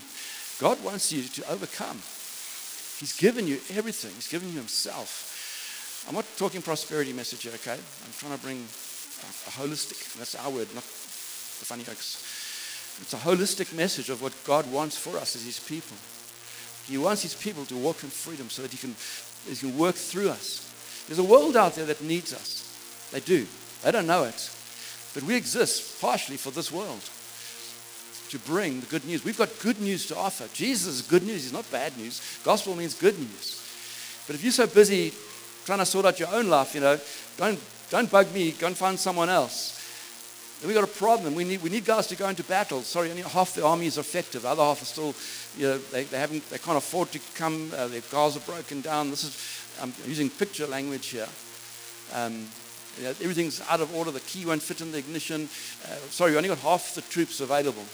God 0.59 0.83
wants 0.83 1.13
you 1.13 1.23
to 1.23 1.51
overcome. 1.51 1.97
He's 2.99 3.17
given 3.19 3.47
you 3.47 3.59
everything. 3.75 4.13
He's 4.15 4.29
given 4.29 4.49
you 4.49 4.59
Himself. 4.59 6.05
I'm 6.09 6.15
not 6.15 6.25
talking 6.37 6.63
prosperity 6.63 7.13
message 7.13 7.43
here, 7.43 7.53
okay? 7.55 7.75
I'm 7.75 8.13
trying 8.19 8.37
to 8.37 8.43
bring 8.43 8.59
a, 8.59 9.27
a 9.27 9.53
holistic, 9.59 10.15
that's 10.15 10.35
our 10.35 10.51
word, 10.51 10.69
not 10.75 10.85
the 10.85 11.67
funny 11.67 11.83
oaks. 11.83 12.99
It's 13.01 13.13
a 13.15 13.17
holistic 13.17 13.75
message 13.75 14.11
of 14.11 14.23
what 14.23 14.33
God 14.45 14.71
wants 14.71 14.97
for 14.97 15.17
us 15.17 15.37
as 15.37 15.45
His 15.45 15.61
people. 15.61 15.97
He 16.87 16.99
wants 16.99 17.23
His 17.23 17.35
people 17.35 17.65
to 17.67 17.77
walk 17.77 18.03
in 18.03 18.11
freedom 18.11 18.51
so 18.51 18.63
that 18.63 18.71
He 18.71 18.79
can, 18.79 18.95
he 19.49 19.57
can 19.57 19.77
work 19.77 19.95
through 19.95 20.31
us. 20.31 20.72
There's 21.13 21.27
a 21.27 21.31
world 21.31 21.59
out 21.59 21.75
there 21.75 21.85
that 21.85 22.01
needs 22.01 22.33
us. 22.33 23.11
They 23.13 23.21
do. 23.21 23.47
They 23.83 23.93
don't 23.93 24.07
know 24.07 24.25
it. 24.25 24.51
But 25.13 25.25
we 25.25 25.37
exist 25.37 26.01
partially 26.01 26.39
for 26.39 26.51
this 26.51 26.73
world 26.73 27.03
to 28.31 28.39
bring 28.51 28.81
the 28.81 28.87
good 28.87 29.05
news. 29.05 29.23
We've 29.23 29.37
got 29.37 29.51
good 29.61 29.79
news 29.79 30.07
to 30.07 30.17
offer. 30.17 30.49
Jesus 30.55 30.87
is 30.87 31.03
good 31.03 31.23
news. 31.23 31.43
He's 31.43 31.53
not 31.53 31.71
bad 31.71 31.99
news. 31.99 32.23
Gospel 32.45 32.75
means 32.75 32.95
good 32.95 33.19
news. 33.19 33.61
But 34.27 34.37
if 34.37 34.43
you're 34.43 34.53
so 34.53 34.67
busy 34.67 35.13
trying 35.67 35.81
to 35.81 35.85
sort 35.85 36.07
out 36.07 36.19
your 36.19 36.33
own 36.33 36.49
life, 36.49 36.75
you 36.75 36.81
know, 36.81 36.99
don't, 37.37 37.61
don't 37.91 38.11
bug 38.11 38.33
me. 38.33 38.53
Go 38.53 38.69
and 38.69 38.77
find 38.77 38.99
someone 38.99 39.29
else. 39.29 39.83
Then 40.63 40.69
we've 40.69 40.81
got 40.81 40.89
a 40.89 40.99
problem. 40.99 41.35
We 41.35 41.45
need, 41.45 41.61
we 41.61 41.69
need 41.69 41.85
guys 41.85 42.07
to 42.07 42.17
go 42.17 42.27
into 42.29 42.45
battle. 42.45 42.81
Sorry, 42.81 43.11
only 43.11 43.21
half 43.21 43.53
the 43.53 43.67
army 43.67 43.85
is 43.85 43.99
effective. 43.99 44.43
The 44.43 44.49
other 44.49 44.63
half 44.63 44.81
are 44.81 44.87
still, 44.87 45.15
you 45.59 45.67
know, 45.67 45.79
they, 45.91 46.05
they, 46.05 46.19
haven't, 46.19 46.49
they 46.49 46.59
can't 46.59 46.79
afford 46.79 47.13
to 47.13 47.21
come. 47.35 47.71
Uh, 47.77 47.89
their 47.89 48.01
cars 48.01 48.37
are 48.39 48.41
broken 48.41 48.81
down. 48.81 49.11
This 49.11 49.25
is, 49.25 49.62
I'm 49.83 49.93
using 50.07 50.31
picture 50.31 50.67
language 50.69 51.09
here. 51.09 51.29
Um, 52.15 52.47
everything's 53.03 53.61
out 53.69 53.81
of 53.81 53.93
order. 53.97 54.13
The 54.13 54.21
key 54.21 54.47
won't 54.47 54.63
fit 54.63 54.81
in 54.81 54.93
the 54.93 54.99
ignition. 54.99 55.49
Uh, 55.85 55.97
sorry, 56.09 56.31
we 56.31 56.37
only 56.37 56.49
got 56.49 56.59
half 56.59 56.95
the 56.95 57.01
troops 57.03 57.41
available. 57.41 57.85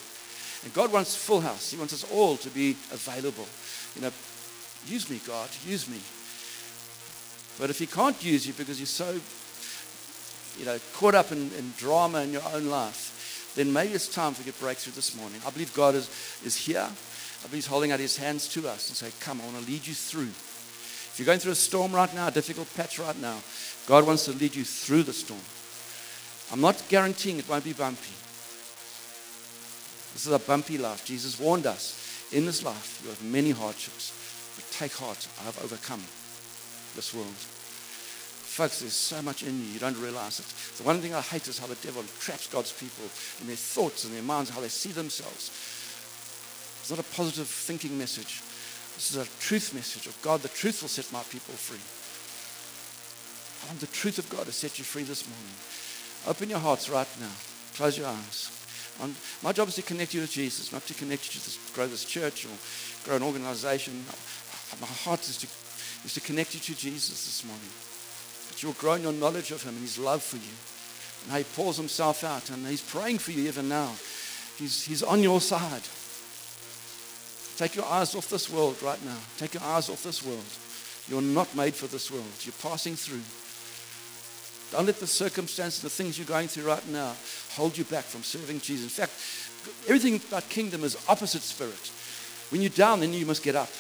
And 0.65 0.75
God 0.75 0.93
wants 0.93 1.17
full 1.17 1.41
house. 1.41 1.71
He 1.71 1.79
wants 1.79 1.95
us 1.95 2.05
all 2.13 2.37
to 2.37 2.51
be 2.51 2.73
available. 2.93 3.47
You 3.97 4.03
know, 4.03 4.13
use 4.87 5.09
me, 5.09 5.19
God, 5.27 5.49
use 5.67 5.89
me. 5.89 6.01
But 7.59 7.71
if 7.71 7.79
He 7.79 7.87
can't 7.87 8.23
use 8.23 8.47
you 8.47 8.53
because 8.53 8.79
you're 8.79 8.87
so, 8.87 9.19
you 10.59 10.67
know, 10.67 10.79
caught 10.93 11.15
up 11.15 11.33
in, 11.33 11.51
in 11.55 11.73
drama 11.79 12.21
in 12.21 12.33
your 12.33 12.45
own 12.53 12.67
life, 12.67 13.53
then 13.57 13.73
maybe 13.73 13.95
it's 13.95 14.13
time 14.13 14.35
to 14.35 14.43
get 14.43 14.61
breakthrough 14.61 14.93
this 14.93 15.17
morning. 15.17 15.41
I 15.47 15.51
believe 15.51 15.73
God 15.75 15.95
is, 15.95 16.11
is 16.45 16.55
here. 16.55 16.87
I 16.87 17.43
believe 17.45 17.65
He's 17.65 17.67
holding 17.67 17.93
out 17.93 18.01
His 18.01 18.19
hands 18.19 18.47
to 18.49 18.69
us 18.69 18.89
and 18.89 18.97
say, 18.97 19.11
Come, 19.21 19.41
I 19.41 19.45
want 19.45 19.65
to 19.65 19.71
lead 19.71 19.87
you 19.87 19.95
through. 19.95 20.29
If 21.19 21.27
you're 21.27 21.33
going 21.33 21.41
through 21.41 21.51
a 21.51 21.57
storm 21.57 21.91
right 21.91 22.15
now, 22.15 22.29
a 22.29 22.31
difficult 22.31 22.73
patch 22.77 23.01
right 23.01 23.21
now, 23.21 23.37
God 23.89 24.07
wants 24.07 24.27
to 24.27 24.33
lead 24.35 24.55
you 24.55 24.63
through 24.63 25.03
the 25.03 25.13
storm. 25.13 25.41
I'm 26.53 26.61
not 26.61 26.81
guaranteeing 26.89 27.41
it 27.41 27.49
won't 27.49 27.65
be 27.65 27.73
bumpy. 27.73 28.15
This 30.15 30.29
is 30.29 30.33
a 30.33 30.39
bumpy 30.39 30.79
life. 30.79 31.05
Jesus 31.05 31.41
warned 31.41 31.67
us 31.67 32.31
in 32.31 32.47
this 32.47 32.63
life, 32.63 33.01
you 33.03 33.11
have 33.11 33.21
many 33.25 33.51
hardships, 33.51 34.15
but 34.55 34.71
take 34.71 34.93
heart. 34.93 35.27
I 35.41 35.43
have 35.47 35.61
overcome 35.65 36.05
this 36.95 37.13
world. 37.13 37.27
Folks, 37.27 38.79
there's 38.79 38.93
so 38.93 39.21
much 39.21 39.43
in 39.43 39.59
you, 39.59 39.67
you 39.73 39.81
don't 39.81 39.99
realize 39.99 40.39
it. 40.39 40.47
The 40.79 40.85
one 40.85 41.01
thing 41.01 41.15
I 41.15 41.21
hate 41.21 41.49
is 41.49 41.59
how 41.59 41.67
the 41.67 41.75
devil 41.83 42.05
traps 42.21 42.47
God's 42.47 42.71
people 42.71 43.11
in 43.41 43.49
their 43.49 43.57
thoughts 43.57 44.05
and 44.05 44.15
their 44.15 44.23
minds, 44.23 44.51
how 44.51 44.61
they 44.61 44.69
see 44.69 44.93
themselves. 44.93 45.51
It's 46.79 46.91
not 46.91 47.01
a 47.01 47.17
positive 47.17 47.49
thinking 47.49 47.99
message. 47.99 48.41
This 48.99 49.15
is 49.15 49.29
a 49.29 49.39
truth 49.39 49.75
message 49.75 50.09
of 50.09 50.23
God. 50.23 50.43
The 50.43 50.49
truth 50.49 50.83
will 50.83 50.89
set 50.89 51.13
my 51.13 51.23
people 51.31 51.55
free. 51.55 51.79
I 53.63 53.71
want 53.71 53.79
the 53.79 53.87
truth 53.87 54.19
of 54.19 54.29
God 54.29 54.47
to 54.47 54.53
set 54.53 54.77
you 54.77 54.83
free 54.85 55.05
this 55.05 55.23
morning. 55.23 55.55
Open 56.27 56.51
your 56.51 56.59
hearts 56.59 56.91
right 56.91 57.07
now. 57.21 57.31
Close 57.77 57.97
your 57.97 58.09
eyes. 58.09 58.51
My 59.41 59.53
job 59.53 59.69
is 59.69 59.77
to 59.77 59.83
connect 59.83 60.15
you 60.15 60.27
to 60.27 60.27
Jesus, 60.27 60.73
not 60.73 60.83
to 60.89 60.95
connect 60.95 61.27
you 61.27 61.39
to 61.39 61.47
this, 61.47 61.71
grow 61.73 61.87
this 61.87 62.05
church 62.05 62.45
or 62.45 62.51
grow 63.05 63.15
an 63.15 63.23
organization. 63.23 64.03
My 64.81 64.89
heart 65.07 65.23
is 65.29 65.39
to, 65.39 65.47
is 66.05 66.15
to 66.15 66.21
connect 66.21 66.55
you 66.55 66.61
to 66.61 66.75
Jesus 66.75 67.23
this 67.23 67.45
morning. 67.47 67.71
That 68.51 68.65
you'll 68.65 68.83
grow 68.83 68.95
in 68.95 69.03
your 69.07 69.13
knowledge 69.13 69.53
of 69.53 69.63
Him 69.63 69.75
and 69.79 69.83
His 69.83 70.01
love 70.01 70.25
for 70.25 70.43
you. 70.43 70.59
And 71.23 71.31
how 71.31 71.39
He 71.39 71.45
pours 71.55 71.77
Himself 71.77 72.25
out 72.25 72.51
and 72.51 72.67
He's 72.67 72.83
praying 72.83 73.19
for 73.19 73.31
you 73.31 73.47
even 73.47 73.69
now. 73.69 73.95
He's, 74.59 74.83
he's 74.87 75.05
on 75.05 75.23
your 75.23 75.41
side. 75.41 75.87
Take 77.59 77.75
your 77.75 77.87
eyes 77.87 78.15
off 78.15 78.31
this 78.31 78.49
world 78.49 78.81
right 78.85 79.05
now. 79.05 79.17
Take 79.37 79.55
your 79.55 79.65
eyes 79.65 79.91
off 79.91 80.05
this 80.05 80.25
world. 80.25 80.45
You're 81.09 81.21
not 81.21 81.57
made 81.57 81.75
for 81.75 81.89
this 81.89 82.09
world. 82.09 82.31
You're 82.43 82.55
passing 82.63 82.95
through. 82.95 83.21
Don't 84.71 84.87
let 84.87 85.01
the 85.01 85.09
circumstances, 85.09 85.83
the 85.83 85.91
things 85.91 86.17
you're 86.17 86.27
going 86.27 86.47
through 86.47 86.69
right 86.69 86.87
now, 86.87 87.17
hold 87.57 87.77
you 87.77 87.83
back 87.83 88.05
from 88.05 88.23
serving 88.23 88.61
Jesus. 88.61 88.97
In 88.97 89.03
fact, 89.03 89.11
everything 89.89 90.21
about 90.29 90.49
kingdom 90.49 90.85
is 90.85 90.97
opposite 91.09 91.43
spirit. 91.43 91.91
When 92.51 92.61
you're 92.61 92.71
down, 92.71 93.01
then 93.01 93.13
you 93.13 93.27
must 93.27 93.43
get 93.43 93.57
up. 93.57 93.71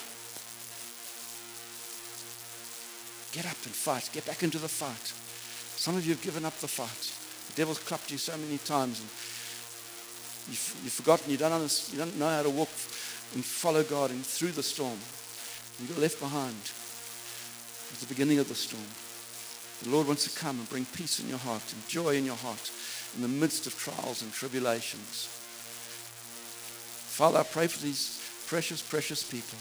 Get 3.30 3.46
up 3.46 3.62
and 3.62 3.74
fight. 3.78 4.10
Get 4.12 4.26
back 4.26 4.42
into 4.42 4.58
the 4.58 4.66
fight. 4.66 5.14
Some 5.78 5.96
of 5.96 6.04
you 6.04 6.14
have 6.14 6.22
given 6.22 6.44
up 6.44 6.58
the 6.58 6.66
fight. 6.66 7.14
The 7.46 7.54
devil's 7.54 7.78
clapped 7.78 8.10
you 8.10 8.18
so 8.18 8.36
many 8.38 8.58
times, 8.58 8.98
and 8.98 9.08
you've, 10.50 10.80
you've 10.82 10.92
forgotten. 10.98 11.30
You 11.30 11.36
don't, 11.36 11.90
you 11.92 11.98
don't 11.98 12.18
know 12.18 12.28
how 12.28 12.42
to 12.42 12.50
walk 12.50 12.70
and 13.34 13.44
follow 13.44 13.82
God 13.82 14.10
and 14.10 14.24
through 14.24 14.52
the 14.52 14.62
storm. 14.62 14.98
You 15.80 15.88
got 15.88 15.98
left 15.98 16.20
behind 16.20 16.56
at 17.92 18.00
the 18.00 18.06
beginning 18.06 18.38
of 18.38 18.48
the 18.48 18.54
storm. 18.54 18.82
The 19.82 19.90
Lord 19.94 20.06
wants 20.08 20.24
to 20.24 20.38
come 20.38 20.58
and 20.58 20.68
bring 20.68 20.84
peace 20.86 21.20
in 21.20 21.28
your 21.28 21.38
heart 21.38 21.62
and 21.72 21.88
joy 21.88 22.16
in 22.16 22.24
your 22.24 22.36
heart 22.36 22.70
in 23.14 23.22
the 23.22 23.28
midst 23.28 23.66
of 23.66 23.78
trials 23.78 24.22
and 24.22 24.32
tribulations. 24.32 25.28
Father, 27.14 27.38
I 27.38 27.42
pray 27.44 27.66
for 27.66 27.82
these 27.84 28.20
precious, 28.46 28.82
precious 28.82 29.22
people. 29.22 29.58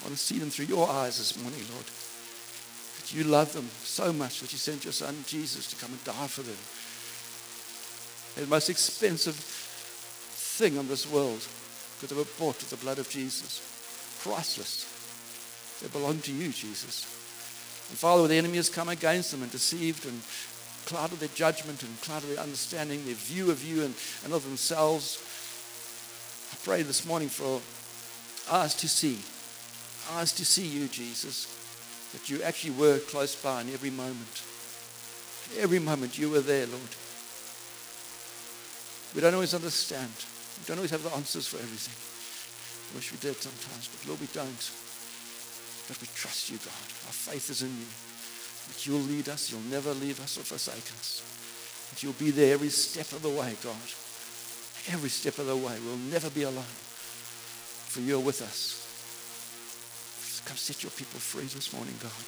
I 0.00 0.08
want 0.08 0.16
to 0.16 0.22
see 0.22 0.38
them 0.38 0.50
through 0.50 0.66
your 0.66 0.88
eyes 0.88 1.18
this 1.18 1.40
morning, 1.42 1.60
Lord. 1.72 1.84
That 1.84 3.14
you 3.14 3.24
love 3.24 3.52
them 3.52 3.68
so 3.82 4.12
much 4.12 4.40
that 4.40 4.52
you 4.52 4.58
sent 4.58 4.84
your 4.84 4.92
son 4.92 5.24
Jesus 5.26 5.70
to 5.70 5.76
come 5.76 5.92
and 5.92 6.04
die 6.04 6.26
for 6.26 6.42
them. 6.42 6.56
They're 8.34 8.44
the 8.44 8.50
most 8.50 8.70
expensive 8.70 9.34
thing 9.34 10.78
on 10.78 10.88
this 10.88 11.10
world 11.10 11.46
because 11.98 12.10
they 12.10 12.16
were 12.16 12.28
bought 12.38 12.60
with 12.60 12.70
the 12.70 12.76
blood 12.76 12.98
of 12.98 13.10
Jesus. 13.10 13.58
Priceless. 14.22 14.86
They 15.82 15.88
belong 15.88 16.20
to 16.20 16.32
you, 16.32 16.50
Jesus. 16.50 17.02
And 17.90 17.98
Father, 17.98 18.28
the 18.28 18.36
enemy 18.36 18.56
has 18.56 18.68
come 18.68 18.88
against 18.88 19.32
them 19.32 19.42
and 19.42 19.50
deceived 19.50 20.06
and 20.06 20.22
clouded 20.86 21.18
their 21.18 21.28
judgment 21.34 21.82
and 21.82 22.00
clouded 22.00 22.30
their 22.30 22.42
understanding, 22.42 23.04
their 23.04 23.14
view 23.14 23.50
of 23.50 23.64
you 23.64 23.82
and, 23.82 23.94
and 24.24 24.32
of 24.32 24.44
themselves. 24.44 25.18
I 26.52 26.56
pray 26.64 26.82
this 26.82 27.04
morning 27.04 27.28
for 27.28 27.60
eyes 28.52 28.74
to 28.76 28.88
see, 28.88 29.18
eyes 30.16 30.32
to 30.32 30.44
see 30.44 30.66
you, 30.66 30.86
Jesus, 30.88 31.46
that 32.12 32.30
you 32.30 32.42
actually 32.42 32.74
were 32.74 32.98
close 33.00 33.34
by 33.34 33.62
in 33.62 33.72
every 33.72 33.90
moment. 33.90 34.42
Every 35.58 35.78
moment 35.78 36.18
you 36.18 36.30
were 36.30 36.40
there, 36.40 36.66
Lord. 36.66 36.94
We 39.14 39.20
don't 39.20 39.34
always 39.34 39.54
understand. 39.54 40.12
We 40.58 40.64
don't 40.66 40.78
always 40.78 40.90
have 40.90 41.02
the 41.02 41.14
answers 41.14 41.46
for 41.46 41.56
everything. 41.56 41.94
I 41.94 42.96
wish 42.96 43.12
we 43.12 43.18
did 43.18 43.36
sometimes, 43.36 43.88
but 43.88 44.08
Lord, 44.08 44.20
we 44.20 44.28
don't. 44.32 44.64
But 45.88 46.00
we 46.00 46.08
trust 46.14 46.50
you, 46.50 46.58
God. 46.58 46.88
Our 47.08 47.16
faith 47.16 47.48
is 47.50 47.62
in 47.62 47.72
you. 47.72 47.88
That 48.68 48.84
you'll 48.84 49.06
lead 49.08 49.28
us, 49.28 49.50
you'll 49.50 49.70
never 49.72 49.94
leave 49.94 50.20
us 50.20 50.36
or 50.36 50.44
forsake 50.44 50.88
us. 50.98 51.24
That 51.90 52.02
you'll 52.02 52.20
be 52.20 52.30
there 52.30 52.54
every 52.54 52.68
step 52.68 53.12
of 53.12 53.22
the 53.22 53.30
way, 53.32 53.56
God. 53.64 53.88
Every 54.92 55.08
step 55.08 55.38
of 55.38 55.46
the 55.46 55.56
way. 55.56 55.76
We'll 55.84 55.96
never 56.12 56.28
be 56.30 56.42
alone. 56.42 56.74
For 57.88 58.00
you're 58.00 58.20
with 58.20 58.42
us. 58.42 58.84
Come 60.48 60.56
set 60.56 60.82
your 60.82 60.92
people 60.92 61.20
free 61.20 61.44
this 61.44 61.74
morning, 61.74 61.92
God. 62.00 62.24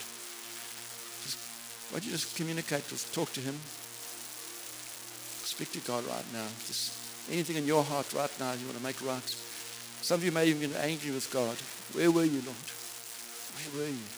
Just, 1.24 1.40
why 1.88 2.00
don't 2.00 2.04
you 2.04 2.12
just 2.12 2.36
communicate 2.36 2.84
with, 2.92 3.00
talk 3.14 3.32
to 3.32 3.40
him. 3.40 3.56
Speak 5.40 5.72
to 5.72 5.80
God 5.88 6.04
right 6.04 6.28
now. 6.34 6.44
Just 6.68 6.99
anything 7.30 7.56
in 7.56 7.66
your 7.66 7.84
heart 7.84 8.12
right 8.12 8.30
now 8.40 8.52
you 8.52 8.66
want 8.66 8.78
to 8.78 8.84
make 8.84 9.00
right. 9.04 9.28
Some 10.02 10.18
of 10.20 10.24
you 10.24 10.32
may 10.32 10.46
even 10.46 10.70
be 10.70 10.76
angry 10.76 11.10
with 11.10 11.30
God. 11.32 11.56
Where 11.94 12.10
were 12.10 12.24
you, 12.24 12.42
Lord? 12.42 12.68
Where 13.54 13.82
were 13.82 13.90
you? 13.90 14.08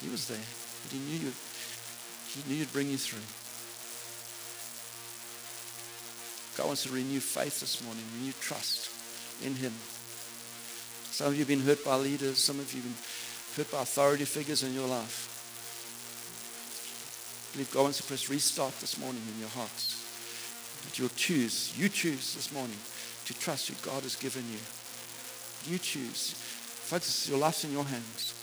He 0.00 0.08
was 0.08 0.28
there, 0.28 0.46
but 0.82 0.92
he 0.92 0.98
knew 0.98 1.28
you. 1.28 1.32
He 2.28 2.42
knew 2.48 2.56
you'd 2.60 2.72
bring 2.72 2.88
you 2.88 2.96
through. 2.96 3.26
God 6.56 6.66
wants 6.66 6.82
to 6.84 6.90
renew 6.90 7.20
faith 7.20 7.60
this 7.60 7.82
morning, 7.82 8.04
renew 8.18 8.32
trust 8.40 8.90
in 9.44 9.54
Him. 9.54 9.72
Some 11.10 11.28
of 11.28 11.32
you 11.34 11.40
have 11.40 11.48
been 11.48 11.60
hurt 11.60 11.84
by 11.84 11.96
leaders, 11.96 12.38
some 12.38 12.60
of 12.60 12.72
you 12.72 12.82
have 12.82 12.90
been 12.90 13.64
hurt 13.64 13.72
by 13.72 13.82
authority 13.82 14.24
figures 14.24 14.62
in 14.62 14.74
your 14.74 14.86
life. 14.86 15.26
I 17.50 17.56
believe 17.56 17.72
God 17.72 17.82
wants 17.82 17.98
to 17.98 18.04
press 18.04 18.28
restart 18.28 18.78
this 18.80 18.98
morning 18.98 19.22
in 19.34 19.40
your 19.40 19.48
hearts. 19.50 20.09
That 20.84 20.98
you'll 20.98 21.08
choose, 21.10 21.72
you 21.78 21.88
choose 21.88 22.34
this 22.34 22.52
morning 22.52 22.78
to 23.26 23.38
trust 23.38 23.68
who 23.68 23.88
God 23.88 24.02
has 24.02 24.16
given 24.16 24.44
you. 24.50 24.58
You 25.70 25.78
choose. 25.78 26.34
Folks, 26.34 27.28
your 27.28 27.38
life's 27.38 27.64
in 27.64 27.72
your 27.72 27.84
hands. 27.84 28.34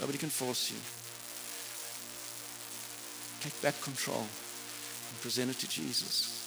Nobody 0.00 0.18
can 0.18 0.30
force 0.30 0.70
you. 0.70 0.78
Take 3.40 3.60
back 3.62 3.80
control 3.82 4.20
and 4.20 5.20
present 5.20 5.50
it 5.50 5.58
to 5.58 5.68
Jesus. 5.68 6.40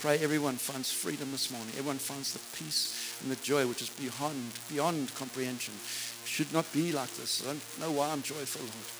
Pray 0.00 0.18
everyone 0.18 0.56
finds 0.56 0.92
freedom 0.92 1.30
this 1.30 1.50
morning. 1.50 1.70
Everyone 1.78 1.96
finds 1.96 2.32
the 2.32 2.40
peace 2.56 3.16
and 3.22 3.30
the 3.30 3.40
joy 3.42 3.66
which 3.66 3.80
is 3.80 3.88
beyond, 3.88 4.52
beyond 4.68 5.14
comprehension. 5.14 5.72
It 5.72 6.28
should 6.28 6.52
not 6.52 6.70
be 6.72 6.92
like 6.92 7.08
this. 7.16 7.42
I 7.42 7.46
don't 7.46 7.80
know 7.80 7.90
why 7.90 8.10
I'm 8.10 8.20
joyful, 8.22 8.60
Lord. 8.60 8.90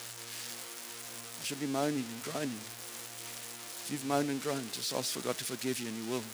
I 1.40 1.44
should 1.44 1.60
be 1.60 1.66
moaning 1.66 2.06
and 2.08 2.22
groaning. 2.24 2.64
If 3.84 3.92
you've 3.92 4.06
moaned 4.06 4.30
and 4.30 4.42
groaned, 4.42 4.72
just 4.72 4.94
ask 4.94 5.12
for 5.12 5.20
God 5.20 5.36
to 5.36 5.44
forgive 5.44 5.78
you 5.78 5.88
and 5.88 5.96
you 5.96 6.10
will. 6.10 6.24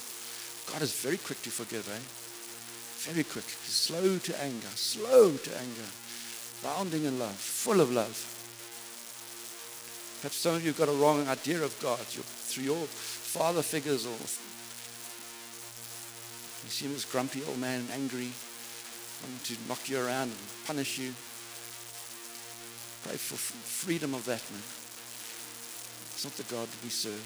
God 0.70 0.82
is 0.82 0.94
very 0.94 1.18
quick 1.18 1.42
to 1.42 1.50
forgive, 1.50 1.82
eh? 1.90 1.98
Very 3.10 3.24
quick. 3.24 3.42
He's 3.42 3.74
slow 3.74 4.18
to 4.18 4.42
anger, 4.42 4.70
slow 4.78 5.34
to 5.34 5.58
anger, 5.58 5.90
bounding 6.62 7.06
in 7.06 7.18
love, 7.18 7.34
full 7.34 7.80
of 7.80 7.90
love. 7.90 8.14
Perhaps 10.20 10.36
some 10.36 10.54
of 10.54 10.62
you 10.62 10.68
have 10.68 10.78
got 10.78 10.88
a 10.88 10.92
wrong 10.92 11.26
idea 11.26 11.60
of 11.62 11.74
God 11.82 11.98
You're, 12.12 12.22
through 12.22 12.64
your 12.64 12.86
father 12.86 13.62
figures 13.62 14.06
or 14.06 14.14
you 16.64 16.70
see 16.70 16.86
him 16.86 16.94
as 16.94 17.04
grumpy 17.04 17.42
old 17.48 17.58
man, 17.58 17.84
angry, 17.92 18.30
wanting 19.22 19.42
to 19.42 19.56
knock 19.66 19.88
you 19.88 19.98
around 19.98 20.30
and 20.30 20.66
punish 20.66 20.98
you. 20.98 21.14
Pray 23.02 23.16
for 23.16 23.34
freedom 23.34 24.14
of 24.14 24.24
that, 24.26 24.42
man. 24.52 24.79
It's 26.20 26.28
not 26.28 26.36
the 26.36 26.52
God 26.52 26.68
that 26.68 26.84
we 26.84 26.92
serve. 26.92 27.16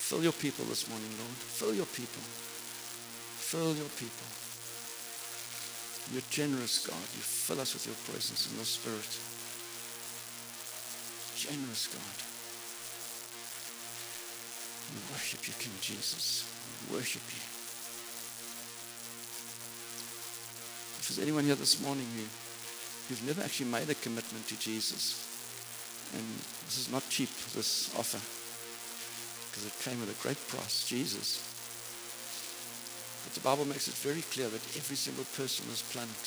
Fill 0.00 0.24
your 0.24 0.32
people 0.32 0.64
this 0.64 0.88
morning, 0.88 1.12
Lord. 1.20 1.36
Fill 1.36 1.76
your 1.76 1.84
people. 1.92 2.24
Fill 2.24 3.76
your 3.76 3.92
people. 4.00 4.24
You're 6.08 6.24
generous, 6.32 6.88
God. 6.88 6.96
You 6.96 7.20
fill 7.20 7.60
us 7.60 7.76
with 7.76 7.84
your 7.84 8.00
presence 8.08 8.48
and 8.48 8.56
your 8.56 8.64
spirit. 8.64 9.12
Generous 11.36 11.92
God. 11.92 12.18
We 14.96 15.04
worship 15.12 15.44
you, 15.44 15.52
King 15.60 15.76
Jesus. 15.84 16.48
We 16.88 16.96
worship 16.96 17.28
you. 17.28 17.44
If 20.96 21.12
there's 21.12 21.20
anyone 21.20 21.44
here 21.44 21.60
this 21.60 21.76
morning 21.84 22.08
who, 22.16 22.24
who've 23.12 23.28
never 23.28 23.44
actually 23.44 23.68
made 23.68 23.92
a 23.92 24.00
commitment 24.00 24.48
to 24.48 24.56
Jesus, 24.58 25.28
and 26.14 26.24
this 26.66 26.78
is 26.78 26.90
not 26.90 27.08
cheap, 27.08 27.28
this 27.54 27.92
offer, 27.98 28.20
because 29.50 29.66
it 29.66 29.76
came 29.84 30.02
at 30.02 30.08
a 30.08 30.22
great 30.22 30.40
price, 30.48 30.88
Jesus. 30.88 31.44
But 33.24 33.34
the 33.34 33.44
Bible 33.44 33.66
makes 33.66 33.88
it 33.88 33.94
very 34.00 34.22
clear 34.32 34.48
that 34.48 34.76
every 34.76 34.96
single 34.96 35.24
person 35.36 35.66
on 35.66 35.70
this 35.70 35.84
planet 35.92 36.22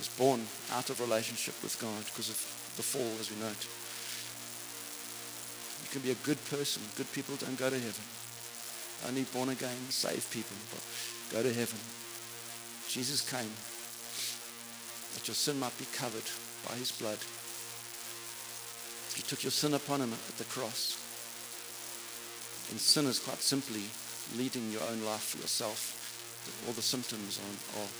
is 0.00 0.08
born 0.16 0.40
out 0.72 0.88
of 0.90 1.00
relationship 1.00 1.54
with 1.62 1.76
God 1.80 2.04
because 2.04 2.30
of 2.30 2.38
the 2.76 2.84
fall, 2.84 3.12
as 3.20 3.30
we 3.30 3.40
know 3.40 3.52
it. 3.52 3.64
You 5.84 5.90
can 5.92 6.02
be 6.02 6.12
a 6.12 6.26
good 6.26 6.40
person. 6.48 6.82
Good 6.96 7.10
people 7.12 7.36
don't 7.36 7.58
go 7.58 7.70
to 7.70 7.78
heaven. 7.78 8.04
Only 9.08 9.24
born 9.28 9.50
again, 9.50 9.76
saved 9.88 10.32
people 10.32 10.56
go 11.32 11.42
to 11.42 11.52
heaven. 11.52 11.78
Jesus 12.88 13.20
came 13.20 13.52
that 15.14 15.28
your 15.28 15.34
sin 15.34 15.58
might 15.58 15.76
be 15.78 15.86
covered 15.92 16.28
by 16.68 16.74
his 16.76 16.92
blood. 16.92 17.18
He 19.16 19.22
took 19.22 19.42
your 19.42 19.50
sin 19.50 19.72
upon 19.72 20.02
him 20.02 20.12
at 20.12 20.36
the 20.36 20.44
cross. 20.44 21.00
And 22.70 22.78
sin 22.78 23.06
is 23.06 23.18
quite 23.18 23.40
simply 23.40 23.88
leading 24.36 24.70
your 24.70 24.84
own 24.92 25.00
life 25.08 25.32
for 25.32 25.38
yourself. 25.38 25.96
All 26.68 26.74
the 26.74 26.82
symptoms 26.84 27.40
are, 27.40 27.80
are 27.80 27.90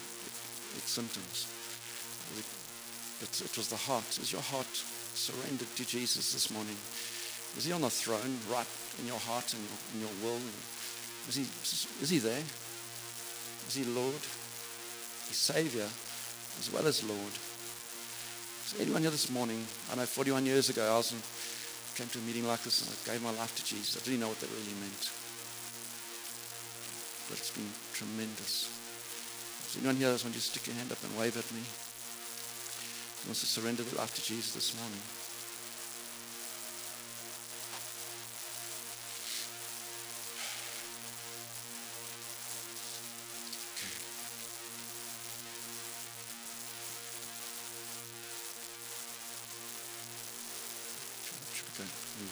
its 0.77 0.93
symptoms. 0.93 1.49
But 3.19 3.33
it 3.41 3.57
was 3.57 3.67
the 3.67 3.81
heart. 3.81 4.05
Is 4.21 4.31
your 4.31 4.45
heart 4.45 4.69
surrendered 5.17 5.73
to 5.75 5.87
Jesus 5.87 6.33
this 6.33 6.51
morning? 6.51 6.77
Is 7.57 7.65
he 7.65 7.73
on 7.73 7.81
the 7.81 7.89
throne 7.89 8.37
right 8.51 8.69
in 9.01 9.07
your 9.07 9.17
heart 9.17 9.53
and 9.57 9.63
your, 9.65 9.79
in 9.95 9.99
your 10.05 10.15
will? 10.21 10.41
Is 11.29 11.35
he, 11.35 11.49
is 12.03 12.09
he 12.09 12.19
there? 12.19 12.45
Is 13.67 13.73
he 13.73 13.85
Lord? 13.85 14.21
He's 15.27 15.41
Savior 15.41 15.89
as 16.59 16.69
well 16.71 16.85
as 16.85 17.03
Lord. 17.03 17.33
Anyone 18.75 19.01
here 19.01 19.11
this 19.11 19.31
morning? 19.31 19.63
I 19.91 19.95
know 19.95 20.05
41 20.05 20.45
years 20.45 20.67
ago 20.67 20.83
I 20.83 20.97
was 20.97 21.15
in, 21.15 21.19
came 21.95 22.11
to 22.11 22.19
a 22.19 22.21
meeting 22.27 22.45
like 22.45 22.61
this 22.67 22.83
and 22.83 22.91
I 22.91 23.15
gave 23.15 23.23
my 23.23 23.31
life 23.39 23.55
to 23.55 23.63
Jesus. 23.63 23.95
I 23.95 24.03
didn't 24.03 24.19
know 24.19 24.27
what 24.27 24.39
that 24.43 24.51
really 24.51 24.75
meant. 24.83 25.07
But 27.31 27.39
it's 27.39 27.55
been 27.55 27.71
tremendous. 27.95 28.67
Is 29.71 29.77
anyone 29.79 29.95
here 29.95 30.11
that 30.11 30.19
wants 30.19 30.35
to 30.35 30.43
stick 30.43 30.67
your 30.67 30.75
hand 30.75 30.91
up 30.91 30.99
and 30.99 31.15
wave 31.15 31.39
at 31.39 31.47
me? 31.55 31.63
Who 33.23 33.31
wants 33.31 33.39
to 33.39 33.47
surrender 33.47 33.83
their 33.83 34.03
life 34.03 34.13
to 34.19 34.23
Jesus 34.23 34.51
this 34.53 34.75
morning? 34.75 34.99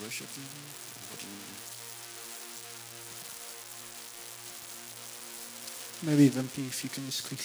Worship 0.06 0.30
you? 0.38 0.44
Maybe 6.04 6.30
Vimpy, 6.30 6.68
if 6.68 6.84
you 6.84 6.90
can 6.92 7.06
just 7.08 7.22
quickly 7.22 7.34